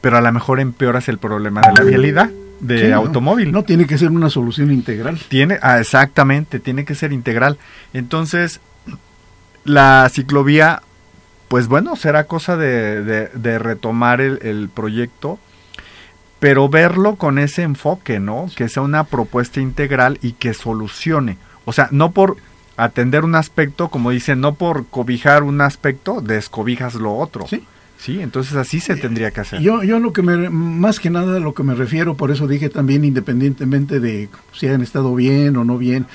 pero 0.00 0.16
a 0.16 0.20
lo 0.20 0.32
mejor 0.32 0.60
empeoras 0.60 1.08
el 1.08 1.18
problema 1.18 1.60
de 1.60 1.72
la 1.72 1.88
vialidad 1.88 2.30
de 2.60 2.92
automóvil. 2.92 3.52
No, 3.52 3.64
tiene 3.64 3.86
que 3.86 3.98
ser 3.98 4.10
una 4.10 4.30
solución 4.30 4.70
integral. 4.70 5.18
Tiene, 5.28 5.58
ah, 5.62 5.80
exactamente, 5.80 6.60
tiene 6.60 6.84
que 6.84 6.94
ser 6.94 7.12
integral. 7.12 7.58
Entonces, 7.92 8.60
la 9.64 10.08
ciclovía, 10.10 10.82
pues 11.48 11.68
bueno, 11.68 11.96
será 11.96 12.24
cosa 12.24 12.56
de, 12.56 13.02
de, 13.02 13.58
retomar 13.58 14.20
el, 14.20 14.38
el, 14.42 14.68
proyecto, 14.68 15.38
pero 16.38 16.68
verlo 16.68 17.16
con 17.16 17.38
ese 17.38 17.62
enfoque, 17.62 18.20
¿no? 18.20 18.48
Que 18.54 18.68
sea 18.68 18.82
una 18.82 19.04
propuesta 19.04 19.60
integral 19.60 20.18
y 20.22 20.32
que 20.32 20.54
solucione. 20.54 21.38
O 21.64 21.72
sea, 21.72 21.88
no 21.90 22.12
por 22.12 22.36
atender 22.76 23.24
un 23.24 23.34
aspecto, 23.34 23.88
como 23.88 24.10
dicen, 24.10 24.40
no 24.40 24.54
por 24.54 24.86
cobijar 24.86 25.42
un 25.42 25.60
aspecto, 25.60 26.20
descobijas 26.20 26.94
lo 26.94 27.14
otro. 27.14 27.46
Sí. 27.46 27.66
Sí, 28.00 28.20
entonces 28.20 28.54
así 28.56 28.80
se 28.80 28.96
tendría 28.96 29.30
que 29.30 29.40
hacer. 29.40 29.60
Yo, 29.60 29.82
yo 29.82 29.98
lo 29.98 30.12
que 30.12 30.22
me, 30.22 30.48
más 30.48 30.98
que 31.00 31.10
nada 31.10 31.38
lo 31.38 31.52
que 31.54 31.62
me 31.62 31.74
refiero, 31.74 32.16
por 32.16 32.30
eso 32.30 32.46
dije 32.48 32.70
también 32.70 33.04
independientemente 33.04 34.00
de 34.00 34.28
si 34.52 34.68
han 34.68 34.80
estado 34.80 35.14
bien 35.14 35.56
o 35.58 35.64
no 35.64 35.76
bien, 35.76 36.06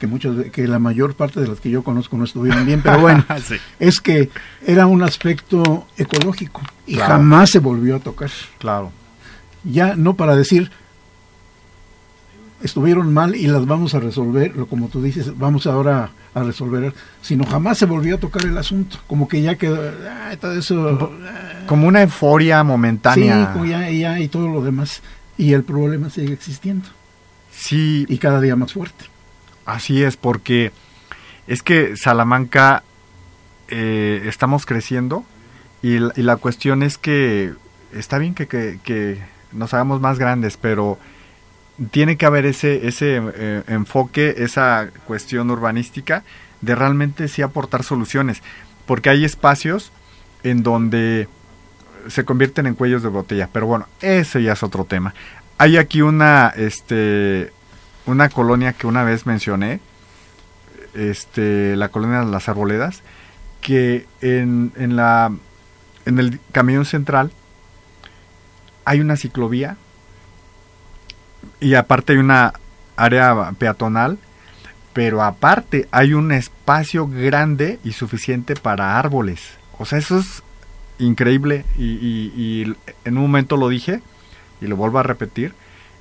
que 0.00 0.06
muchos, 0.06 0.46
que 0.52 0.66
la 0.66 0.78
mayor 0.78 1.14
parte 1.14 1.40
de 1.40 1.46
las 1.48 1.60
que 1.60 1.68
yo 1.70 1.82
conozco 1.84 2.16
no 2.16 2.24
estuvieron 2.24 2.64
bien, 2.64 2.80
pero 2.82 2.98
bueno, 2.98 3.24
Sí. 3.44 3.56
es 3.78 4.00
que 4.00 4.30
era 4.66 4.86
un 4.86 5.02
aspecto 5.02 5.86
ecológico 5.98 6.62
y 6.86 6.94
Claro. 6.94 7.12
jamás 7.14 7.50
se 7.50 7.58
volvió 7.58 7.96
a 7.96 8.00
tocar. 8.00 8.30
Claro. 8.58 8.90
Ya 9.64 9.96
no 9.96 10.14
para 10.14 10.36
decir 10.36 10.70
estuvieron 12.64 13.12
mal 13.12 13.36
y 13.36 13.46
las 13.46 13.66
vamos 13.66 13.94
a 13.94 14.00
resolver, 14.00 14.56
lo 14.56 14.66
como 14.66 14.88
tú 14.88 15.02
dices, 15.02 15.36
vamos 15.38 15.66
ahora 15.66 16.10
a 16.34 16.42
resolver, 16.42 16.92
sino 17.22 17.44
jamás 17.46 17.78
se 17.78 17.86
volvió 17.86 18.16
a 18.16 18.18
tocar 18.18 18.44
el 18.44 18.56
asunto, 18.58 18.98
como 19.06 19.28
que 19.28 19.42
ya 19.42 19.54
quedó, 19.56 19.78
ah, 20.10 20.34
todo 20.40 20.52
eso, 20.52 21.10
ah, 21.26 21.64
Como 21.66 21.86
una 21.86 22.02
euforia 22.02 22.60
sí, 22.60 22.66
momentánea. 22.66 23.50
como 23.52 23.64
ya, 23.66 23.88
ya 23.90 24.18
y 24.18 24.28
todo 24.28 24.48
lo 24.48 24.62
demás, 24.62 25.02
y 25.38 25.52
el 25.52 25.62
problema 25.64 26.10
sigue 26.10 26.32
existiendo 26.32 26.88
Sí, 27.52 28.04
y 28.08 28.18
cada 28.18 28.40
día 28.40 28.56
más 28.56 28.72
fuerte. 28.72 29.04
Así 29.64 30.02
es, 30.02 30.16
porque 30.16 30.72
es 31.46 31.62
que 31.62 31.96
Salamanca 31.96 32.82
eh, 33.68 34.22
estamos 34.26 34.66
creciendo 34.66 35.24
y, 35.82 35.98
la- 35.98 36.12
y 36.16 36.22
la 36.22 36.36
cuestión 36.36 36.82
es 36.82 36.98
que 36.98 37.52
está 37.92 38.18
bien 38.18 38.34
que, 38.34 38.46
que- 38.48 38.78
que 38.82 39.22
nos 39.52 39.72
hagamos 39.72 40.00
más 40.00 40.18
grandes, 40.18 40.56
pero 40.56 40.98
tiene 41.90 42.16
que 42.16 42.26
haber 42.26 42.46
ese, 42.46 42.86
ese 42.86 43.20
eh, 43.34 43.62
enfoque, 43.68 44.34
esa 44.38 44.90
cuestión 45.06 45.50
urbanística 45.50 46.22
de 46.60 46.74
realmente 46.74 47.28
sí 47.28 47.42
aportar 47.42 47.82
soluciones, 47.82 48.42
porque 48.86 49.10
hay 49.10 49.24
espacios 49.24 49.92
en 50.42 50.62
donde 50.62 51.28
se 52.08 52.24
convierten 52.24 52.66
en 52.66 52.74
cuellos 52.74 53.02
de 53.02 53.08
botella, 53.08 53.48
pero 53.52 53.66
bueno, 53.66 53.86
ese 54.00 54.42
ya 54.42 54.52
es 54.52 54.62
otro 54.62 54.84
tema. 54.84 55.14
Hay 55.58 55.76
aquí 55.76 56.02
una, 56.02 56.52
este, 56.56 57.52
una 58.06 58.28
colonia 58.28 58.72
que 58.72 58.86
una 58.86 59.04
vez 59.04 59.26
mencioné, 59.26 59.80
este, 60.94 61.76
la 61.76 61.88
colonia 61.88 62.20
de 62.20 62.30
las 62.30 62.48
Arboledas, 62.48 63.02
que 63.60 64.06
en, 64.20 64.72
en 64.76 64.96
la, 64.96 65.32
en 66.04 66.18
el 66.18 66.38
camión 66.52 66.84
central 66.84 67.32
hay 68.84 69.00
una 69.00 69.16
ciclovía 69.16 69.76
y 71.60 71.74
aparte 71.74 72.12
hay 72.14 72.18
una 72.18 72.52
área 72.96 73.52
peatonal, 73.58 74.18
pero 74.92 75.22
aparte 75.22 75.88
hay 75.90 76.14
un 76.14 76.30
espacio 76.32 77.08
grande 77.08 77.78
y 77.84 77.92
suficiente 77.92 78.54
para 78.54 78.98
árboles. 78.98 79.40
O 79.78 79.84
sea, 79.84 79.98
eso 79.98 80.18
es 80.18 80.42
increíble 80.98 81.64
y, 81.76 81.84
y- 81.84 82.76
en 83.04 83.16
un 83.16 83.22
momento 83.24 83.56
lo 83.56 83.68
dije 83.68 84.00
y 84.60 84.66
lo 84.66 84.76
vuelvo 84.76 84.98
a 84.98 85.02
repetir. 85.02 85.54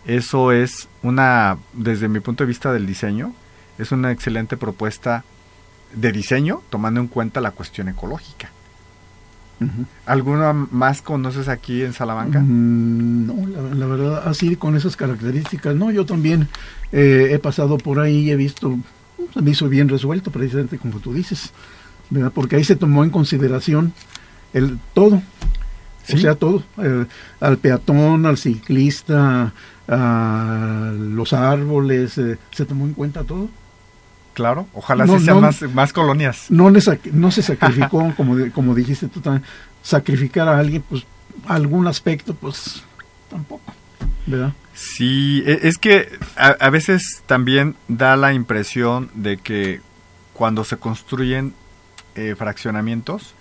Eso 0.06 0.52
es 0.52 0.90
una, 1.02 1.58
desde 1.74 2.08
mi 2.10 2.20
punto 2.20 2.44
de 2.44 2.48
vista 2.50 2.72
del 2.74 2.86
diseño, 2.86 3.34
es 3.80 3.92
una 3.92 4.12
excelente 4.12 4.58
propuesta 4.58 5.24
de 5.94 6.12
diseño 6.12 6.62
tomando 6.70 7.00
en 7.00 7.08
cuenta 7.08 7.42
la 7.42 7.52
cuestión 7.52 7.88
ecológica. 7.88 8.50
¿Alguna 10.06 10.52
más 10.54 11.02
conoces 11.02 11.48
aquí 11.48 11.84
en 11.84 11.94
Salamanca? 11.94 12.40
Mm, 12.42 13.26
No, 13.28 13.48
la, 13.48 13.76
la 13.76 13.86
verdad, 13.86 14.28
así 14.28 14.56
con 14.58 14.76
esas 14.76 14.96
características, 14.98 15.76
no, 15.76 15.90
yo 15.92 16.06
también 16.06 16.50
eh, 16.92 17.30
he 17.32 17.40
pasado 17.40 17.78
por 17.78 18.00
ahí 18.00 18.28
y 18.28 18.32
he 18.32 18.36
visto, 18.36 18.78
se 19.34 19.42
me 19.42 19.52
hizo 19.52 19.70
bien 19.70 19.88
resuelto, 19.88 20.32
precisamente 20.32 20.78
como 20.78 21.00
tú 21.00 21.14
dices, 21.14 21.52
¿verdad? 22.10 22.32
Porque 22.36 22.58
ahí 22.58 22.64
se 22.66 22.76
tomó 22.76 23.04
en 23.04 23.10
consideración 23.10 23.94
el 24.54 24.80
todo, 24.94 25.22
Sí. 26.06 26.16
o 26.16 26.20
sea, 26.20 26.36
todo, 26.36 26.64
eh, 26.80 27.06
al 27.40 27.58
peatón, 27.58 28.26
al 28.26 28.38
ciclista, 28.38 29.54
a 29.88 30.92
los 30.98 31.32
árboles, 31.32 32.18
eh, 32.18 32.38
se 32.52 32.66
tomó 32.66 32.86
en 32.86 32.94
cuenta 32.94 33.24
todo. 33.24 33.48
Claro, 34.34 34.68
ojalá 34.74 35.06
No, 35.06 35.20
sí 35.20 35.26
sean 35.26 35.38
no. 35.38 35.42
más, 35.42 35.62
más 35.74 35.94
colonias. 35.94 36.46
No, 36.50 36.70
le 36.70 36.80
no 37.12 37.32
se 37.32 37.42
sacrificó, 37.44 38.14
como, 38.18 38.36
como 38.52 38.74
dijiste 38.76 39.08
tú 39.08 39.20
también, 39.22 39.44
sacrificar 39.84 40.48
a 40.48 40.58
alguien, 40.60 40.84
pues 40.90 41.04
algún 41.48 41.88
aspecto, 41.88 42.34
pues 42.34 42.84
tampoco, 43.30 43.74
¿verdad? 44.26 44.54
Sí, 44.74 45.44
e- 45.46 45.60
es 45.68 45.78
que 45.78 46.10
a, 46.36 46.48
a 46.60 46.70
veces 46.72 47.22
también 47.28 47.76
da 47.88 48.16
la 48.16 48.34
impresión 48.34 49.12
de 49.14 49.38
que 49.38 49.82
cuando 50.34 50.64
se 50.64 50.78
construyen 50.78 51.54
eh, 52.16 52.34
fraccionamientos, 52.38 53.36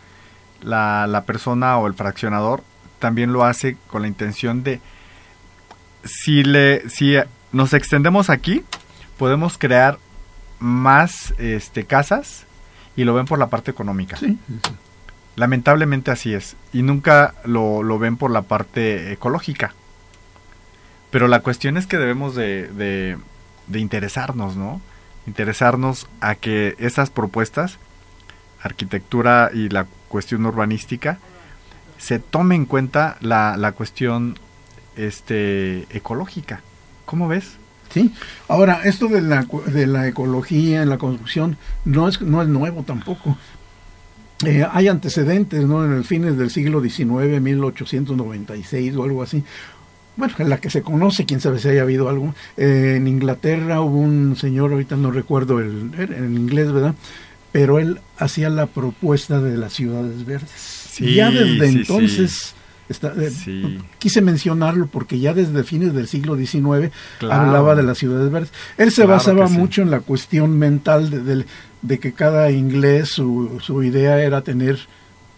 la, 0.61 1.07
la 1.07 1.25
persona 1.25 1.79
o 1.79 1.87
el 1.87 1.95
fraccionador 1.95 2.63
también 2.99 3.33
lo 3.33 3.45
hace 3.45 3.77
con 3.89 4.03
la 4.03 4.09
intención 4.09 4.63
de, 4.63 4.81
si, 6.05 6.43
le, 6.45 6.89
si 6.89 7.17
nos 7.53 7.73
extendemos 7.73 8.31
aquí, 8.31 8.63
podemos 9.19 9.59
crear 9.59 9.99
más 10.63 11.35
este, 11.39 11.85
casas 11.85 12.45
y 12.97 13.05
lo 13.05 13.15
ven 13.15 13.27
por 13.27 13.39
la 13.39 13.49
parte 13.49 13.71
económica. 13.71 14.17
Sí, 14.17 14.39
sí, 14.47 14.59
sí. 14.65 14.73
Lamentablemente 15.37 16.11
así 16.11 16.33
es. 16.35 16.57
Y 16.73 16.83
nunca 16.83 17.35
lo, 17.45 17.83
lo 17.83 17.99
ven 17.99 18.17
por 18.17 18.31
la 18.31 18.43
parte 18.43 19.13
ecológica. 19.13 19.75
Pero 21.11 21.29
la 21.29 21.41
cuestión 21.41 21.77
es 21.77 21.87
que 21.87 21.99
debemos 21.99 22.35
de, 22.35 22.69
de- 22.69 23.19
de 23.67 23.79
interesarnos, 23.79 24.57
¿no? 24.57 24.81
Interesarnos 25.27 26.07
a 26.21 26.35
que 26.35 26.75
esas 26.79 27.11
propuestas, 27.11 27.79
arquitectura 28.63 29.51
y 29.55 29.69
la 29.69 29.87
cuestión 30.09 30.45
urbanística, 30.47 31.19
se 31.99 32.19
tome 32.19 32.55
en 32.57 32.67
cuenta 32.67 33.17
la, 33.21 33.57
la 33.57 33.73
cuestión 33.73 34.39
este, 34.97 35.87
ecológica. 35.97 36.61
¿Cómo 37.07 37.29
ves? 37.29 37.57
Sí. 37.93 38.13
Ahora, 38.49 38.81
esto 38.85 39.09
de 39.09 39.21
la, 39.21 39.47
de 39.67 39.87
la 39.87 40.09
ecología 40.09 40.83
en 40.83 40.89
la 40.89 40.99
construcción 40.99 41.59
no 41.85 42.09
es, 42.09 42.21
no 42.23 42.41
es 42.43 42.49
nuevo 42.49 42.83
tampoco. 42.83 43.37
Eh, 44.45 44.67
hay 44.71 44.89
antecedentes, 44.89 45.65
¿no? 45.65 45.85
En 45.85 45.93
el 45.93 46.05
fines 46.05 46.37
del 46.37 46.51
siglo 46.51 46.83
XIX, 46.83 47.41
1896 47.41 48.97
o 48.97 49.05
algo 49.05 49.23
así. 49.23 49.45
Bueno, 50.17 50.35
en 50.39 50.51
la 50.51 50.59
que 50.59 50.69
se 50.69 50.83
conoce, 50.83 51.25
quién 51.25 51.41
sabe 51.41 51.59
si 51.59 51.69
haya 51.69 51.83
habido 51.83 52.09
algo. 52.09 52.35
Eh, 52.57 52.95
en 52.97 53.09
Inglaterra 53.09 53.81
hubo 53.81 53.99
un 53.99 54.37
señor, 54.37 54.73
ahorita 54.73 54.97
no 54.97 55.11
recuerdo 55.11 55.59
el, 55.59 55.93
era 55.97 56.17
en 56.19 56.37
inglés, 56.37 56.73
¿verdad? 56.73 56.95
Pero 57.51 57.79
él 57.79 58.01
hacía 58.19 58.51
la 58.51 58.67
propuesta 58.67 59.41
de 59.41 59.57
las 59.57 59.73
ciudades 59.73 60.25
verdes. 60.25 60.51
Sí, 60.51 61.15
ya 61.15 61.31
desde 61.31 61.69
sí, 61.69 61.79
entonces, 61.79 62.55
está- 62.93 63.13
eh, 63.19 63.79
quise 63.99 64.21
mencionarlo 64.23 64.87
porque 64.87 65.19
ya 65.19 65.35
desde 65.35 65.65
fines 65.65 65.93
del 65.93 66.07
siglo 66.07 66.37
XIX 66.37 66.91
Claro. 67.19 67.43
hablaba 67.43 67.75
de 67.75 67.83
las 67.83 67.99
ciudades 67.99 68.31
verdes. 68.31 68.53
Él 68.79 68.91
se 68.91 69.03
Claro 69.03 69.11
basaba 69.19 69.49
sí. 69.49 69.55
mucho 69.59 69.83
en 69.83 69.91
la 69.91 70.01
cuestión 70.01 70.57
mental 70.59 71.11
de, 71.83 71.99
que 71.99 72.13
cada 72.13 72.51
inglés, 72.53 73.09
su, 73.09 73.59
su 73.61 73.83
idea 73.83 74.23
era 74.23 74.43
tener 74.43 74.79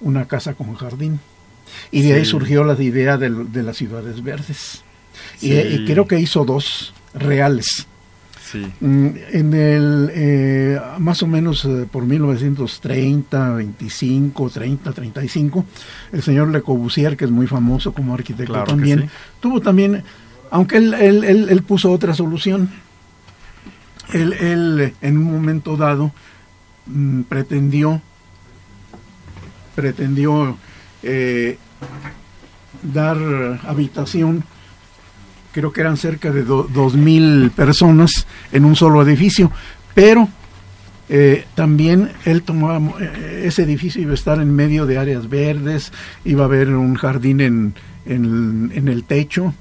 una 0.00 0.26
casa 0.26 0.54
con 0.54 0.74
jardín. 0.74 1.18
Y 1.90 2.02
de 2.02 2.12
ahí 2.14 2.24
surgió 2.24 2.62
la 2.64 2.80
idea 2.80 3.16
de, 3.16 3.30
las 3.62 3.76
ciudades 3.76 4.22
verdes. 4.22 4.82
Y, 5.40 5.48
Sí. 5.48 5.54
y 5.54 5.84
creo 5.86 6.06
que 6.06 6.20
hizo 6.20 6.44
dos 6.44 6.92
reales. 7.14 7.86
Sí. 8.54 8.72
Mm, 8.80 9.06
En 9.32 9.52
el, 9.54 10.10
eh, 10.14 10.80
más 10.98 11.22
o 11.22 11.26
menos 11.26 11.64
eh, 11.64 11.86
por 11.90 12.04
1930, 12.04 13.50
25, 13.54 14.48
30, 14.50 14.92
35, 14.92 15.64
el 16.12 16.22
señor 16.22 16.48
Le 16.50 16.62
Corbusier, 16.62 17.16
que 17.16 17.24
es 17.24 17.30
muy 17.32 17.46
famoso 17.48 17.92
como 17.92 18.14
arquitecto 18.14 18.52
Claro 18.52 18.68
también, 18.68 19.00
sí. 19.02 19.06
tuvo 19.40 19.60
también, 19.60 20.04
aunque 20.52 20.76
él, 20.76 20.94
él, 20.94 21.24
él- 21.24 21.48
él 21.50 21.62
puso 21.64 21.90
otra 21.90 22.14
solución, 22.14 22.70
él, 24.12 24.32
él, 24.34 24.94
en 25.02 25.18
un 25.18 25.24
momento 25.24 25.76
dado 25.76 26.12
mm, 26.86 27.22
pretendió, 27.22 28.00
pretendió 29.74 30.56
eh, 31.02 31.58
dar 32.82 33.16
habitación 33.66 34.44
creo 35.54 35.72
que 35.72 35.80
eran 35.80 35.96
cerca 35.96 36.30
de 36.32 36.42
do- 36.42 36.68
dos 36.70 36.94
mil 36.94 37.50
personas 37.54 38.26
en 38.52 38.64
un 38.66 38.74
solo 38.76 39.00
edificio, 39.02 39.50
pero 39.94 40.28
eh, 41.08 41.44
también 41.54 42.10
él 42.24 42.42
tomaba 42.42 42.80
eh, 43.00 43.44
ese 43.46 43.62
edificio 43.62 44.02
iba 44.02 44.10
a 44.12 44.14
estar 44.14 44.40
en 44.40 44.54
medio 44.54 44.84
de 44.84 44.98
áreas 44.98 45.28
verdes, 45.30 45.92
iba 46.24 46.42
a 46.42 46.46
haber 46.46 46.70
un 46.70 46.94
jardín 46.96 47.40
en, 47.40 47.74
en, 48.04 48.88
el 48.88 49.04
techo, 49.04 49.54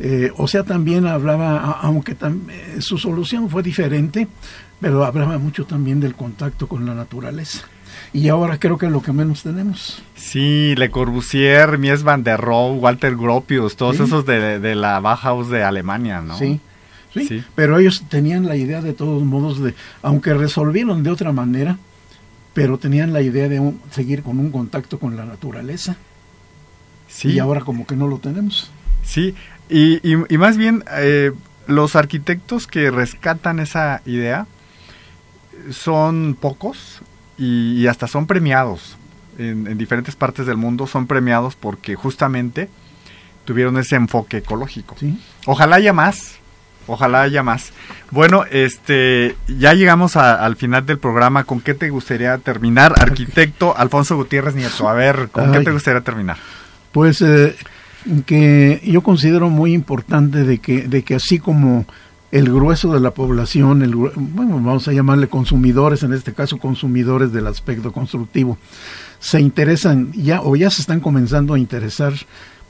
eh, 0.00 0.30
o 0.36 0.46
sea, 0.48 0.64
también 0.64 1.06
hablaba, 1.06 1.58
aunque 1.82 2.16
tam- 2.18 2.42
su 2.80 2.98
solución 2.98 3.48
fue 3.48 3.62
diferente, 3.62 4.28
pero 4.80 5.04
hablaba 5.04 5.38
mucho 5.38 5.64
también 5.64 5.98
del 6.00 6.14
contacto 6.14 6.66
con 6.66 6.84
la 6.84 6.94
naturaleza. 6.94 7.60
Y 8.14 8.28
ahora 8.28 8.58
creo 8.58 8.76
que 8.76 8.86
es 8.86 8.92
lo 8.92 9.00
que 9.02 9.12
menos 9.12 9.42
tenemos. 9.42 10.02
Sí, 10.14 10.74
Le 10.76 10.90
Corbusier, 10.90 11.78
Mies 11.78 12.02
van 12.02 12.22
der 12.24 12.38
Rohe, 12.40 12.76
Walter 12.78 13.16
Gropius, 13.16 13.76
todos 13.76 13.96
Sí. 13.96 14.02
esos 14.02 14.26
de, 14.26 14.58
de 14.60 14.74
la 14.74 15.00
Bauhaus 15.00 15.48
de 15.48 15.62
Alemania, 15.64 16.20
¿no? 16.20 16.36
Sí. 16.36 16.60
¿sí? 17.14 17.42
Pero 17.54 17.78
ellos 17.78 18.04
tenían 18.10 18.46
la 18.46 18.56
idea 18.56 18.82
de 18.82 18.92
todos 18.92 19.22
modos 19.22 19.60
de, 19.62 19.74
aunque 20.02 20.34
resolvieron 20.34 21.02
de 21.02 21.10
otra 21.10 21.32
manera, 21.32 21.78
pero 22.52 22.76
tenían 22.78 23.14
la 23.14 23.22
idea 23.22 23.48
de 23.48 23.72
seguir 23.90 24.22
con 24.22 24.38
un 24.38 24.50
contacto 24.50 24.98
con 24.98 25.16
la 25.16 25.24
naturaleza. 25.24 25.96
Sí. 27.08 27.28
Y 27.32 27.38
ahora 27.38 27.60
como 27.60 27.86
que 27.86 27.96
no 27.96 28.08
lo 28.08 28.18
tenemos. 28.18 28.70
Sí, 29.02 29.34
y, 29.70 30.00
y, 30.04 30.36
más 30.38 30.58
bien 30.58 30.84
eh, 30.98 31.32
los 31.66 31.96
arquitectos 31.96 32.66
que 32.66 32.90
rescatan 32.90 33.58
esa 33.58 34.02
idea 34.04 34.46
son 35.70 36.36
pocos 36.38 37.00
y, 37.42 37.86
hasta 37.86 38.06
son 38.06 38.26
premiados. 38.26 38.96
En, 39.38 39.66
en, 39.66 39.78
diferentes 39.78 40.14
partes 40.14 40.46
del 40.46 40.56
mundo 40.56 40.86
son 40.86 41.06
premiados 41.06 41.56
porque 41.56 41.94
justamente 41.94 42.68
tuvieron 43.44 43.78
ese 43.78 43.96
enfoque 43.96 44.38
ecológico. 44.38 44.94
¿Sí? 44.98 45.18
Ojalá 45.46 45.76
haya 45.76 45.92
más, 45.92 46.38
Ojalá 46.86 47.22
haya 47.22 47.42
más. 47.42 47.72
Bueno, 48.10 48.44
este, 48.50 49.36
ya 49.46 49.72
llegamos 49.74 50.16
al 50.16 50.56
final 50.56 50.84
del 50.84 50.98
programa. 50.98 51.44
¿Con 51.44 51.60
qué 51.60 51.74
te 51.74 51.90
gustaría 51.90 52.36
terminar, 52.38 52.94
arquitecto 53.00 53.76
Alfonso 53.76 54.16
Gutiérrez 54.16 54.54
Nieto? 54.54 54.88
A 54.88 54.94
ver, 54.94 55.28
¿con 55.30 55.52
qué 55.52 55.60
te 55.60 55.70
gustaría 55.70 56.00
terminar? 56.00 56.38
Pues 56.90 57.22
eh, 57.22 57.54
que 58.26 58.82
yo 58.84 59.02
considero 59.02 59.48
muy 59.48 59.72
importante 59.72 60.44
de 60.44 60.58
que, 60.58 60.82
de 60.82 61.02
que 61.04 61.14
así 61.14 61.38
como 61.38 61.86
el 62.32 62.50
grueso 62.50 62.92
de 62.92 63.00
la 63.00 63.12
población, 63.12 63.82
el, 63.82 63.94
bueno, 63.94 64.54
vamos 64.54 64.88
a 64.88 64.92
llamarle 64.92 65.28
consumidores, 65.28 66.02
en 66.02 66.14
este 66.14 66.32
caso 66.32 66.58
consumidores 66.58 67.30
del 67.30 67.46
aspecto 67.46 67.92
constructivo, 67.92 68.56
se 69.20 69.38
interesan 69.38 70.10
ya 70.12 70.40
o 70.40 70.56
ya 70.56 70.70
se 70.70 70.80
están 70.80 71.00
comenzando 71.00 71.54
a 71.54 71.58
interesar 71.58 72.14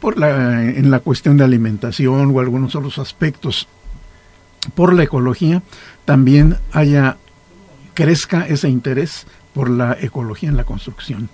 por 0.01 0.19
la, 0.19 0.65
en 0.65 0.91
la 0.91 0.99
cuestión 0.99 1.37
de 1.37 1.45
alimentación 1.45 2.35
o 2.35 2.41
algunos 2.41 2.75
otros 2.75 2.99
aspectos 2.99 3.69
por 4.75 4.93
la 4.93 5.05
ecología, 5.05 5.63
también 6.05 6.57
haya 6.73 7.17
crezca 7.95 8.47
ese 8.47 8.69
interés 8.69 9.27
por 9.55 9.71
la 9.71 9.97
ecología 10.01 10.49
en 10.49 10.57
la 10.57 10.65
construcción. 10.65 11.29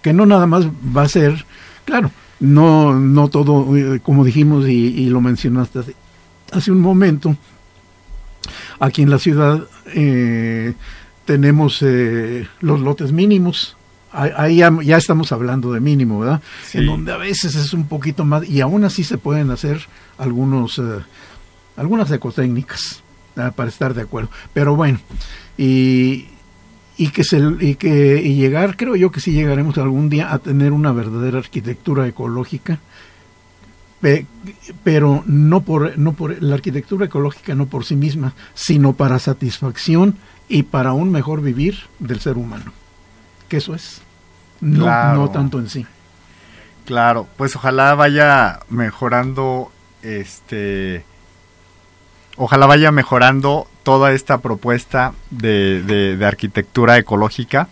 Que 0.00 0.14
no 0.14 0.24
nada 0.24 0.46
más 0.46 0.66
va 0.66 1.02
a 1.02 1.08
ser, 1.08 1.44
claro, 1.84 2.10
no, 2.40 2.98
no 2.98 3.28
todo, 3.28 3.76
eh, 3.76 4.00
como 4.02 4.24
dijimos 4.24 4.68
y, 4.68 5.06
lo 5.10 5.20
mencionaste 5.20 5.94
hace, 6.52 6.70
un 6.70 6.80
momento, 6.80 7.36
aquí 8.78 9.02
en 9.02 9.10
la 9.10 9.18
ciudad 9.18 9.66
eh, 9.94 10.74
tenemos 11.24 11.82
eh, 11.82 12.46
los 12.60 12.80
lotes 12.80 13.12
mínimos, 13.12 13.76
ahí 14.12 14.56
ya, 14.56 14.96
estamos 14.96 15.32
hablando 15.32 15.72
de 15.72 15.80
mínimo, 15.80 16.20
¿verdad? 16.20 16.42
En 16.74 16.86
donde 16.86 17.12
a 17.12 17.16
veces 17.16 17.54
es 17.54 17.72
un 17.72 17.88
poquito 17.88 18.24
más, 18.24 18.48
y 18.48 18.60
aún 18.60 18.84
así 18.84 19.04
se 19.04 19.18
pueden 19.18 19.50
hacer 19.50 19.80
algunos 20.18 20.80
algunas 21.76 22.10
ecotécnicas 22.10 23.02
ah, 23.36 23.52
para 23.54 23.68
estar 23.68 23.94
de 23.94 24.02
acuerdo. 24.02 24.30
Pero 24.52 24.76
bueno, 24.76 25.00
y, 25.56 26.26
y 26.96 27.08
que 27.08 27.24
se, 27.24 27.40
y 27.60 27.74
que 27.76 28.20
y 28.22 28.36
llegar, 28.36 28.76
creo 28.76 28.96
yo 28.96 29.10
que 29.10 29.20
sí 29.20 29.32
llegaremos 29.32 29.78
algún 29.78 30.08
día 30.08 30.32
a 30.32 30.38
tener 30.38 30.72
una 30.72 30.92
verdadera 30.92 31.38
arquitectura 31.38 32.06
ecológica, 32.06 32.78
pero 34.82 35.22
no 35.26 35.62
por, 35.62 35.96
no 35.98 36.12
por 36.12 36.42
la 36.42 36.56
arquitectura 36.56 37.06
ecológica 37.06 37.54
no 37.54 37.66
por 37.66 37.84
sí 37.84 37.96
misma, 37.96 38.34
sino 38.54 38.94
para 38.94 39.18
satisfacción 39.18 40.16
y 40.48 40.64
para 40.64 40.92
un 40.92 41.10
mejor 41.10 41.40
vivir 41.40 41.78
del 41.98 42.20
ser 42.20 42.36
humano. 42.36 42.72
Que 43.48 43.58
eso 43.58 43.74
es, 43.74 44.02
no, 44.60 45.14
no 45.14 45.30
tanto 45.30 45.58
en 45.58 45.68
sí. 45.68 45.86
Claro, 46.84 47.28
pues 47.36 47.54
ojalá 47.54 47.94
vaya 47.94 48.60
mejorando 48.68 49.70
este 50.02 51.04
ojalá 52.36 52.66
vaya 52.66 52.90
mejorando 52.90 53.68
toda 53.82 54.12
esta 54.12 54.38
propuesta 54.38 55.12
de, 55.30 56.18
arquitectura 56.24 56.98
ecológica. 56.98 57.68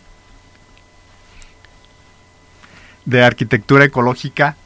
De 3.04 3.24
arquitectura 3.24 3.84
ecológica. 3.84 4.56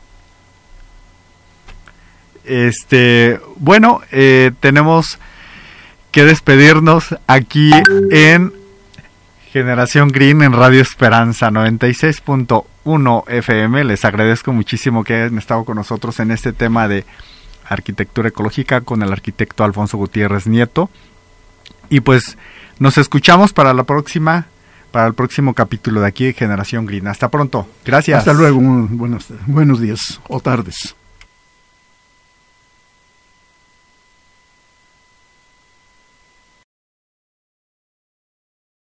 Este, 2.45 3.41
bueno, 3.57 4.01
eh, 4.13 4.53
tenemos 4.61 5.19
que 6.11 6.25
despedirnos 6.25 7.17
aquí 7.27 7.73
en 8.11 8.53
Generación 9.55 10.09
Green 10.09 10.43
en 10.43 10.53
Radio 10.53 10.81
Esperanza 10.81 11.51
96.1 11.51 13.25
FM. 13.29 13.85
Les 13.85 14.05
agradezco 14.05 14.53
muchísimo 14.53 15.05
que 15.05 15.15
hayan 15.15 15.39
estado 15.39 15.65
con 15.65 15.77
nosotros 15.77 16.19
en 16.21 16.31
este 16.31 16.53
tema 16.53 16.89
de 16.89 17.05
Arquitectura 17.69 18.29
Ecológica 18.29 18.81
con 18.81 19.03
el 19.03 19.13
arquitecto 19.13 19.65
Alfonso 19.65 19.97
Gutiérrez 19.97 20.47
Nieto. 20.47 20.91
Y 21.89 22.01
pues 22.01 22.37
nos 22.79 22.99
escuchamos 22.99 23.53
para 23.53 23.75
la 23.75 23.85
próxima, 23.85 24.47
para 24.91 25.07
el 25.07 25.15
próximo 25.15 25.55
capítulo 25.55 26.01
de 26.01 26.09
aquí 26.09 26.25
de 26.25 26.33
Generación 26.33 26.85
Green. 26.87 27.07
Hasta 27.07 27.29
pronto. 27.29 27.69
Gracias. 27.85 28.19
Hasta 28.19 28.33
luego. 28.33 28.59
Buenos, 28.61 29.29
buenos 29.47 29.81
días 29.81 30.21
o 30.29 30.41
tardes. 30.41 30.97